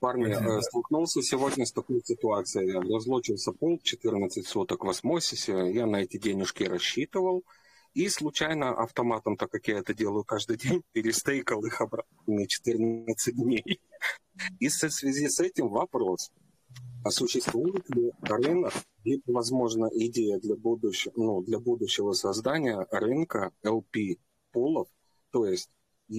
Парни, 0.00 0.28
э, 0.30 0.62
столкнулся 0.62 1.22
сегодня 1.22 1.64
с 1.64 1.72
такой 1.72 2.02
ситуацией. 2.04 2.72
Разлочился 2.72 3.52
пол 3.52 3.78
14 3.82 4.46
соток 4.46 4.84
в 4.84 4.88
осмосисе. 4.88 5.72
Я 5.72 5.86
на 5.86 6.02
эти 6.02 6.18
денежки 6.18 6.64
рассчитывал. 6.64 7.44
И 7.94 8.08
случайно 8.10 8.74
автоматом, 8.74 9.38
так 9.38 9.50
как 9.50 9.68
я 9.68 9.78
это 9.78 9.94
делаю 9.94 10.22
каждый 10.22 10.56
день, 10.58 10.82
перестейкал 10.92 11.64
их 11.64 11.80
обратно 11.80 12.16
на 12.26 12.46
14 12.46 13.34
дней. 13.34 13.80
И 14.60 14.68
в 14.68 14.72
связи 14.72 15.28
с 15.28 15.40
этим 15.40 15.68
вопрос. 15.68 16.30
А 17.04 17.10
существует 17.10 17.88
ли 17.88 18.12
рынок 18.20 18.74
и, 19.04 19.22
возможно, 19.26 19.88
идея 19.92 20.38
для 20.38 20.56
будущего, 20.56 21.12
ну, 21.16 21.42
для 21.42 21.58
будущего 21.58 22.12
создания 22.12 22.86
рынка 22.90 23.52
LP 23.64 24.18
пулов, 24.52 24.88
то 25.30 25.46
есть 25.46 25.70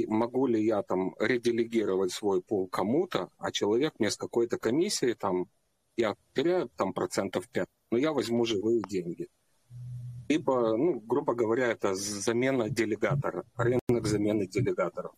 могу 0.08 0.48
ли 0.48 0.64
я 0.64 0.84
там 0.84 1.16
ределегировать 1.20 2.12
свой 2.12 2.42
пул 2.42 2.68
кому-то, 2.68 3.30
а 3.38 3.52
человек 3.52 3.94
мне 4.00 4.12
с 4.12 4.18
какой-то 4.18 4.58
комиссией 4.58 5.14
там, 5.14 5.48
я 5.96 6.16
теряю 6.34 6.70
там 6.76 6.94
процентов 6.94 7.48
5, 7.50 7.68
но 7.92 7.98
я 7.98 8.12
возьму 8.12 8.46
живые 8.46 8.82
деньги. 8.82 9.28
Либо, 10.30 10.76
ну, 10.76 11.00
грубо 11.00 11.34
говоря, 11.34 11.68
это 11.68 11.96
замена 11.96 12.70
делегатора, 12.70 13.46
рынок 13.56 14.08
замены 14.08 14.46
делегаторов. 14.48 15.14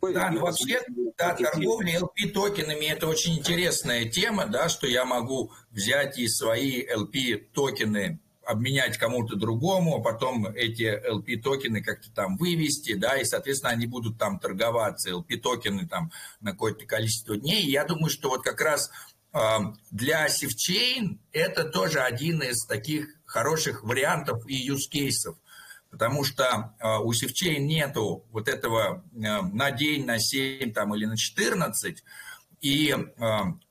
Да, 0.00 0.30
ну 0.30 0.40
вообще, 0.40 0.80
да, 1.18 1.34
торговля 1.34 2.00
LP-токенами– 2.00 2.84
это 2.90 3.06
очень 3.06 3.38
интересная 3.38 4.08
тема, 4.08 4.46
да, 4.46 4.68
что 4.68 4.86
я 4.86 5.04
могу 5.04 5.52
взять 5.70 6.18
и 6.18 6.26
свои 6.26 6.82
LP-токены 6.86 8.18
обменять 8.50 8.98
кому-то 8.98 9.36
другому, 9.36 9.96
а 9.96 10.02
потом 10.02 10.46
эти 10.46 10.82
LP-токены 10.82 11.82
как-то 11.82 12.10
там 12.12 12.36
вывести, 12.36 12.94
да, 12.94 13.16
и, 13.16 13.24
соответственно, 13.24 13.72
они 13.72 13.86
будут 13.86 14.18
там 14.18 14.38
торговаться, 14.38 15.10
LP-токены 15.10 15.86
там 15.86 16.10
на 16.40 16.52
какое-то 16.52 16.84
количество 16.84 17.36
дней. 17.36 17.64
Я 17.64 17.84
думаю, 17.84 18.10
что 18.10 18.28
вот 18.30 18.42
как 18.42 18.60
раз 18.60 18.90
для 19.90 20.26
SafeChain 20.26 21.18
это 21.32 21.64
тоже 21.64 22.00
один 22.00 22.42
из 22.42 22.66
таких 22.66 23.08
хороших 23.24 23.84
вариантов 23.84 24.44
и 24.48 24.68
use 24.68 24.90
cases, 24.92 25.36
потому 25.90 26.24
что 26.24 26.74
у 27.04 27.12
SafeChain 27.12 27.58
нету 27.58 28.24
вот 28.32 28.48
этого 28.48 29.04
на 29.12 29.70
день, 29.70 30.04
на 30.04 30.18
7 30.18 30.72
там, 30.72 30.94
или 30.96 31.04
на 31.04 31.16
14, 31.16 32.02
и 32.60 32.94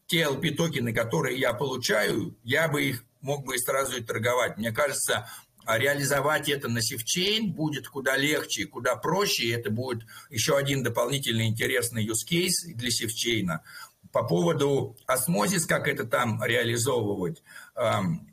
те 0.08 0.24
LP-токены, 0.24 0.94
которые 0.94 1.38
я 1.38 1.54
получаю, 1.54 2.36
я 2.44 2.70
бы 2.70 2.84
их 2.84 3.04
мог 3.22 3.46
бы 3.46 3.56
и 3.56 3.60
сразу 3.60 3.98
и 3.98 4.04
торговать. 4.04 4.58
Мне 4.58 4.72
кажется, 4.72 5.28
реализовать 5.66 6.50
это 6.50 6.68
на 6.68 6.82
севчейн 6.82 7.52
будет 7.52 7.88
куда 7.88 8.18
легче, 8.18 8.66
куда 8.66 8.96
проще, 8.96 9.44
и 9.44 9.52
это 9.52 9.70
будет 9.70 10.04
еще 10.30 10.58
один 10.58 10.84
дополнительный 10.84 11.48
интересный 11.48 12.08
case 12.08 12.74
для 12.74 12.90
севчейна. 12.90 13.64
По 14.12 14.24
поводу 14.24 14.98
осмозис, 15.06 15.66
как 15.66 15.88
это 15.88 16.06
там 16.06 16.44
реализовывать, 16.44 17.44
эм, 17.76 18.30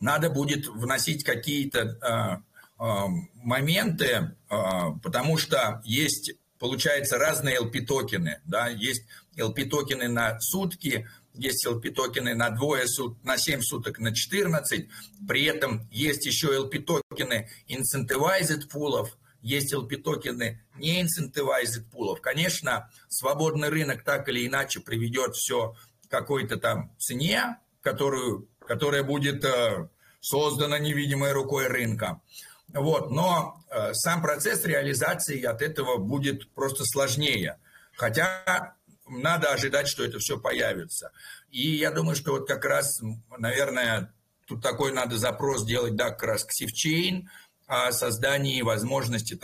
надо 0.00 0.30
будет 0.30 0.66
вносить 0.66 1.24
какие-то 1.24 1.80
э, 1.80 2.82
э, 2.82 3.06
моменты, 3.34 4.06
э, 4.48 4.56
потому 5.02 5.36
что 5.36 5.82
есть, 5.84 6.32
получается, 6.58 7.18
разные 7.18 7.58
LP-токены. 7.58 8.40
Да? 8.46 8.68
Есть 8.68 9.04
LP-токены 9.36 10.08
на 10.08 10.40
сутки, 10.40 11.06
есть 11.34 11.66
LP-токены 11.66 12.34
на 12.34 12.50
двое 12.50 12.86
суток, 12.86 13.22
на 13.24 13.38
7 13.38 13.60
суток, 13.60 13.98
на 13.98 14.14
14. 14.14 14.88
При 15.28 15.44
этом 15.44 15.88
есть 15.90 16.26
еще 16.26 16.48
LP-токены 16.56 17.48
incentivized 17.68 18.68
пулов, 18.68 19.16
есть 19.42 19.72
LP-токены 19.72 20.60
не 20.76 21.02
incentivized 21.02 21.84
пулов. 21.90 22.20
Конечно, 22.20 22.90
свободный 23.08 23.68
рынок 23.68 24.02
так 24.04 24.28
или 24.28 24.46
иначе 24.46 24.80
приведет 24.80 25.34
все 25.34 25.74
к 26.06 26.10
какой-то 26.10 26.56
там 26.56 26.92
цене, 26.98 27.58
которую, 27.80 28.48
которая 28.66 29.02
будет 29.02 29.44
э, 29.44 29.88
создана 30.20 30.78
невидимой 30.78 31.32
рукой 31.32 31.68
рынка. 31.68 32.20
Вот, 32.68 33.10
но 33.10 33.64
э, 33.70 33.94
сам 33.94 34.22
процесс 34.22 34.64
реализации 34.64 35.42
от 35.42 35.62
этого 35.62 35.96
будет 35.96 36.50
просто 36.50 36.84
сложнее. 36.84 37.58
Хотя 37.96 38.74
надо 39.10 39.52
ожидать, 39.52 39.88
что 39.88 40.04
это 40.04 40.18
все 40.18 40.38
появится. 40.38 41.12
И 41.50 41.76
я 41.76 41.90
думаю, 41.90 42.16
что 42.16 42.32
вот 42.32 42.46
как 42.46 42.64
раз, 42.64 43.00
наверное, 43.36 44.14
тут 44.46 44.62
такой 44.62 44.92
надо 44.92 45.18
запрос 45.18 45.64
делать, 45.64 45.96
да, 45.96 46.10
как 46.10 46.22
раз 46.22 46.44
к 46.44 46.52
SifChain, 46.52 47.28
о 47.66 47.92
создании 47.92 48.62
возможности 48.62 49.36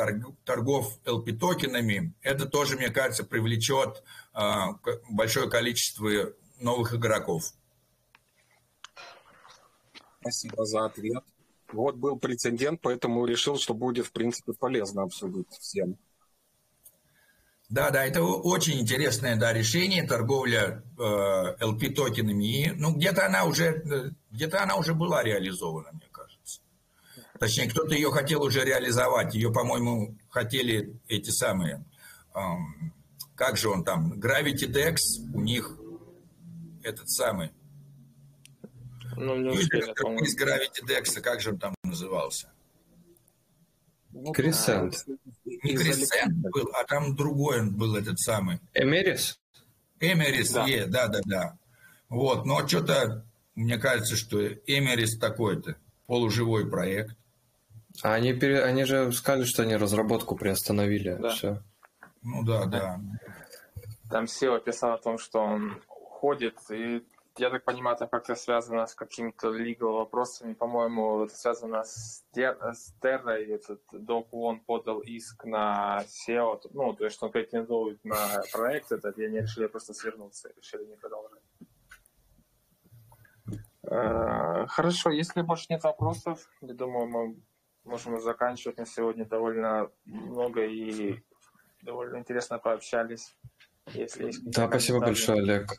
торгов 0.45 0.99
LP-токенами. 1.05 2.13
Это 2.23 2.47
тоже, 2.47 2.77
мне 2.77 2.89
кажется, 2.89 3.23
привлечет 3.23 4.03
а, 4.33 4.79
большое 5.09 5.49
количество 5.49 6.33
новых 6.59 6.95
игроков. 6.95 7.45
Спасибо 10.21 10.65
за 10.67 10.87
ответ. 10.87 11.23
Вот 11.73 11.97
был 11.97 12.19
прецедент, 12.19 12.81
поэтому 12.81 13.25
решил, 13.27 13.59
что 13.59 13.75
будет, 13.75 14.07
в 14.07 14.13
принципе, 14.13 14.53
полезно 14.55 15.03
обсудить 15.03 15.47
всем. 15.61 15.97
Да, 17.69 17.91
да, 17.91 18.05
это 18.05 18.23
очень 18.23 18.79
интересное 18.81 19.35
да, 19.37 19.53
решение, 19.53 20.07
торговля 20.07 20.85
э, 20.97 21.03
LP-токенами. 21.03 22.73
Ну, 22.77 22.95
где-то 22.95 23.27
она 23.27 23.45
уже, 23.45 23.65
э, 23.65 24.11
где-то 24.31 24.63
она 24.63 24.77
уже 24.77 24.95
была 24.95 25.25
реализована, 25.25 25.91
мне 25.93 26.07
кажется. 26.13 26.61
Точнее, 27.41 27.69
кто-то 27.69 27.95
ее 27.95 28.13
хотел 28.13 28.43
уже 28.43 28.65
реализовать. 28.65 29.35
Ее, 29.35 29.53
по-моему, 29.53 30.17
хотели 30.29 30.97
эти 31.09 31.31
самые, 31.31 31.85
э, 32.35 32.41
как 33.35 33.57
же 33.57 33.69
он 33.69 33.83
там, 33.83 34.13
Gravity 34.13 34.71
Dex, 34.71 34.99
у 35.35 35.41
них 35.41 35.77
этот 36.85 37.11
самый. 37.11 37.51
Ну, 39.17 39.37
не 39.39 39.49
успели, 39.49 39.83
из 40.23 40.41
Gravity 40.41 40.87
Dex, 40.89 41.21
как 41.21 41.41
же 41.41 41.51
он 41.51 41.59
там 41.59 41.75
назывался? 41.83 42.53
Крисент. 44.33 45.05
Не 45.45 45.75
Крисент 45.75 46.37
был, 46.37 46.71
а 46.75 46.85
там 46.85 47.15
другой 47.17 47.61
он 47.61 47.75
был 47.75 47.97
этот 47.97 48.19
самый. 48.19 48.61
Эмерис? 48.75 49.39
Эмерис, 50.01 50.53
да. 50.53 50.67
Е, 50.67 50.87
да, 50.87 51.09
да, 51.09 51.21
да. 51.25 51.59
Вот, 52.09 52.45
но 52.47 52.67
что-то, 52.67 53.25
мне 53.55 53.79
кажется, 53.79 54.17
что 54.17 54.47
Эмерис 54.47 55.19
такой-то, 55.19 55.77
полуживой 56.07 56.69
проект. 56.69 57.17
А 58.03 58.15
они, 58.15 58.35
пере... 58.35 58.63
они 58.63 58.85
же 58.85 59.11
сказали, 59.13 59.45
что 59.45 59.63
они 59.63 59.77
разработку 59.77 60.37
приостановили. 60.37 61.17
Да. 61.21 61.31
Все. 61.31 61.63
Ну 62.23 62.43
да, 62.45 62.67
да. 62.67 63.01
Там 64.11 64.27
Сева 64.27 64.61
писал 64.61 64.93
о 64.95 64.99
том, 64.99 65.19
что 65.19 65.41
он 65.41 65.81
ходит 65.87 66.57
и 66.71 67.03
я 67.39 67.51
так 67.51 67.65
понимаю, 67.65 67.97
это 67.97 68.07
как-то 68.07 68.35
связано 68.35 68.87
с 68.87 68.95
какими-то 68.95 69.49
legal 69.49 69.93
вопросами. 69.93 70.55
По-моему, 70.55 71.25
это 71.25 71.35
связано 71.35 71.83
с, 71.85 72.25
тер, 72.33 72.59
с 72.73 72.93
Террой. 73.01 73.47
Этот 73.47 73.81
Док 73.93 74.33
Вон 74.33 74.61
подал 74.61 75.01
иск 75.01 75.45
на 75.45 76.03
SEO. 76.05 76.61
Ну, 76.73 76.95
то 76.95 77.05
есть 77.05 77.23
он 77.23 77.31
претендует 77.31 78.05
на 78.05 78.43
проект 78.53 78.93
этот, 78.93 79.19
и 79.19 79.25
они 79.25 79.41
решили 79.41 79.67
просто 79.67 79.95
свернуться, 79.95 80.53
решили 80.57 80.85
не 80.85 80.97
продолжать. 80.97 81.43
Э, 83.83 84.67
хорошо, 84.69 85.11
если 85.11 85.43
больше 85.43 85.67
нет 85.71 85.85
вопросов, 85.85 86.49
я 86.61 86.75
думаю, 86.75 87.07
мы 87.07 87.37
можем 87.85 88.21
заканчивать 88.21 88.79
на 88.79 88.87
сегодня 88.87 89.25
довольно 89.25 89.91
много 90.05 90.65
и 90.65 91.23
довольно 91.83 92.19
интересно 92.19 92.59
пообщались. 92.59 93.37
Если 93.93 94.27
есть 94.27 94.45
да, 94.45 94.67
спасибо 94.67 95.01
большое, 95.01 95.39
Олег. 95.39 95.77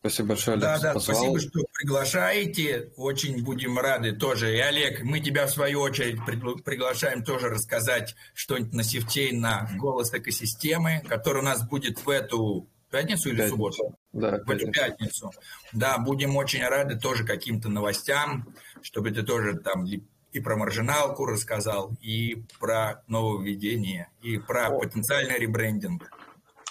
Спасибо 0.00 0.28
большое, 0.30 0.54
Олег, 0.56 0.62
Да, 0.64 0.78
да, 0.78 0.94
позвал. 0.94 1.16
спасибо, 1.16 1.40
что 1.40 1.60
приглашаете. 1.74 2.90
Очень 2.96 3.44
будем 3.44 3.78
рады 3.78 4.12
тоже. 4.12 4.56
И, 4.56 4.58
Олег, 4.58 5.02
мы 5.02 5.20
тебя 5.20 5.46
в 5.46 5.50
свою 5.50 5.80
очередь 5.80 6.18
приглашаем 6.64 7.22
тоже 7.22 7.48
рассказать 7.50 8.14
что-нибудь 8.34 8.72
на 8.72 8.82
Севтейн, 8.82 9.40
на 9.40 9.68
голос 9.78 10.12
экосистемы, 10.14 11.02
который 11.06 11.40
у 11.42 11.44
нас 11.44 11.66
будет 11.68 12.04
в 12.04 12.08
эту 12.08 12.66
пятницу 12.90 13.28
или 13.28 13.36
пятницу. 13.36 13.50
субботу? 13.54 13.94
Да, 14.14 14.38
в 14.44 14.50
эту 14.50 14.72
пятницу. 14.72 15.32
Да, 15.72 15.98
будем 15.98 16.34
очень 16.36 16.64
рады 16.64 16.98
тоже 16.98 17.24
каким-то 17.26 17.68
новостям, 17.68 18.54
чтобы 18.82 19.10
ты 19.10 19.22
тоже 19.22 19.58
там 19.58 19.84
и 19.84 20.40
про 20.40 20.56
маржиналку 20.56 21.26
рассказал, 21.26 21.92
и 22.00 22.44
про 22.58 23.02
нововведение, 23.08 24.08
и 24.22 24.38
про 24.38 24.68
О. 24.68 24.78
потенциальный 24.78 25.38
ребрендинг. 25.38 26.10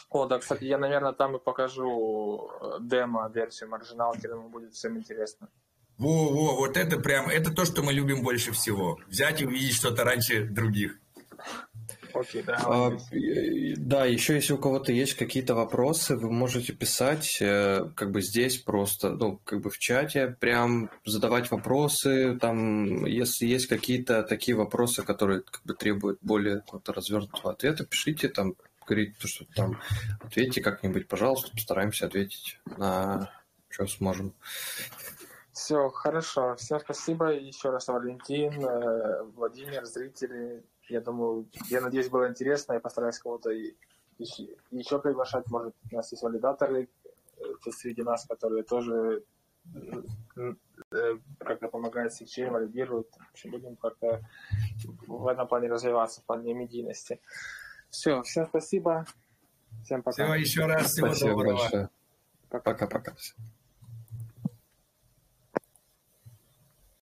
О, 0.10 0.26
да, 0.26 0.40
кстати, 0.40 0.64
я, 0.64 0.78
наверное, 0.78 1.14
там 1.14 1.36
и 1.36 1.40
покажу 1.40 2.50
э, 2.62 2.78
демо-версию 2.82 3.70
маржиналки, 3.70 4.28
думаю, 4.28 4.50
будет 4.50 4.74
всем 4.74 4.98
интересно. 4.98 5.50
Во, 5.98 6.30
во, 6.30 6.56
вот 6.56 6.78
это 6.78 6.98
прям, 7.00 7.30
это 7.30 7.52
то, 7.54 7.66
что 7.66 7.84
мы 7.84 7.94
любим 7.94 8.24
больше 8.24 8.52
всего. 8.52 8.98
Взять 9.08 9.42
и 9.42 9.46
увидеть 9.46 9.76
что-то 9.76 10.04
раньше 10.04 10.46
других. 10.46 10.98
Окей, 12.14 12.42
да. 12.42 12.60
А, 12.66 12.98
да, 13.78 14.06
еще 14.06 14.34
если 14.34 14.54
у 14.54 14.58
кого-то 14.58 14.92
есть 14.92 15.14
какие-то 15.14 15.54
вопросы, 15.54 16.16
вы 16.16 16.32
можете 16.32 16.74
писать 16.74 17.38
э, 17.40 17.86
как 17.96 18.12
бы 18.12 18.22
здесь 18.22 18.58
просто, 18.58 19.12
ну, 19.12 19.40
как 19.44 19.62
бы 19.62 19.70
в 19.70 19.78
чате, 19.78 20.36
прям 20.40 20.90
задавать 21.06 21.52
вопросы, 21.52 22.38
там, 22.40 23.06
если 23.06 23.46
есть 23.46 23.68
какие-то 23.68 24.24
такие 24.24 24.58
вопросы, 24.58 25.04
которые 25.04 25.42
как 25.42 25.62
бы 25.66 25.74
требуют 25.76 26.20
более 26.22 26.64
развернутого 26.88 27.52
ответа, 27.52 27.86
пишите 27.86 28.30
там 28.30 28.56
говорить, 28.90 29.18
то, 29.20 29.28
что 29.28 29.46
там 29.56 29.80
ответьте 30.20 30.62
как-нибудь, 30.62 31.08
пожалуйста, 31.08 31.52
постараемся 31.52 32.08
ответить 32.08 32.60
на 32.78 33.32
что 33.70 33.88
сможем. 33.88 34.34
Все, 35.54 35.90
хорошо. 35.90 36.56
Всем 36.56 36.80
спасибо. 36.80 37.32
Еще 37.32 37.70
раз 37.70 37.88
Валентин, 37.88 38.66
э, 38.66 39.24
Владимир, 39.36 39.86
зрители. 39.86 40.64
Я 40.88 41.02
думаю, 41.02 41.48
я 41.70 41.82
надеюсь, 41.82 42.10
было 42.10 42.30
интересно. 42.30 42.74
Я 42.74 42.80
постараюсь 42.80 43.20
кого-то 43.20 43.52
еще, 44.18 45.00
приглашать. 45.00 45.48
Может, 45.48 45.76
у 45.92 45.96
нас 45.96 46.12
есть 46.12 46.24
валидаторы 46.24 46.90
э, 47.38 47.72
среди 47.72 48.02
нас, 48.02 48.26
которые 48.26 48.64
тоже 48.64 49.24
э, 49.76 51.18
как-то 51.40 51.68
помогают 51.68 52.14
сечению, 52.14 52.54
валидируют. 52.54 53.10
В 53.12 53.32
общем, 53.32 53.52
будем 53.52 53.76
как-то 53.76 54.22
в 55.08 55.28
этом 55.28 55.48
плане 55.48 55.68
развиваться, 55.68 56.22
в 56.22 56.24
плане 56.24 56.54
медийности. 56.54 57.20
Все, 57.90 58.22
всем 58.24 58.48
спасибо. 58.48 59.06
Всем 59.84 60.04
пока. 60.04 60.26
Все, 60.26 60.34
еще 60.36 60.66
раз 60.66 60.92
всего 60.92 61.08
спасибо 61.08 61.30
доброго. 61.32 61.58
Большое. 61.58 61.90
Пока-пока. 62.50 63.14